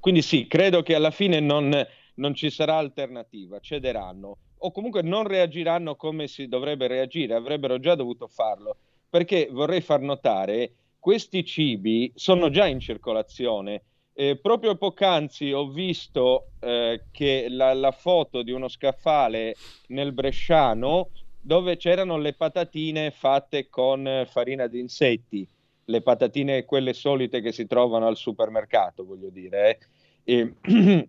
Quindi 0.00 0.22
sì, 0.22 0.46
credo 0.48 0.82
che 0.82 0.94
alla 0.94 1.12
fine 1.12 1.38
non, 1.40 1.70
non 2.14 2.34
ci 2.34 2.50
sarà 2.50 2.76
alternativa, 2.76 3.60
cederanno. 3.60 4.38
o 4.64 4.70
comunque 4.70 5.02
non 5.02 5.26
reagiranno 5.26 5.96
come 5.96 6.28
si 6.28 6.46
dovrebbe 6.46 6.86
reagire, 6.86 7.34
avrebbero 7.34 7.80
già 7.80 7.96
dovuto 7.96 8.28
farlo, 8.28 8.76
perché 9.10 9.48
vorrei 9.50 9.80
far 9.80 10.00
notare, 10.00 10.74
questi 11.00 11.44
cibi 11.44 12.12
sono 12.14 12.48
già 12.48 12.66
in 12.66 12.78
circolazione. 12.78 13.82
Eh, 14.14 14.36
proprio 14.36 14.76
poc'anzi 14.76 15.50
ho 15.50 15.68
visto 15.68 16.50
eh, 16.60 17.06
che 17.10 17.46
la, 17.48 17.72
la, 17.74 17.90
foto 17.90 18.42
di 18.42 18.52
uno 18.52 18.68
scaffale 18.68 19.56
nel 19.88 20.12
Bresciano 20.12 21.08
dove 21.44 21.76
c'erano 21.76 22.18
le 22.18 22.34
patatine 22.34 23.10
fatte 23.10 23.68
con 23.68 24.24
farina 24.30 24.68
di 24.68 24.78
insetti, 24.78 25.46
le 25.86 26.00
patatine 26.00 26.64
quelle 26.64 26.92
solite 26.92 27.40
che 27.40 27.50
si 27.50 27.66
trovano 27.66 28.06
al 28.06 28.16
supermercato, 28.16 29.04
voglio 29.04 29.28
dire. 29.28 29.78
Eh. 30.22 30.54
E, 30.62 31.08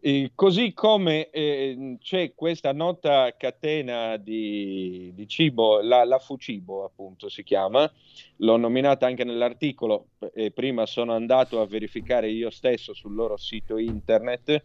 e 0.00 0.32
così 0.34 0.72
come 0.72 1.28
eh, 1.28 1.96
c'è 2.00 2.32
questa 2.34 2.72
nota 2.72 3.34
catena 3.36 4.16
di, 4.16 5.12
di 5.14 5.28
cibo, 5.28 5.82
la, 5.82 6.04
la, 6.04 6.18
Fucibo 6.18 6.84
appunto 6.84 7.28
si 7.28 7.42
chiama, 7.42 7.90
l'ho 8.36 8.56
nominata 8.56 9.06
anche 9.06 9.24
nell'articolo 9.24 10.08
e 10.32 10.50
prima 10.50 10.86
sono 10.86 11.12
andato 11.12 11.60
a 11.60 11.66
verificare 11.66 12.30
io 12.30 12.48
stesso 12.48 12.94
sul 12.94 13.14
loro 13.14 13.36
sito 13.36 13.76
internet 13.76 14.64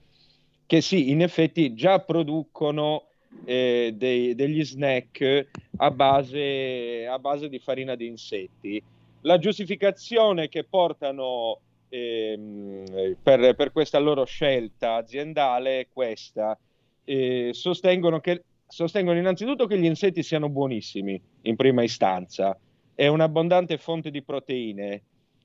che 0.65 0.81
sì, 0.81 1.09
in 1.09 1.21
effetti 1.21 1.73
già 1.73 1.99
producono 1.99 3.08
eh, 3.45 3.93
dei, 3.95 4.35
degli 4.35 4.63
snack 4.63 5.47
a 5.77 5.91
base, 5.91 7.07
a 7.07 7.19
base 7.19 7.49
di 7.49 7.59
farina 7.59 7.95
di 7.95 8.07
insetti. 8.07 8.81
La 9.21 9.37
giustificazione 9.37 10.49
che 10.49 10.63
portano 10.63 11.59
ehm, 11.89 13.15
per, 13.21 13.55
per, 13.55 13.71
questa 13.71 13.99
loro 13.99 14.25
scelta 14.25 14.95
aziendale 14.95 15.81
è 15.81 15.87
questa. 15.91 16.57
Eh, 17.03 17.49
sostengono, 17.53 18.19
che, 18.19 18.43
sostengono 18.67 19.17
innanzitutto 19.17 19.65
che 19.65 19.77
gli 19.79 19.85
insetti 19.85 20.21
siano 20.21 20.49
buonissimi 20.49 21.19
in 21.43 21.55
prima 21.55 21.83
istanza, 21.83 22.57
è 22.93 23.07
un'abbondante 23.07 23.77
fonte 23.77 24.11
di 24.11 24.21
proteine, 24.21 25.01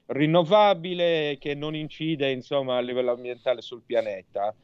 rinnovabile 0.06 1.36
che 1.40 1.54
non 1.54 1.74
incide 1.74 2.30
insomma, 2.30 2.76
a 2.76 2.80
livello 2.80 3.12
ambientale 3.12 3.62
sul 3.62 3.82
pianeta 3.84 4.54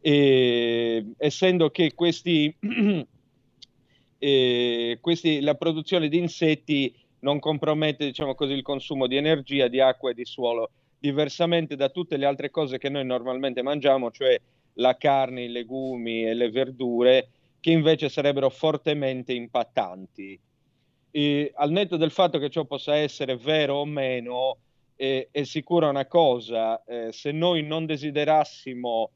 e, 0.00 1.12
essendo 1.16 1.70
che 1.70 1.94
questi, 1.94 2.54
eh, 4.18 4.98
questi, 5.00 5.40
la 5.40 5.54
produzione 5.54 6.08
di 6.08 6.18
insetti 6.18 6.94
non 7.20 7.38
compromette 7.40 8.06
diciamo 8.06 8.34
così, 8.34 8.52
il 8.52 8.62
consumo 8.62 9.06
di 9.06 9.16
energia, 9.16 9.68
di 9.68 9.80
acqua 9.80 10.10
e 10.10 10.14
di 10.14 10.24
suolo, 10.24 10.70
diversamente 10.98 11.76
da 11.76 11.88
tutte 11.88 12.16
le 12.16 12.26
altre 12.26 12.50
cose 12.50 12.78
che 12.78 12.88
noi 12.88 13.04
normalmente 13.04 13.62
mangiamo, 13.62 14.10
cioè 14.10 14.38
la 14.74 14.96
carne, 14.96 15.44
i 15.44 15.48
legumi 15.48 16.24
e 16.24 16.34
le 16.34 16.50
verdure, 16.50 17.28
che 17.60 17.70
invece 17.70 18.08
sarebbero 18.08 18.50
fortemente 18.50 19.32
impattanti. 19.32 20.38
E, 21.10 21.52
al 21.54 21.70
netto 21.70 21.96
del 21.96 22.12
fatto 22.12 22.38
che 22.38 22.50
ciò 22.50 22.64
possa 22.64 22.94
essere 22.94 23.36
vero 23.36 23.76
o 23.76 23.84
meno, 23.84 24.58
eh, 24.94 25.28
è 25.30 25.42
sicura 25.44 25.88
una 25.88 26.06
cosa, 26.06 26.82
eh, 26.84 27.12
se 27.12 27.32
noi 27.32 27.62
non 27.62 27.86
desiderassimo 27.86 29.10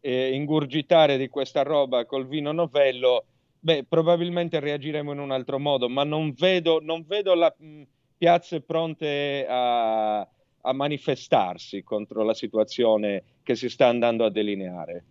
eh, 0.00 0.32
ingurgitare 0.32 1.16
di 1.16 1.28
questa 1.28 1.62
roba 1.62 2.04
col 2.04 2.26
vino 2.26 2.52
novello, 2.52 3.24
beh, 3.58 3.84
probabilmente 3.88 4.60
reagiremo 4.60 5.12
in 5.12 5.18
un 5.18 5.30
altro 5.30 5.58
modo, 5.58 5.88
ma 5.88 6.04
non 6.04 6.32
vedo, 6.32 6.80
non 6.82 7.04
vedo 7.06 7.34
la, 7.34 7.54
mh, 7.56 7.82
piazze 8.18 8.60
pronte 8.60 9.46
a, 9.48 10.20
a 10.20 10.72
manifestarsi 10.72 11.82
contro 11.82 12.24
la 12.24 12.34
situazione 12.34 13.22
che 13.42 13.54
si 13.54 13.68
sta 13.68 13.86
andando 13.86 14.24
a 14.24 14.30
delineare. 14.30 15.04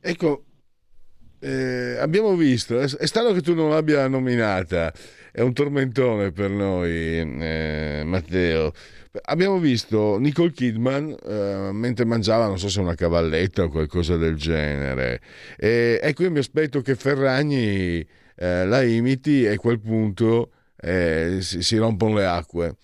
Ecco, 0.00 0.44
eh, 1.40 1.96
abbiamo 1.98 2.34
visto, 2.34 2.78
è 2.78 3.06
strano 3.06 3.32
che 3.32 3.40
tu 3.40 3.54
non 3.54 3.70
l'abbia 3.70 4.06
nominata, 4.08 4.92
è 5.32 5.40
un 5.40 5.52
tormentone 5.52 6.32
per 6.32 6.50
noi, 6.50 6.90
eh, 6.90 8.02
Matteo. 8.04 8.72
Abbiamo 9.22 9.58
visto 9.58 10.18
Nicole 10.18 10.52
Kidman 10.52 11.16
eh, 11.26 11.70
mentre 11.72 12.04
mangiava, 12.04 12.46
non 12.46 12.58
so 12.58 12.68
se 12.68 12.80
una 12.80 12.94
cavalletta 12.94 13.64
o 13.64 13.68
qualcosa 13.68 14.16
del 14.16 14.36
genere. 14.36 15.20
E, 15.56 15.98
ecco, 16.02 16.22
io 16.22 16.30
mi 16.30 16.38
aspetto 16.38 16.80
che 16.80 16.94
Ferragni 16.94 18.06
eh, 18.36 18.66
la 18.66 18.82
imiti 18.82 19.44
e 19.44 19.54
a 19.54 19.56
quel 19.56 19.80
punto 19.80 20.52
eh, 20.76 21.38
si, 21.40 21.62
si 21.62 21.76
rompono 21.76 22.16
le 22.16 22.26
acque. 22.26 22.76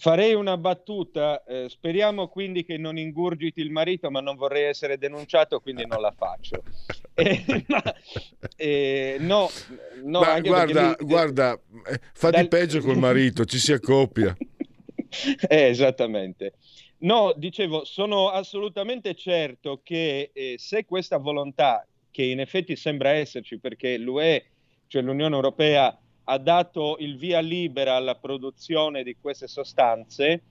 Farei 0.00 0.32
una 0.32 0.56
battuta, 0.56 1.44
eh, 1.44 1.68
speriamo 1.68 2.28
quindi 2.28 2.64
che 2.64 2.78
non 2.78 2.96
ingurgiti 2.96 3.60
il 3.60 3.70
marito, 3.70 4.10
ma 4.10 4.20
non 4.20 4.34
vorrei 4.34 4.64
essere 4.64 4.96
denunciato, 4.96 5.60
quindi 5.60 5.84
non 5.86 6.00
la 6.00 6.10
faccio. 6.16 6.62
Eh, 7.12 7.44
ma, 7.66 7.82
eh, 8.56 9.16
no, 9.20 9.50
no 10.04 10.20
ma 10.20 10.40
guarda, 10.40 10.96
lui, 10.98 11.06
guarda, 11.06 11.52
eh, 11.52 12.00
fa 12.14 12.30
dal... 12.30 12.42
di 12.42 12.48
peggio 12.48 12.80
col 12.80 12.96
marito, 12.96 13.44
ci 13.44 13.58
si 13.58 13.72
accoppia. 13.72 14.34
Eh, 15.48 15.64
esattamente. 15.64 16.54
No, 16.98 17.34
dicevo, 17.36 17.84
sono 17.84 18.30
assolutamente 18.30 19.14
certo 19.14 19.80
che 19.82 20.30
eh, 20.32 20.54
se 20.56 20.84
questa 20.86 21.18
volontà, 21.18 21.84
che 22.10 22.22
in 22.22 22.38
effetti 22.38 22.76
sembra 22.76 23.10
esserci 23.10 23.58
perché 23.58 23.98
l'UE, 23.98 24.44
cioè 24.86 25.02
l'Unione 25.02 25.34
Europea, 25.34 25.98
ha 26.24 26.38
dato 26.38 26.96
il 27.00 27.16
via 27.16 27.40
libera 27.40 27.96
alla 27.96 28.14
produzione 28.14 29.02
di 29.02 29.16
queste 29.20 29.48
sostanze 29.48 30.42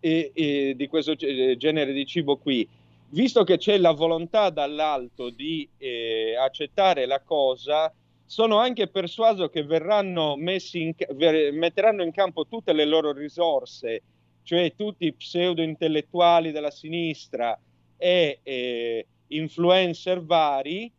e, 0.00 0.32
e 0.34 0.74
di 0.76 0.86
questo 0.88 1.14
genere 1.14 1.92
di 1.92 2.06
cibo 2.06 2.36
qui, 2.36 2.68
visto 3.10 3.44
che 3.44 3.58
c'è 3.58 3.78
la 3.78 3.92
volontà 3.92 4.50
dall'alto 4.50 5.30
di 5.30 5.68
eh, 5.78 6.34
accettare 6.36 7.06
la 7.06 7.20
cosa, 7.20 7.92
sono 8.24 8.56
anche 8.56 8.88
persuaso 8.88 9.48
che 9.48 9.62
verranno 9.62 10.36
messi 10.36 10.80
in, 10.80 10.94
ver, 11.10 11.52
metteranno 11.52 12.02
in 12.02 12.12
campo 12.12 12.46
tutte 12.46 12.72
le 12.72 12.86
loro 12.86 13.12
risorse, 13.12 14.02
cioè 14.42 14.72
tutti 14.74 15.04
i 15.06 15.12
pseudo 15.12 15.62
intellettuali 15.62 16.50
della 16.50 16.70
sinistra 16.70 17.56
e 17.96 18.40
eh, 18.42 19.06
influencer 19.28 20.22
vari 20.24 20.90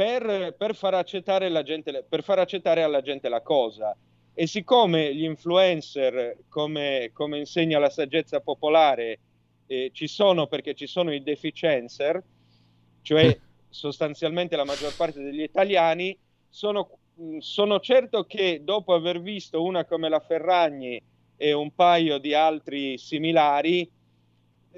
per, 0.00 0.54
per, 0.56 0.74
far 0.74 0.94
accettare 0.94 1.50
la 1.50 1.62
gente, 1.62 2.06
per 2.08 2.22
far 2.22 2.38
accettare 2.38 2.82
alla 2.82 3.02
gente 3.02 3.28
la 3.28 3.42
cosa. 3.42 3.94
E 4.32 4.46
siccome 4.46 5.14
gli 5.14 5.24
influencer, 5.24 6.38
come, 6.48 7.10
come 7.12 7.36
insegna 7.36 7.78
la 7.78 7.90
saggezza 7.90 8.40
popolare, 8.40 9.18
eh, 9.66 9.90
ci 9.92 10.06
sono 10.06 10.46
perché 10.46 10.72
ci 10.72 10.86
sono 10.86 11.12
i 11.12 11.22
deficiencer, 11.22 12.22
cioè 13.02 13.38
sostanzialmente 13.68 14.56
la 14.56 14.64
maggior 14.64 14.96
parte 14.96 15.20
degli 15.20 15.42
italiani, 15.42 16.16
sono, 16.48 16.96
sono 17.40 17.78
certo 17.80 18.24
che 18.24 18.62
dopo 18.64 18.94
aver 18.94 19.20
visto 19.20 19.62
una 19.62 19.84
come 19.84 20.08
la 20.08 20.20
Ferragni 20.20 20.98
e 21.36 21.52
un 21.52 21.74
paio 21.74 22.16
di 22.16 22.32
altri 22.32 22.96
similari, 22.96 23.86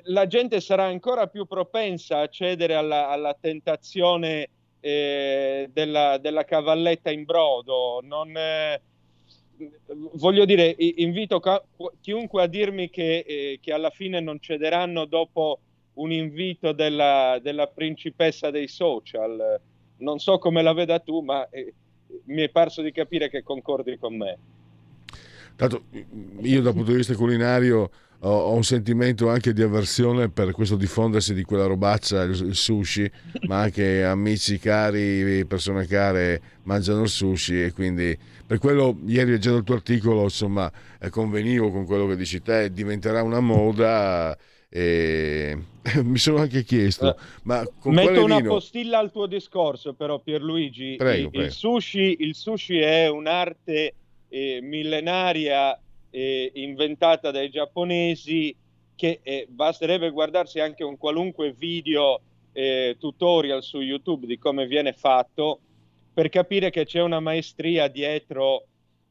la 0.06 0.26
gente 0.26 0.60
sarà 0.60 0.86
ancora 0.86 1.28
più 1.28 1.46
propensa 1.46 2.18
a 2.18 2.26
cedere 2.26 2.74
alla, 2.74 3.08
alla 3.08 3.36
tentazione 3.40 4.48
eh, 4.82 5.70
della, 5.72 6.18
della, 6.18 6.44
cavalletta 6.44 7.10
in 7.10 7.24
brodo. 7.24 8.00
Non, 8.02 8.36
eh, 8.36 8.80
voglio 10.14 10.44
dire, 10.44 10.74
invito 10.78 11.40
ca- 11.40 11.64
chiunque 12.00 12.42
a 12.42 12.46
dirmi 12.46 12.90
che, 12.90 13.24
eh, 13.26 13.58
che, 13.62 13.72
alla 13.72 13.90
fine 13.90 14.20
non 14.20 14.40
cederanno 14.40 15.06
dopo 15.06 15.60
un 15.94 16.10
invito 16.10 16.72
della, 16.72 17.38
della 17.42 17.66
principessa 17.66 18.50
dei 18.50 18.66
social 18.66 19.60
non 20.02 20.18
so 20.18 20.38
come 20.38 20.62
la 20.62 20.72
veda 20.72 20.98
tu, 20.98 21.20
ma 21.20 21.48
eh, 21.48 21.72
mi 22.24 22.42
è 22.42 22.50
parso 22.50 22.82
di 22.82 22.92
capire 22.92 23.30
che 23.30 23.42
concordi 23.42 23.96
con 23.96 24.16
me. 24.16 24.38
Tanto 25.56 25.84
io 26.40 26.62
dal 26.62 26.72
punto 26.72 26.90
di 26.90 26.96
vista 26.96 27.14
culinario 27.14 27.90
ho, 28.20 28.54
un 28.54 28.62
sentimento 28.62 29.28
anche 29.28 29.52
di 29.52 29.62
avversione 29.62 30.28
per 30.28 30.52
questo 30.52 30.76
diffondersi 30.76 31.34
di 31.34 31.42
quella 31.42 31.66
robaccia, 31.66 32.22
il, 32.22 32.54
sushi, 32.54 33.10
ma 33.46 33.60
anche 33.60 34.04
amici 34.04 34.58
cari, 34.58 35.44
persone 35.46 35.86
care 35.86 36.40
mangiano 36.64 37.02
il 37.02 37.08
sushi 37.08 37.64
e 37.64 37.72
quindi 37.72 38.16
per 38.46 38.58
quello 38.58 38.98
ieri 39.06 39.30
leggendo 39.32 39.58
il 39.58 39.64
tuo 39.64 39.74
articolo 39.74 40.22
insomma 40.24 40.70
convenivo 41.10 41.70
con 41.70 41.84
quello 41.84 42.06
che 42.06 42.16
dici 42.16 42.42
te, 42.42 42.72
diventerà 42.72 43.22
una 43.22 43.40
moda 43.40 44.36
e 44.74 45.58
mi 46.02 46.16
sono 46.16 46.38
anche 46.38 46.64
chiesto, 46.64 47.14
eh, 47.14 47.20
ma 47.42 47.62
con 47.78 47.92
metto 47.92 48.24
una 48.24 48.38
vino... 48.38 48.48
postilla 48.54 48.98
al 48.98 49.10
tuo 49.10 49.26
discorso, 49.26 49.92
però, 49.92 50.18
Pierluigi. 50.18 50.94
Prego, 50.96 51.24
il, 51.24 51.30
prego. 51.30 51.46
Il, 51.46 51.52
sushi, 51.52 52.16
il, 52.20 52.34
sushi, 52.34 52.78
è 52.78 53.06
un'arte 53.08 53.94
eh, 54.32 54.60
millenaria 54.62 55.78
eh, 56.08 56.50
inventata 56.54 57.30
dai 57.30 57.50
giapponesi 57.50 58.56
che 58.96 59.20
eh, 59.22 59.46
basterebbe 59.48 60.08
guardarsi 60.10 60.58
anche 60.58 60.84
un 60.84 60.96
qualunque 60.96 61.52
video 61.52 62.20
eh, 62.52 62.96
tutorial 62.98 63.62
su 63.62 63.80
YouTube 63.80 64.26
di 64.26 64.38
come 64.38 64.66
viene 64.66 64.94
fatto 64.94 65.60
per 66.14 66.30
capire 66.30 66.70
che 66.70 66.86
c'è 66.86 67.02
una 67.02 67.20
maestria 67.20 67.88
dietro 67.88 68.64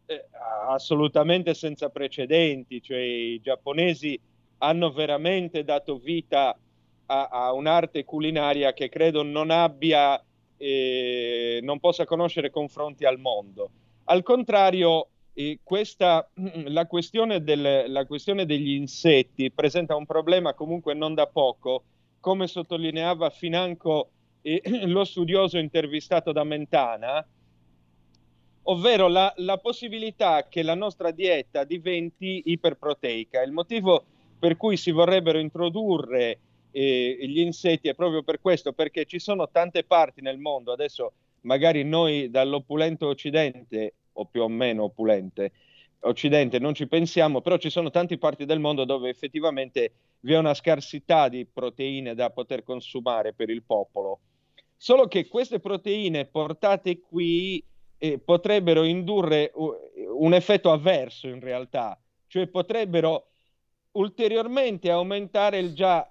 eh, 0.07 0.25
assolutamente 0.67 1.53
senza 1.53 1.89
precedenti, 1.89 2.81
cioè 2.81 2.99
i 2.99 3.39
giapponesi 3.41 4.19
hanno 4.59 4.91
veramente 4.91 5.63
dato 5.63 5.97
vita 5.97 6.57
a, 7.05 7.27
a 7.27 7.53
un'arte 7.53 8.05
culinaria 8.05 8.73
che 8.73 8.89
credo 8.89 9.21
non 9.21 9.51
abbia 9.51 10.23
eh, 10.57 11.59
non 11.61 11.79
possa 11.79 12.05
conoscere 12.05 12.49
confronti 12.49 13.05
al 13.05 13.19
mondo. 13.19 13.69
Al 14.05 14.23
contrario, 14.23 15.07
eh, 15.33 15.59
questa, 15.63 16.29
la, 16.65 16.85
questione 16.87 17.43
del, 17.43 17.85
la 17.87 18.05
questione 18.05 18.45
degli 18.45 18.71
insetti 18.71 19.51
presenta 19.51 19.95
un 19.95 20.05
problema 20.05 20.53
comunque 20.53 20.93
non 20.93 21.13
da 21.13 21.27
poco, 21.27 21.83
come 22.19 22.47
sottolineava 22.47 23.29
financo 23.29 24.09
eh, 24.41 24.61
lo 24.87 25.03
studioso 25.03 25.57
intervistato 25.57 26.31
da 26.31 26.43
Mentana, 26.43 27.25
ovvero 28.63 29.07
la, 29.07 29.33
la, 29.37 29.57
possibilità 29.57 30.47
che 30.47 30.61
la 30.61 30.75
nostra 30.75 31.11
dieta 31.11 31.63
diventi 31.63 32.43
iperproteica. 32.45 33.41
Il 33.41 33.51
motivo 33.51 34.03
per 34.37 34.57
cui 34.57 34.77
si 34.77 34.91
vorrebbero 34.91 35.39
introdurre 35.39 36.39
eh, 36.71 37.17
gli 37.21 37.39
insetti 37.39 37.89
è 37.89 37.95
proprio 37.95 38.23
per 38.23 38.39
questo, 38.39 38.73
perché 38.73 39.05
ci 39.05 39.19
sono 39.19 39.49
tante 39.49 39.83
parti 39.83 40.21
nel 40.21 40.37
mondo, 40.37 40.71
adesso 40.71 41.13
magari 41.41 41.83
noi 41.83 42.29
dall'opulento 42.29 43.07
occidente, 43.07 43.95
o 44.13 44.25
più 44.25 44.41
o 44.41 44.47
meno 44.47 44.83
opulente, 44.83 45.51
occidente 46.01 46.59
non 46.59 46.73
ci 46.73 46.87
pensiamo, 46.87 47.41
però 47.41 47.57
ci 47.57 47.69
sono 47.69 47.89
tante 47.89 48.17
parti 48.17 48.45
del 48.45 48.59
mondo 48.59 48.85
dove 48.85 49.09
effettivamente 49.09 49.93
vi 50.21 50.33
è 50.33 50.37
una 50.37 50.53
scarsità 50.53 51.29
di 51.29 51.45
proteine 51.45 52.15
da 52.15 52.29
poter 52.29 52.63
consumare 52.63 53.33
per 53.33 53.49
il 53.49 53.63
popolo. 53.63 54.19
Solo 54.77 55.07
che 55.07 55.27
queste 55.27 55.59
proteine 55.59 56.25
portate 56.25 56.99
qui 56.99 57.63
eh, 57.97 58.17
potrebbero 58.17 58.83
indurre 58.83 59.51
un 59.53 60.33
effetto 60.33 60.71
avverso 60.71 61.27
in 61.27 61.39
realtà, 61.39 61.99
cioè 62.27 62.47
potrebbero 62.47 63.27
ulteriormente 63.91 64.89
aumentare 64.89 65.59
il 65.59 65.73
già 65.73 66.10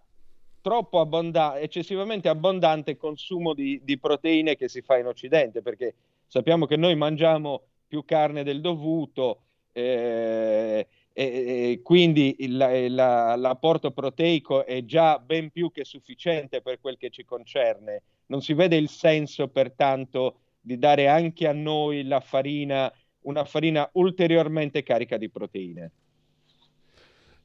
troppo 0.60 1.00
abbondante, 1.00 1.60
eccessivamente 1.60 2.28
abbondante 2.28 2.96
consumo 2.96 3.54
di, 3.54 3.80
di, 3.82 3.98
proteine 3.98 4.56
che 4.56 4.68
si 4.68 4.82
fa 4.82 4.98
in 4.98 5.06
Occidente, 5.06 5.62
perché 5.62 5.94
sappiamo 6.26 6.66
che 6.66 6.76
noi 6.76 6.94
mangiamo 6.96 7.62
più 7.86 8.04
carne 8.04 8.42
del 8.44 8.60
dovuto, 8.60 9.42
eh, 9.72 10.86
e, 11.12 11.80
quindi 11.82 12.36
il, 12.38 12.56
la, 12.56 13.36
l'apporto 13.36 13.90
proteico 13.90 14.64
è 14.64 14.84
già 14.84 15.18
ben 15.18 15.50
più 15.50 15.70
che 15.70 15.84
sufficiente 15.84 16.62
per 16.62 16.80
quel 16.80 16.96
che 16.96 17.10
ci 17.10 17.24
concerne. 17.24 18.02
Non 18.26 18.42
si 18.42 18.54
vede 18.54 18.76
il 18.76 18.88
senso, 18.88 19.48
pertanto, 19.48 20.40
di 20.60 20.78
dare 20.78 21.08
anche 21.08 21.46
a 21.46 21.52
noi 21.52 22.04
la 22.04 22.20
farina, 22.20 22.92
una 23.22 23.44
farina 23.44 23.88
ulteriormente 23.94 24.82
carica 24.82 25.16
di 25.16 25.28
proteine. 25.28 25.90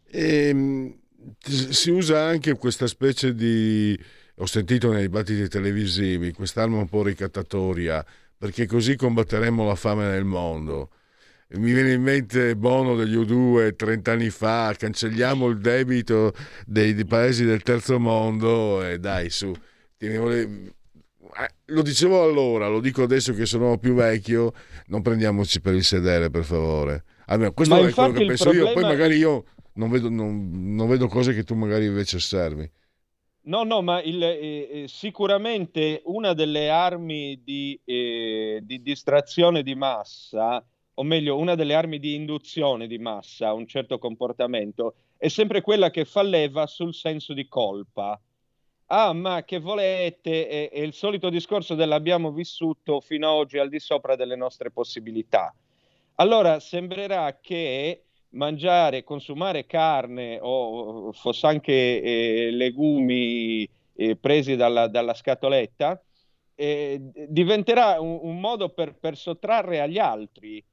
E, 0.07 0.47
ehm, 0.49 0.99
si 1.39 1.89
usa 1.91 2.23
anche 2.23 2.53
questa 2.55 2.87
specie 2.87 3.33
di, 3.33 3.99
ho 4.35 4.45
sentito 4.45 4.91
nei 4.91 5.03
dibattiti 5.03 5.47
televisivi, 5.47 6.33
quest'arma 6.33 6.77
un 6.77 6.87
po' 6.87 7.03
ricattatoria, 7.03 8.05
perché 8.37 8.65
così 8.65 8.95
combatteremo 8.95 9.65
la 9.65 9.75
fame 9.75 10.07
nel 10.09 10.25
mondo. 10.25 10.89
Mi 11.47 11.73
viene 11.73 11.93
in 11.93 12.01
mente 12.01 12.55
Bono 12.55 12.95
degli 12.95 13.15
U2 13.15 13.75
30 13.75 14.11
anni 14.11 14.29
fa, 14.29 14.73
cancelliamo 14.77 15.47
il 15.47 15.59
debito 15.59 16.33
dei, 16.65 16.93
dei 16.93 17.05
paesi 17.05 17.45
del 17.45 17.61
terzo 17.61 17.99
mondo 17.99 18.83
e 18.83 18.97
dai 18.97 19.29
su, 19.29 19.53
eh, 21.37 21.49
lo 21.65 21.81
dicevo 21.81 22.23
allora, 22.23 22.67
lo 22.67 22.79
dico 22.79 23.03
adesso 23.03 23.33
che 23.33 23.45
sono 23.45 23.77
più 23.77 23.93
vecchio, 23.93 24.53
non 24.87 25.01
prendiamoci 25.01 25.61
per 25.61 25.73
il 25.75 25.83
sedere, 25.83 26.29
per 26.29 26.43
favore. 26.43 27.03
Almeno, 27.27 27.51
questo 27.53 27.75
Ma 27.75 27.87
è 27.87 27.91
quello 27.91 28.11
che 28.11 28.25
penso 28.25 28.43
problema... 28.43 28.67
io, 28.69 28.73
poi 28.73 28.83
magari 28.83 29.17
io 29.17 29.45
non 29.75 29.89
vedo, 29.89 30.09
non, 30.09 30.75
non 30.75 30.87
vedo, 30.87 31.07
cose 31.07 31.33
che 31.33 31.43
tu 31.43 31.55
magari 31.55 31.85
invece 31.85 32.17
osservi. 32.17 32.69
No, 33.43 33.63
no, 33.63 33.81
ma 33.81 34.01
il, 34.01 34.21
eh, 34.23 34.83
eh, 34.83 34.87
sicuramente 34.87 36.01
una 36.05 36.33
delle 36.33 36.69
armi 36.69 37.41
di, 37.43 37.79
eh, 37.85 38.59
di, 38.63 38.81
distrazione 38.81 39.61
di 39.61 39.75
massa, 39.75 40.63
o 40.95 41.03
meglio, 41.03 41.37
una 41.37 41.55
delle 41.55 41.75
armi 41.75 41.99
di 41.99 42.15
induzione 42.15 42.87
di 42.87 42.97
massa 42.97 43.49
a 43.49 43.53
un 43.53 43.67
certo 43.67 43.99
comportamento, 43.99 44.95
è 45.17 45.27
sempre 45.27 45.61
quella 45.61 45.91
che 45.91 46.05
fa 46.05 46.23
leva 46.23 46.65
sul 46.65 46.93
senso 46.93 47.33
di 47.33 47.47
colpa 47.47 48.19
ah 48.87 49.13
ma 49.13 49.43
che 49.43 49.59
volete, 49.59 50.47
è, 50.47 50.69
è 50.69 50.79
il 50.79 50.93
solito 50.93 51.29
discorso 51.29 51.75
dell'abbiamo 51.75 52.31
vissuto 52.31 52.99
fino 52.99 53.27
ad 53.29 53.35
oggi 53.35 53.57
al 53.57 53.69
di 53.69 53.79
sopra 53.79 54.15
delle 54.15 54.35
nostre 54.35 54.71
possibilità. 54.71 55.53
Allora 56.15 56.59
sembrerà 56.59 57.39
che 57.41 58.04
mangiare, 58.35 59.03
consumare 59.03 59.65
carne 59.65 60.39
o 60.41 61.11
fosse 61.13 61.47
anche 61.47 62.01
eh, 62.01 62.51
legumi 62.51 63.67
eh, 63.93 64.15
presi 64.15 64.55
dalla, 64.55 64.87
dalla 64.87 65.13
scatoletta, 65.13 66.01
eh, 66.55 66.99
diventerà 67.27 67.99
un, 67.99 68.19
un, 68.21 68.39
modo 68.39 68.69
per, 68.69 68.95
per, 68.95 69.17
sottrarre 69.17 69.81
agli 69.81 69.97
altri. 69.97 70.63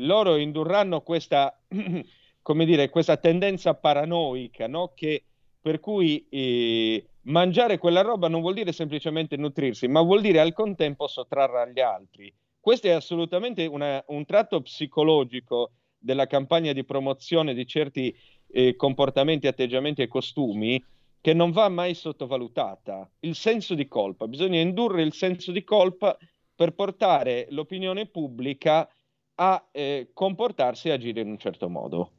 loro 0.00 0.36
indurranno 0.36 1.00
questa, 1.00 1.58
come 2.42 2.64
dire, 2.64 2.88
questa 2.90 3.16
tendenza 3.16 3.74
paranoica, 3.74 4.66
no? 4.66 4.92
che, 4.94 5.24
per 5.60 5.80
cui 5.80 6.26
eh, 6.28 7.04
mangiare 7.22 7.78
quella 7.78 8.00
roba 8.02 8.28
non 8.28 8.40
vuol 8.40 8.54
dire 8.54 8.72
semplicemente 8.72 9.36
nutrirsi, 9.36 9.86
ma 9.88 10.00
vuol 10.00 10.20
dire 10.20 10.40
al 10.40 10.52
contempo 10.52 11.06
sottrarre 11.06 11.62
agli 11.62 11.80
altri. 11.80 12.32
Questo 12.60 12.86
è 12.86 12.90
assolutamente 12.90 13.66
una, 13.66 14.02
un 14.08 14.24
tratto 14.24 14.60
psicologico 14.62 15.72
della 16.02 16.26
campagna 16.26 16.72
di 16.72 16.84
promozione 16.84 17.54
di 17.54 17.66
certi 17.66 18.14
eh, 18.48 18.76
comportamenti, 18.76 19.46
atteggiamenti 19.46 20.02
e 20.02 20.08
costumi 20.08 20.82
che 21.20 21.32
non 21.32 21.52
va 21.52 21.68
mai 21.68 21.94
sottovalutata. 21.94 23.08
Il 23.20 23.36
senso 23.36 23.74
di 23.74 23.86
colpa, 23.86 24.26
bisogna 24.26 24.58
indurre 24.58 25.02
il 25.02 25.12
senso 25.12 25.52
di 25.52 25.62
colpa 25.62 26.16
per 26.54 26.74
portare 26.74 27.46
l'opinione 27.50 28.06
pubblica 28.06 28.88
a 29.36 29.68
eh, 29.70 30.10
comportarsi 30.12 30.88
e 30.88 30.92
agire 30.92 31.20
in 31.20 31.28
un 31.28 31.38
certo 31.38 31.68
modo. 31.68 32.10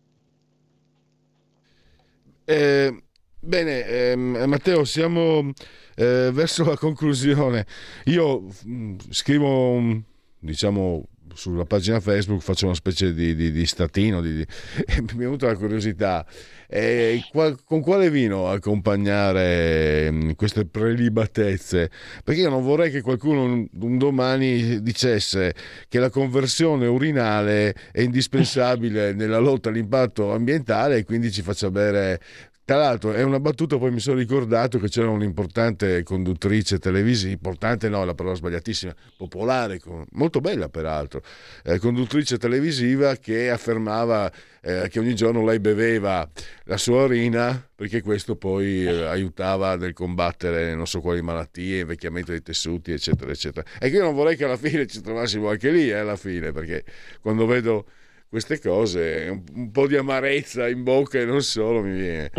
Eh, 2.45 3.03
Bene, 3.45 3.85
ehm, 3.85 4.45
Matteo, 4.45 4.85
siamo 4.85 5.51
eh, 5.95 6.29
verso 6.31 6.63
la 6.63 6.77
conclusione. 6.77 7.65
Io 8.05 8.39
mh, 8.39 8.71
mm, 8.71 8.97
scrivo, 9.09 10.01
diciamo, 10.39 11.03
sulla 11.33 11.65
pagina 11.65 11.99
Facebook, 11.99 12.41
faccio 12.41 12.65
una 12.65 12.75
specie 12.75 13.13
di, 13.13 13.35
di, 13.35 13.51
di 13.51 13.65
statino, 13.65 14.21
di, 14.21 14.29
mi 14.37 14.45
è 14.45 15.13
venuta 15.15 15.47
la 15.47 15.55
curiosità. 15.55 16.25
Eh, 16.67 17.21
qual, 17.31 17.63
con 17.63 17.81
quale 17.81 18.09
vino 18.09 18.49
accompagnare 18.49 20.11
mm, 20.11 20.31
queste 20.31 20.65
prelibatezze? 20.65 21.91
Perché 22.23 22.41
io 22.41 22.49
non 22.49 22.63
vorrei 22.63 22.89
che 22.89 23.01
qualcuno 23.01 23.43
un, 23.43 23.67
un 23.81 23.97
domani 23.97 24.81
dicesse 24.81 25.53
che 25.87 25.99
la 25.99 26.09
conversione 26.09 26.87
urinale 26.87 27.75
è 27.91 28.01
indispensabile 28.01 29.13
nella 29.13 29.37
lotta 29.37 29.69
all'impatto 29.69 30.33
ambientale 30.33 30.97
e 30.97 31.03
quindi 31.03 31.31
ci 31.31 31.41
faccia 31.41 31.69
bere 31.69 32.19
tra 32.65 32.77
l'altro 32.77 33.11
è 33.11 33.21
una 33.23 33.41
battuta, 33.41 33.77
poi 33.77 33.91
mi 33.91 33.99
sono 33.99 34.17
ricordato 34.17 34.79
che 34.79 34.87
c'era 34.87 35.09
un'importante 35.09 36.01
conduttrice 36.03 36.79
televisiva, 36.79 37.31
importante 37.33 37.89
no, 37.89 38.05
la 38.05 38.13
parola 38.13 38.35
sbagliatissima, 38.35 38.95
popolare, 39.17 39.81
molto 40.11 40.39
bella 40.39 40.69
peraltro, 40.69 41.21
eh, 41.63 41.77
conduttrice 41.77 42.37
televisiva 42.37 43.15
che 43.17 43.49
affermava 43.49 44.31
eh, 44.61 44.87
che 44.89 44.99
ogni 44.99 45.13
giorno 45.13 45.43
lei 45.43 45.59
beveva 45.59 46.25
la 46.63 46.77
sua 46.77 47.03
urina 47.03 47.67
perché 47.75 48.01
questo 48.01 48.37
poi 48.37 48.85
eh, 48.85 49.03
aiutava 49.07 49.75
nel 49.75 49.91
combattere 49.91 50.73
non 50.73 50.87
so 50.87 51.01
quali 51.01 51.21
malattie, 51.21 51.81
invecchiamento 51.81 52.31
dei 52.31 52.41
tessuti, 52.41 52.93
eccetera, 52.93 53.29
eccetera. 53.29 53.65
E 53.77 53.89
che 53.89 53.97
io 53.97 54.03
non 54.03 54.13
vorrei 54.13 54.37
che 54.37 54.45
alla 54.45 54.55
fine 54.55 54.87
ci 54.87 55.01
trovassimo 55.01 55.49
anche 55.49 55.69
lì, 55.69 55.89
eh, 55.89 55.95
alla 55.95 56.15
fine, 56.15 56.53
perché 56.53 56.85
quando 57.19 57.45
vedo 57.45 57.85
queste 58.33 58.59
cose, 58.59 59.27
un, 59.29 59.43
un, 59.53 59.71
po' 59.71 59.85
di 59.85 59.95
amarezza 59.95 60.67
in 60.67 60.81
bocca 60.81 61.19
e 61.19 61.25
non 61.25 61.43
solo 61.43 61.83
mi 61.83 61.95
viene. 61.95 62.31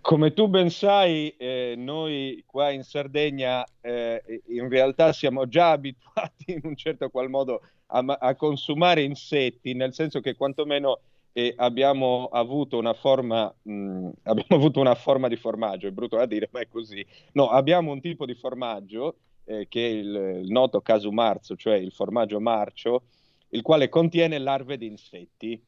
Come 0.00 0.32
tu 0.32 0.46
ben 0.46 0.70
sai, 0.70 1.34
eh, 1.36 1.74
noi 1.76 2.44
qua 2.46 2.70
in 2.70 2.84
Sardegna 2.84 3.64
eh, 3.80 4.22
in 4.50 4.68
realtà 4.68 5.12
siamo 5.12 5.48
già 5.48 5.72
abituati 5.72 6.52
in 6.52 6.60
un 6.62 6.76
certo 6.76 7.10
qual 7.10 7.28
modo 7.28 7.60
a, 7.86 8.04
a 8.20 8.36
consumare 8.36 9.02
insetti, 9.02 9.74
nel 9.74 9.94
senso 9.94 10.20
che 10.20 10.36
quantomeno 10.36 11.00
eh, 11.32 11.52
abbiamo, 11.56 12.26
avuto 12.26 12.78
una 12.78 12.94
forma, 12.94 13.52
mh, 13.62 14.08
abbiamo 14.22 14.46
avuto 14.54 14.78
una 14.78 14.94
forma 14.94 15.26
di 15.26 15.34
formaggio, 15.34 15.88
è 15.88 15.90
brutto 15.90 16.18
da 16.18 16.26
dire, 16.26 16.48
ma 16.52 16.60
è 16.60 16.68
così. 16.68 17.04
No, 17.32 17.48
abbiamo 17.48 17.90
un 17.90 18.00
tipo 18.00 18.26
di 18.26 18.34
formaggio 18.36 19.16
eh, 19.44 19.66
che 19.68 19.84
è 19.88 19.90
il, 19.90 20.40
il 20.44 20.52
noto 20.52 20.80
casu 20.82 21.10
marzo, 21.10 21.56
cioè 21.56 21.74
il 21.74 21.90
formaggio 21.90 22.38
marcio, 22.38 23.02
il 23.50 23.62
quale 23.62 23.88
contiene 23.88 24.38
larve 24.38 24.76
di 24.76 24.86
insetti. 24.86 25.62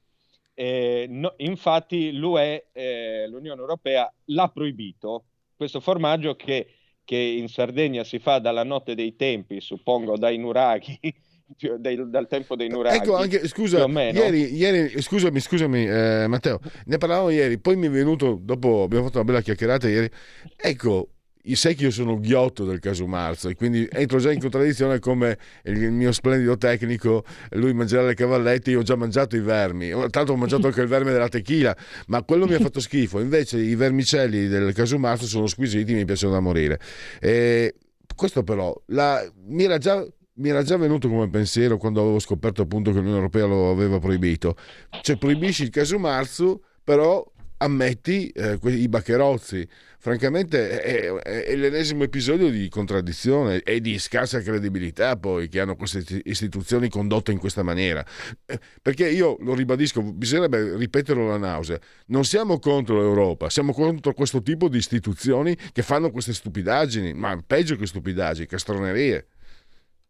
Eh, 0.55 1.07
no, 1.09 1.35
infatti 1.37 2.13
l'UE, 2.13 2.69
eh, 2.73 3.29
l'Unione 3.29 3.61
Europea, 3.61 4.13
l'ha 4.27 4.49
proibito, 4.49 5.27
questo 5.55 5.81
formaggio 5.81 6.35
che, 6.35 6.75
che, 7.05 7.17
in 7.17 7.49
Sardegna 7.49 8.03
si 8.03 8.19
fa 8.19 8.39
dalla 8.39 8.65
notte 8.65 8.95
dei 8.97 9.15
tempi, 9.15 9.61
suppongo 9.61 10.19
dai 10.19 10.37
nuraghi, 10.37 10.99
dai, 11.79 12.11
dal 12.11 12.27
tempo 12.27 12.57
dei 12.57 12.69
nuraghi. 12.69 12.97
Ecco, 12.97 13.15
anche, 13.15 13.47
scusa, 13.47 13.87
ieri, 13.87 14.53
ieri, 14.53 15.01
scusami, 15.01 15.39
scusami 15.39 15.87
eh, 15.87 16.27
Matteo, 16.27 16.59
ne 16.87 16.99
parlavamo 16.99 17.31
ieri, 17.31 17.59
poi 17.59 17.77
mi 17.77 17.87
è 17.87 17.91
venuto, 17.91 18.37
dopo 18.41 18.83
abbiamo 18.83 19.05
fatto 19.05 19.19
una 19.19 19.27
bella 19.27 19.43
chiacchierata 19.43 19.89
ieri, 19.89 20.11
ecco, 20.57 21.11
sai 21.55 21.74
che 21.74 21.85
io 21.85 21.90
sono 21.90 22.19
ghiotto 22.19 22.65
del 22.65 22.78
caso 22.78 23.06
Marzo 23.06 23.48
e 23.48 23.55
quindi 23.55 23.89
entro 23.90 24.19
già 24.19 24.32
in 24.32 24.40
contraddizione 24.40 24.98
come 24.98 25.39
il 25.65 25.90
mio 25.90 26.12
splendido 26.12 26.56
tecnico, 26.56 27.24
lui 27.51 27.73
mangerà 27.73 28.02
le 28.02 28.15
cavallette, 28.15 28.70
io 28.70 28.81
ho 28.81 28.82
già 28.82 28.97
mangiato 28.97 29.36
i 29.36 29.40
vermi, 29.40 29.93
tanto 30.10 30.32
ho 30.32 30.36
mangiato 30.36 30.66
anche 30.66 30.81
il 30.81 30.89
verme 30.89 31.12
della 31.12 31.28
tequila, 31.28 31.77
ma 32.09 32.23
quello 32.23 32.47
mi 32.47 32.55
ha 32.55 32.60
fatto 32.60 32.81
schifo, 32.81 33.20
invece 33.20 33.59
i 33.59 33.74
vermicelli 33.74 34.48
del 34.48 34.73
caso 34.73 34.98
Marzo 34.98 35.27
sono 35.27 35.47
squisiti, 35.47 35.94
mi 35.94 36.05
piacciono 36.05 36.32
da 36.35 36.40
morire. 36.40 36.81
E 37.20 37.74
questo 38.15 38.43
però 38.43 38.74
la, 38.86 39.27
mi, 39.47 39.65
era 39.65 39.78
già, 39.78 40.05
mi 40.35 40.48
era 40.48 40.62
già 40.62 40.77
venuto 40.77 41.09
come 41.09 41.28
pensiero 41.31 41.77
quando 41.77 42.01
avevo 42.01 42.19
scoperto 42.19 42.62
appunto 42.62 42.90
che 42.90 42.97
l'Unione 42.97 43.19
Europea 43.19 43.47
lo 43.47 43.70
aveva 43.70 43.98
proibito, 43.98 44.56
cioè 45.02 45.16
proibisci 45.16 45.62
il 45.62 45.70
caso 45.70 45.98
Marzo, 45.98 46.62
però 46.82 47.24
ammetti 47.59 48.28
eh, 48.28 48.59
i 48.62 48.89
baccherozzi. 48.89 49.66
Francamente 50.01 50.80
è, 50.80 51.10
è, 51.10 51.44
è, 51.44 51.56
l'ennesimo 51.56 52.05
episodio 52.05 52.51
di 52.51 52.68
contraddizione 52.68 53.62
e 53.62 53.80
di 53.80 53.98
scarsa 53.98 54.40
credibilità 54.40 55.16
poi 55.16 55.48
che 55.48 55.60
hanno 55.60 55.74
queste 55.74 56.20
istituzioni 56.24 56.89
condotte 56.89 57.32
in 57.32 57.39
questa 57.39 57.62
maniera. 57.62 58.05
Eh, 58.47 58.59
perché 58.80 59.09
io 59.09 59.36
lo 59.40 59.55
ribadisco, 59.55 60.02
bisognerebbe 60.02 60.76
ripeterlo 60.76 61.26
la 61.26 61.36
nausea, 61.36 61.78
non 62.06 62.24
siamo 62.24 62.59
contro 62.59 62.98
l'Europa, 63.01 63.51
siamo 63.51 63.72
contro 63.72 64.14
questo 64.14 64.40
tipo 64.40 64.68
di 64.68 64.78
istituzioni 64.78 65.56
che 65.72 65.82
fanno 65.82 66.10
queste 66.10 66.32
stupidaggini, 66.32 67.12
ma 67.14 67.40
peggio 67.44 67.76
che 67.76 67.86
stupidaggini, 67.86 68.47
castronerie. 68.47 69.26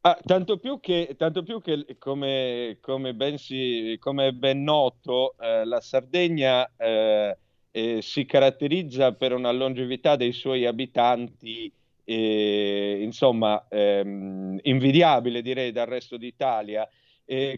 Ah, 0.09 0.19
tanto 0.25 0.57
più 0.57 0.81
che, 0.81 1.17
tanto 1.19 1.43
più 1.43 1.61
che 1.61 1.99
come, 1.99 2.79
come, 2.81 3.13
ben 3.13 3.37
si, 3.37 3.99
come, 4.01 4.33
ben 4.33 4.63
noto, 4.63 5.35
eh, 5.39 5.67
la 5.67 5.83
Sardegna 5.83 6.67
eh, 6.79 7.37
eh, 7.71 8.01
si 8.01 8.25
caratterizza 8.25 9.13
per 9.13 9.35
una 9.35 9.51
longevità 9.51 10.17
dei 10.17 10.33
suoi 10.33 10.65
abitanti, 10.65 11.71
eh, 12.05 13.01
insomma, 13.03 13.67
ehm, 13.69 14.61
invidiabile 14.63 15.43
direi 15.43 15.73
dal 15.73 15.87
resto 15.87 16.17
d'Italia. 16.17 16.89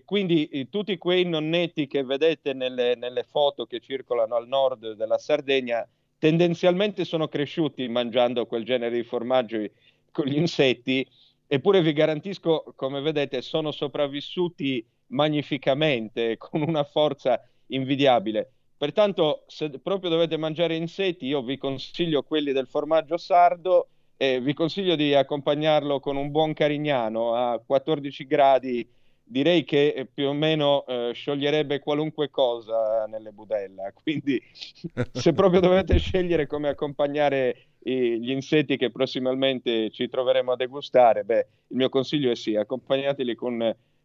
quindi 0.04 0.46
eh, 0.48 0.68
tutti 0.68 0.98
quei 0.98 1.24
nonnetti 1.24 1.86
che 1.86 2.02
vedete 2.02 2.52
nelle, 2.52 2.96
nelle 2.96 3.22
foto 3.22 3.64
che 3.64 3.78
circolano 3.78 4.34
al 4.34 4.48
nord 4.48 4.94
della 4.94 5.18
Sardegna 5.18 5.86
tendenzialmente 6.18 7.04
sono 7.04 7.28
cresciuti 7.28 7.86
mangiando 7.86 8.46
quel 8.46 8.64
genere 8.64 8.96
di 8.96 9.04
formaggio 9.04 9.62
con 10.10 10.26
gli 10.26 10.36
insetti 10.36 11.06
Eppure 11.52 11.82
vi 11.82 11.92
garantisco, 11.92 12.62
come 12.76 13.00
vedete, 13.00 13.42
sono 13.42 13.72
sopravvissuti 13.72 14.86
magnificamente, 15.08 16.36
con 16.38 16.62
una 16.62 16.84
forza 16.84 17.42
invidiabile. 17.66 18.52
Pertanto, 18.76 19.42
se 19.48 19.68
proprio 19.80 20.10
dovete 20.10 20.36
mangiare 20.36 20.76
insetti, 20.76 21.26
io 21.26 21.42
vi 21.42 21.58
consiglio 21.58 22.22
quelli 22.22 22.52
del 22.52 22.68
formaggio 22.68 23.16
sardo 23.16 23.88
e 24.16 24.40
vi 24.40 24.54
consiglio 24.54 24.94
di 24.94 25.12
accompagnarlo 25.12 25.98
con 25.98 26.16
un 26.16 26.30
buon 26.30 26.52
carignano 26.52 27.34
a 27.34 27.58
14 27.58 28.26
gradi. 28.28 28.88
Direi 29.30 29.62
che 29.62 30.08
più 30.12 30.26
o 30.26 30.32
meno 30.32 30.84
eh, 30.86 31.12
scioglierebbe 31.14 31.78
qualunque 31.78 32.30
cosa 32.30 33.06
nelle 33.06 33.30
budella. 33.30 33.92
Quindi, 34.02 34.42
se 35.12 35.32
proprio 35.32 35.60
dovete 35.60 35.98
scegliere 35.98 36.48
come 36.48 36.68
accompagnare 36.68 37.66
gli 37.78 38.30
insetti 38.30 38.76
che 38.76 38.90
prossimamente 38.90 39.90
ci 39.90 40.08
troveremo 40.08 40.50
a 40.52 40.56
degustare, 40.56 41.22
beh, 41.22 41.46
il 41.68 41.76
mio 41.76 41.88
consiglio 41.88 42.32
è 42.32 42.34
sì, 42.34 42.56
accompagnateli 42.56 43.34
con 43.36 43.52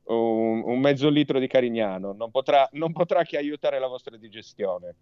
un, 0.04 0.62
un 0.64 0.80
mezzo 0.80 1.10
litro 1.10 1.40
di 1.40 1.48
Carignano, 1.48 2.14
non 2.14 2.30
potrà, 2.30 2.70
non 2.74 2.94
potrà 2.94 3.24
che 3.24 3.38
aiutare 3.38 3.80
la 3.80 3.88
vostra 3.88 4.16
digestione. 4.18 4.96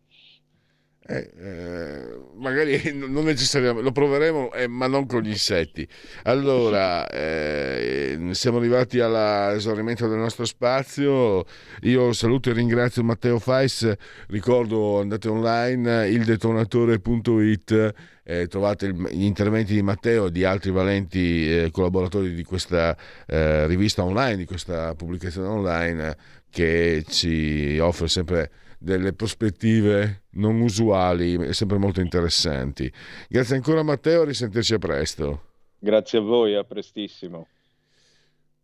Eh, 1.05 1.29
eh, 1.37 2.19
magari 2.35 2.79
non 2.95 3.25
necessariamente 3.25 3.83
lo 3.83 3.91
proveremo, 3.91 4.53
eh, 4.53 4.67
ma 4.67 4.87
non 4.87 5.05
con 5.05 5.21
gli 5.21 5.29
insetti. 5.29 5.85
Allora, 6.23 7.07
eh, 7.09 8.29
siamo 8.31 8.57
arrivati 8.57 8.99
all'esaurimento 8.99 10.07
del 10.07 10.17
nostro 10.17 10.45
spazio. 10.45 11.43
Io 11.81 12.13
saluto 12.13 12.49
e 12.49 12.53
ringrazio 12.53 13.03
Matteo 13.03 13.37
Fais. 13.39 13.91
Ricordo, 14.27 15.01
andate 15.01 15.27
online 15.27 16.07
ildetonatore.it. 16.07 17.93
Eh, 18.25 18.47
trovate 18.47 18.93
gli 18.93 19.25
interventi 19.25 19.73
di 19.73 19.81
Matteo 19.81 20.27
e 20.27 20.31
di 20.31 20.45
altri 20.45 20.71
valenti 20.71 21.49
eh, 21.49 21.71
collaboratori 21.71 22.33
di 22.33 22.43
questa 22.43 22.95
rivista 23.25 24.03
online, 24.03 24.37
di 24.37 24.45
questa 24.45 24.95
pubblicazione 24.95 25.47
online 25.47 26.17
che 26.49 27.03
ci 27.09 27.79
offre 27.79 28.07
sempre 28.07 28.51
delle 28.83 29.13
prospettive 29.13 30.23
non 30.31 30.59
usuali 30.59 31.35
e 31.35 31.53
sempre 31.53 31.77
molto 31.77 32.01
interessanti. 32.01 32.91
Grazie 33.29 33.55
ancora 33.55 33.81
Matteo, 33.81 34.23
a 34.23 34.25
risentirci 34.25 34.73
a 34.73 34.77
presto. 34.77 35.43
Grazie 35.79 36.19
a 36.19 36.21
voi, 36.21 36.53
a 36.55 36.65
prestissimo. 36.65 37.47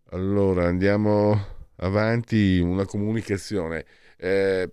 Allora 0.10 0.68
andiamo 0.68 1.58
avanti, 1.78 2.60
una 2.60 2.86
comunicazione. 2.86 3.86
Eh, 4.18 4.70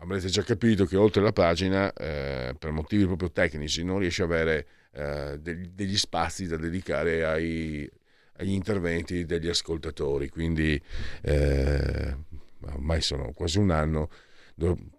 avrete 0.00 0.26
già 0.26 0.42
capito 0.42 0.86
che 0.86 0.96
oltre 0.96 1.22
la 1.22 1.32
pagina, 1.32 1.92
eh, 1.92 2.56
per 2.58 2.72
motivi 2.72 3.06
proprio 3.06 3.30
tecnici, 3.30 3.84
non 3.84 4.00
riesce 4.00 4.24
ad 4.24 4.32
avere 4.32 4.66
eh, 4.90 5.38
degli, 5.38 5.68
degli, 5.68 5.96
spazi 5.96 6.48
da 6.48 6.56
dedicare 6.56 7.24
ai, 7.24 7.88
agli 8.38 8.50
interventi 8.50 9.24
degli 9.24 9.48
ascoltatori. 9.48 10.28
Quindi 10.28 10.80
eh, 11.22 12.16
ormai 12.62 13.00
sono 13.00 13.30
quasi 13.32 13.58
un 13.58 13.70
anno 13.70 14.08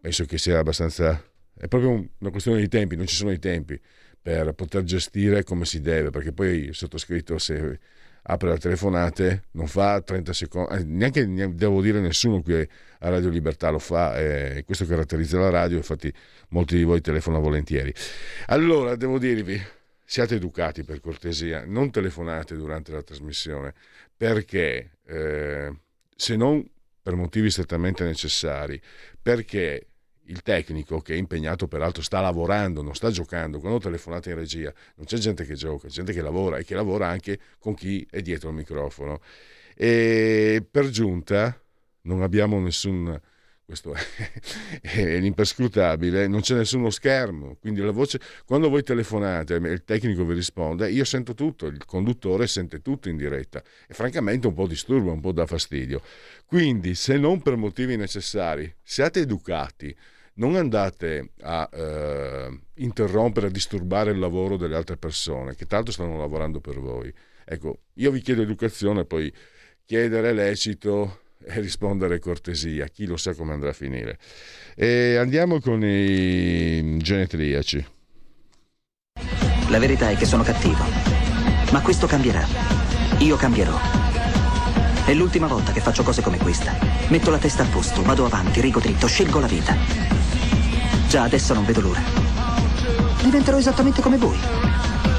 penso 0.01 0.25
che 0.25 0.37
sia 0.37 0.59
abbastanza... 0.59 1.23
È 1.53 1.67
proprio 1.67 2.07
una 2.19 2.29
questione 2.29 2.61
di 2.61 2.69
tempi, 2.69 2.95
non 2.95 3.05
ci 3.05 3.15
sono 3.15 3.31
i 3.31 3.39
tempi 3.39 3.79
per 4.21 4.53
poter 4.53 4.83
gestire 4.83 5.43
come 5.43 5.65
si 5.65 5.81
deve, 5.81 6.09
perché 6.09 6.31
poi 6.31 6.65
il 6.65 6.75
sottoscritto 6.75 7.37
se 7.37 7.79
apre 8.21 8.49
le 8.51 8.57
telefonate 8.57 9.43
non 9.51 9.67
fa 9.67 10.01
30 10.01 10.33
secondi, 10.33 10.75
eh, 10.75 10.83
neanche, 10.83 11.25
devo 11.55 11.81
dire 11.81 11.99
nessuno 11.99 12.41
qui 12.41 12.53
a 12.55 13.09
Radio 13.09 13.29
Libertà 13.29 13.69
lo 13.69 13.79
fa, 13.79 14.17
e 14.17 14.63
questo 14.65 14.85
caratterizza 14.85 15.39
la 15.39 15.49
radio, 15.49 15.77
infatti 15.77 16.13
molti 16.49 16.75
di 16.75 16.83
voi 16.83 17.01
telefonano 17.01 17.43
volentieri. 17.43 17.93
Allora, 18.47 18.95
devo 18.95 19.17
dirvi, 19.17 19.59
siate 20.05 20.35
educati 20.35 20.83
per 20.83 20.99
cortesia, 20.99 21.63
non 21.65 21.91
telefonate 21.91 22.55
durante 22.55 22.91
la 22.91 23.01
trasmissione, 23.01 23.73
perché 24.15 24.97
eh, 25.05 25.73
se 26.15 26.35
non 26.35 26.65
per 27.09 27.17
motivi 27.17 27.49
strettamente 27.49 28.03
necessari, 28.03 28.79
perché 29.19 29.87
il 30.25 30.43
tecnico 30.43 31.01
che 31.01 31.15
è 31.15 31.17
impegnato 31.17 31.67
peraltro 31.67 32.03
sta 32.03 32.21
lavorando, 32.21 32.83
non 32.83 32.93
sta 32.93 33.09
giocando, 33.09 33.59
quando 33.59 33.79
telefonate 33.79 34.29
in 34.29 34.35
regia 34.35 34.71
non 34.97 35.07
c'è 35.07 35.17
gente 35.17 35.43
che 35.43 35.55
gioca, 35.55 35.87
c'è 35.87 35.93
gente 35.93 36.13
che 36.13 36.21
lavora 36.21 36.57
e 36.59 36.63
che 36.63 36.75
lavora 36.75 37.07
anche 37.07 37.39
con 37.57 37.73
chi 37.73 38.05
è 38.11 38.21
dietro 38.21 38.49
il 38.49 38.55
microfono. 38.55 39.21
E 39.75 40.63
per 40.69 40.89
giunta 40.89 41.59
non 42.01 42.21
abbiamo 42.21 42.59
nessun 42.59 43.19
questo 43.69 43.93
è, 44.81 45.19
l'imperscrutabile, 45.19 46.25
non 46.27 46.41
c'è 46.41 46.55
nessuno 46.55 46.89
schermo, 46.89 47.55
quindi 47.61 47.81
la 47.81 47.91
voce, 47.91 48.19
quando 48.43 48.67
voi 48.67 48.81
telefonate 48.81 49.57
e 49.57 49.69
il 49.69 49.83
tecnico 49.83 50.25
vi 50.25 50.33
risponde, 50.33 50.89
io 50.89 51.03
sento 51.03 51.35
tutto, 51.35 51.67
il 51.67 51.85
conduttore 51.85 52.47
sente 52.47 52.81
tutto 52.81 53.09
in 53.09 53.17
diretta 53.17 53.61
e 53.87 53.93
francamente 53.93 54.47
un 54.47 54.55
po' 54.55 54.65
disturba, 54.65 55.11
un 55.11 55.19
po' 55.19 55.33
dà 55.33 55.45
fastidio. 55.45 56.01
Quindi 56.47 56.95
se 56.95 57.17
non 57.19 57.43
per 57.43 57.57
motivi 57.57 57.95
necessari, 57.95 58.73
siate 58.81 59.19
educati, 59.19 59.95
non 60.35 60.55
andate 60.55 61.33
a 61.41 61.69
eh, 61.71 62.59
interrompere, 62.77 63.47
a 63.47 63.51
disturbare 63.51 64.09
il 64.09 64.17
lavoro 64.17 64.57
delle 64.57 64.77
altre 64.77 64.97
persone 64.97 65.53
che 65.53 65.67
tanto 65.67 65.91
stanno 65.91 66.17
lavorando 66.17 66.59
per 66.59 66.79
voi. 66.79 67.13
Ecco, 67.45 67.81
io 67.95 68.09
vi 68.09 68.21
chiedo 68.21 68.41
educazione, 68.41 69.05
poi 69.05 69.31
chiedere 69.85 70.33
lecito 70.33 71.19
e 71.45 71.59
rispondere 71.61 72.19
cortesia, 72.19 72.87
chi 72.87 73.05
lo 73.05 73.15
sa 73.17 73.33
come 73.33 73.53
andrà 73.53 73.69
a 73.69 73.73
finire. 73.73 74.17
E 74.75 75.15
andiamo 75.15 75.59
con 75.59 75.83
i 75.83 76.97
genetriaci. 76.97 77.85
La 79.69 79.79
verità 79.79 80.09
è 80.09 80.15
che 80.15 80.25
sono 80.25 80.43
cattivo, 80.43 80.83
ma 81.71 81.81
questo 81.81 82.07
cambierà. 82.07 82.45
Io 83.19 83.35
cambierò. 83.35 83.77
È 85.05 85.13
l'ultima 85.13 85.47
volta 85.47 85.71
che 85.71 85.79
faccio 85.79 86.03
cose 86.03 86.21
come 86.21 86.37
questa. 86.37 86.77
Metto 87.07 87.31
la 87.31 87.39
testa 87.39 87.63
a 87.63 87.67
posto, 87.67 88.03
vado 88.03 88.25
avanti, 88.25 88.61
rigo 88.61 88.79
dritto, 88.79 89.07
scelgo 89.07 89.39
la 89.39 89.47
vita. 89.47 89.75
Già 91.07 91.23
adesso 91.23 91.53
non 91.53 91.65
vedo 91.65 91.81
l'ora. 91.81 92.01
Diventerò 93.23 93.57
esattamente 93.57 94.01
come 94.01 94.17
voi. 94.17 94.37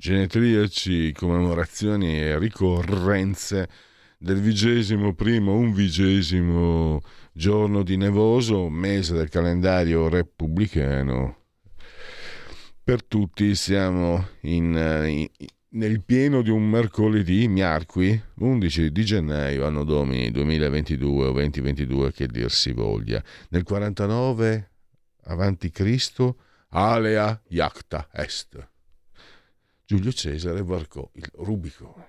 Genetriaci, 0.00 1.12
commemorazioni 1.12 2.18
e 2.18 2.38
ricorrenze 2.38 3.68
del 4.16 4.40
vigesimo 4.40 5.12
primo, 5.12 5.52
un 5.52 5.74
vigesimo 5.74 7.02
giorno 7.34 7.82
di 7.82 7.98
nevoso, 7.98 8.70
mese 8.70 9.12
del 9.12 9.28
calendario 9.28 10.08
repubblicano. 10.08 11.36
Per 12.82 13.04
tutti 13.04 13.54
siamo 13.54 14.26
in, 14.42 14.74
in, 15.06 15.28
nel 15.72 16.02
pieno 16.02 16.40
di 16.40 16.48
un 16.48 16.66
mercoledì, 16.66 17.46
miarqui, 17.46 18.18
11 18.36 18.90
di 18.90 19.04
gennaio, 19.04 19.66
anno 19.66 19.84
domini 19.84 20.30
2022 20.30 21.26
o 21.26 21.32
2022 21.32 22.12
che 22.12 22.26
dir 22.26 22.50
si 22.50 22.72
voglia. 22.72 23.22
Nel 23.50 23.64
49 23.64 24.70
avanti 25.24 25.70
Cristo, 25.70 26.38
alea 26.70 27.38
iacta 27.48 28.08
est. 28.12 28.69
Giulio 29.90 30.12
Cesare 30.12 30.62
varcò 30.62 31.10
il 31.14 31.28
Rubicone. 31.38 32.06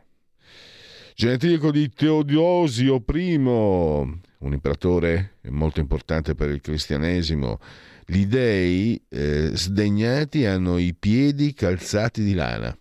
Genetrico 1.16 1.72
di 1.72 1.90
Teodosio 1.90 3.04
I, 3.12 3.36
un 3.38 4.20
imperatore 4.40 5.38
molto 5.50 5.80
importante 5.80 6.36
per 6.36 6.52
il 6.52 6.62
cristianesimo. 6.62 7.60
Gli 8.06 8.28
dei 8.28 9.04
eh, 9.10 9.50
sdegnati 9.54 10.46
hanno 10.46 10.78
i 10.78 10.94
piedi 10.94 11.56
calzati 11.56 12.24
di 12.24 12.36
lana 12.36 12.78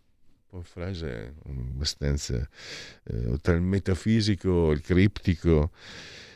po' 0.50 0.60
frase 0.60 1.36
abbastanza 1.46 2.46
eh, 3.04 3.38
tra 3.40 3.54
il 3.54 3.62
metafisico, 3.62 4.70
il 4.70 4.82
criptico. 4.82 5.70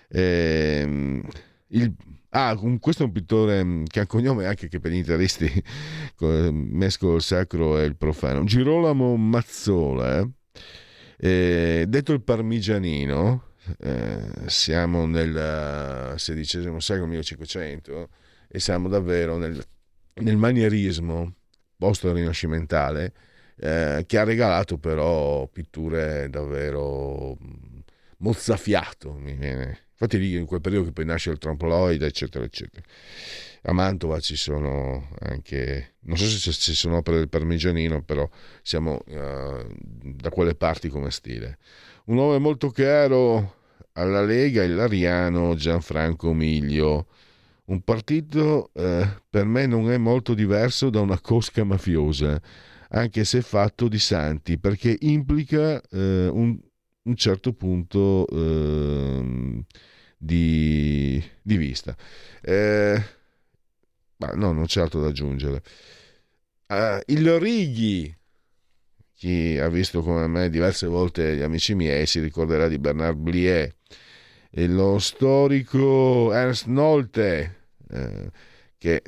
Eh, 0.09 1.20
il, 1.66 1.95
ah, 2.35 2.56
questo 2.81 3.02
è 3.02 3.06
un 3.06 3.12
pittore 3.12 3.65
mm, 3.65 3.85
che 3.85 4.01
ha 4.01 4.02
un 4.02 4.09
cognome 4.09 4.47
anche 4.47 4.69
che 4.69 4.81
per 4.81 4.90
gli 4.90 4.97
interisti 4.97 5.51
mescola 6.52 7.15
il 7.15 7.23
sacro 7.23 7.78
e 7.78 7.85
il 7.85 7.97
profano. 7.97 8.44
Girolamo 8.44 9.16
Mazzola, 9.16 10.19
eh? 10.19 10.28
Eh, 11.16 11.85
detto 11.89 12.12
il 12.12 12.23
parmigianino, 12.23 13.52
eh, 13.78 14.28
siamo 14.47 15.06
nel 15.06 16.15
XVI 16.16 16.74
secolo 16.81 17.06
1500 17.06 18.09
e 18.48 18.61
siamo 18.61 18.89
davvero 18.89 19.36
nel, 19.36 19.62
nel 20.15 20.36
manierismo 20.36 21.35
post-rinascimentale 21.77 23.12
eh, 23.56 24.05
che 24.06 24.19
ha 24.19 24.24
regalato 24.24 24.78
però 24.78 25.47
pitture 25.48 26.28
davvero 26.28 27.36
mm, 27.43 27.78
mozzafiato. 28.19 29.12
Mi 29.12 29.35
viene. 29.35 29.84
Infatti 29.95 30.19
lì 30.19 30.35
in 30.35 30.45
quel 30.45 30.61
periodo 30.61 30.87
che 30.87 30.93
poi 30.93 31.05
nasce 31.05 31.31
il 31.31 31.39
trompoloide, 31.39 32.07
eccetera, 32.07 32.45
eccetera. 32.45 32.85
A 33.62 33.73
Mantova 33.73 34.19
ci 34.19 34.37
sono 34.37 35.09
anche, 35.21 35.95
non 36.01 36.16
so 36.16 36.27
se 36.27 36.53
ci 36.53 36.75
sono 36.75 36.97
opere 36.97 37.19
del 37.19 37.29
Parmigianino, 37.29 38.03
però 38.03 38.29
siamo 38.62 39.01
uh, 39.07 39.66
da 40.03 40.31
quelle 40.31 40.55
parti 40.55 40.89
come 40.89 41.11
stile. 41.11 41.59
Un 42.07 42.16
nome 42.16 42.39
molto 42.39 42.71
caro 42.71 43.62
alla 43.93 44.23
Lega, 44.23 44.65
il 44.65 44.75
Lariano 44.75 45.55
Gianfranco 45.55 46.33
Miglio. 46.33 47.07
Un 47.66 47.81
partito 47.81 48.71
eh, 48.75 49.09
per 49.31 49.47
me 49.47 49.65
non 49.66 49.91
è 49.91 49.97
molto 49.97 50.35
diverso 50.35 50.91
da 50.91 51.01
una 51.01 51.19
cosca 51.21 51.65
mafiosa 51.65 52.39
anche 52.91 53.25
se 53.25 53.43
fatto 53.43 53.89
di 53.89 53.99
santi, 53.99 54.59
perché 54.59 54.97
implica 55.01 55.81
eh, 55.91 56.29
un, 56.29 56.59
un, 57.05 57.17
certo 57.17 57.53
punto 57.53 58.27
eh, 58.29 59.65
di, 60.17 61.23
di, 61.43 61.57
vista. 61.57 61.97
Eh, 62.43 63.03
ma 64.17 64.29
no, 64.35 64.53
non 64.53 64.67
c'è 64.67 64.81
altro 64.81 65.01
da 65.01 65.09
aggiungere. 65.09 65.63
Uh, 66.67 67.01
il 67.07 67.39
Righi, 67.39 68.15
chi 69.15 69.59
ha 69.59 69.69
visto 69.69 70.03
come 70.03 70.27
me 70.27 70.51
diverse 70.51 70.87
volte 70.87 71.37
gli 71.37 71.43
amici 71.43 71.75
miei 71.75 72.07
si 72.07 72.21
ricorderà 72.21 72.69
di 72.69 72.79
Bernard 72.79 73.17
Blier, 73.17 73.75
e 74.51 74.67
lo 74.69 74.99
storico 74.99 76.33
Ernst 76.33 76.67
Nolte, 76.67 77.57
eh, 77.91 78.31
che 78.79 79.03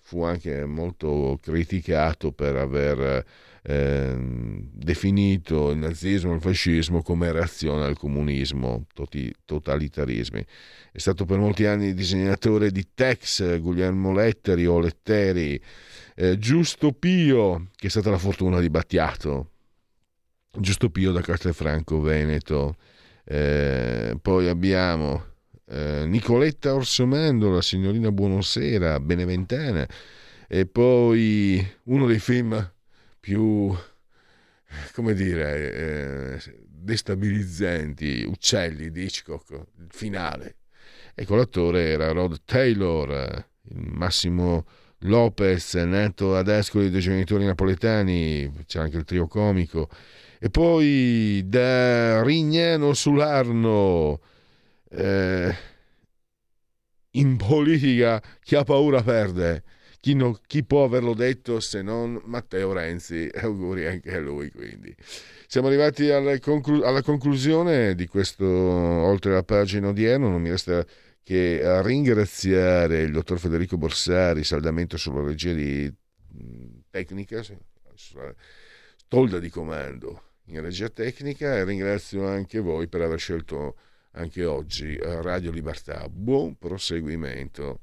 fu 0.00 0.22
anche 0.22 0.64
molto 0.64 1.38
criticato 1.42 2.32
per 2.32 2.56
aver 2.56 3.24
eh, 3.64 4.16
definito 4.18 5.70
il 5.70 5.78
nazismo 5.78 6.32
e 6.32 6.34
il 6.34 6.40
fascismo 6.40 7.02
come 7.02 7.30
reazione 7.30 7.84
al 7.84 7.96
comunismo, 7.96 8.86
toti, 8.92 9.32
totalitarismi. 9.44 10.44
È 10.90 10.98
stato 10.98 11.24
per 11.24 11.38
molti 11.38 11.64
anni 11.66 11.94
disegnatore 11.94 12.70
di 12.70 12.88
Tex, 12.92 13.60
Guglielmo 13.60 14.12
Letteri 14.12 14.66
o 14.66 14.80
Letteri, 14.80 15.60
eh, 16.16 16.38
Giusto 16.38 16.92
Pio, 16.92 17.68
che 17.76 17.86
è 17.86 17.90
stata 17.90 18.10
la 18.10 18.18
fortuna 18.18 18.60
di 18.60 18.68
Battiato, 18.68 19.50
Giusto 20.58 20.90
Pio 20.90 21.12
da 21.12 21.20
Castelfranco, 21.20 22.00
Veneto. 22.00 22.76
Eh, 23.24 24.18
poi 24.20 24.48
abbiamo 24.48 25.24
eh, 25.68 26.04
Nicoletta 26.06 26.74
Orsomendo, 26.74 27.50
la 27.50 27.62
signorina 27.62 28.10
Buonosera, 28.10 28.98
Beneventana, 28.98 29.88
e 30.48 30.66
poi 30.66 31.64
uno 31.84 32.06
dei 32.06 32.18
film 32.18 32.71
più, 33.22 33.72
come 34.94 35.14
dire, 35.14 35.72
eh, 35.72 36.42
destabilizzanti, 36.66 38.24
Uccelli 38.24 38.90
di 38.90 39.04
Hitchcock, 39.04 39.50
il 39.52 39.86
finale. 39.90 40.56
Ecco, 41.14 41.36
l'attore 41.36 41.90
era 41.90 42.10
Rod 42.10 42.42
Taylor, 42.44 43.46
il 43.68 43.92
Massimo 43.92 44.66
Lopez, 45.04 45.74
nato 45.74 46.34
ad 46.34 46.48
Ascoli 46.48 46.90
dei 46.90 47.00
genitori 47.00 47.44
napoletani, 47.44 48.52
c'è 48.66 48.80
anche 48.80 48.96
il 48.96 49.04
trio 49.04 49.28
comico, 49.28 49.88
e 50.40 50.50
poi 50.50 51.44
da 51.46 52.24
Rignano 52.24 52.92
sull'Arno, 52.92 54.20
eh, 54.90 55.54
in 57.12 57.36
politica 57.36 58.20
chi 58.42 58.56
ha 58.56 58.64
paura 58.64 59.00
perde. 59.00 59.62
Chi, 60.02 60.14
no, 60.14 60.36
chi, 60.48 60.64
può 60.64 60.82
averlo 60.82 61.14
detto 61.14 61.60
se 61.60 61.80
non 61.80 62.20
Matteo 62.24 62.72
Renzi? 62.72 63.30
Auguri 63.40 63.86
anche 63.86 64.12
a 64.12 64.18
lui. 64.18 64.50
Quindi. 64.50 64.92
Siamo 65.46 65.68
arrivati 65.68 66.08
conclu- 66.40 66.82
alla 66.82 67.02
conclusione 67.02 67.94
di 67.94 68.08
questo 68.08 68.44
oltre 68.44 69.32
la 69.32 69.44
pagina 69.44 69.90
odierno. 69.90 70.28
Non 70.28 70.42
mi 70.42 70.50
resta 70.50 70.84
che 71.22 71.60
ringraziare 71.82 73.02
il 73.02 73.12
dottor 73.12 73.38
Federico 73.38 73.76
Borsari, 73.76 74.42
saldamente 74.42 74.98
sulla 74.98 75.22
regia 75.22 75.52
di 75.52 75.88
tecnica, 76.90 77.40
sulla 77.94 78.34
tolda 79.06 79.38
di 79.38 79.50
comando 79.50 80.30
in 80.46 80.62
regia 80.62 80.88
tecnica 80.88 81.54
e 81.56 81.62
ringrazio 81.62 82.26
anche 82.26 82.58
voi 82.58 82.88
per 82.88 83.02
aver 83.02 83.20
scelto 83.20 83.76
anche 84.14 84.44
oggi 84.44 84.98
a 85.00 85.20
Radio 85.20 85.52
Libertà. 85.52 86.08
Buon 86.08 86.56
proseguimento. 86.58 87.82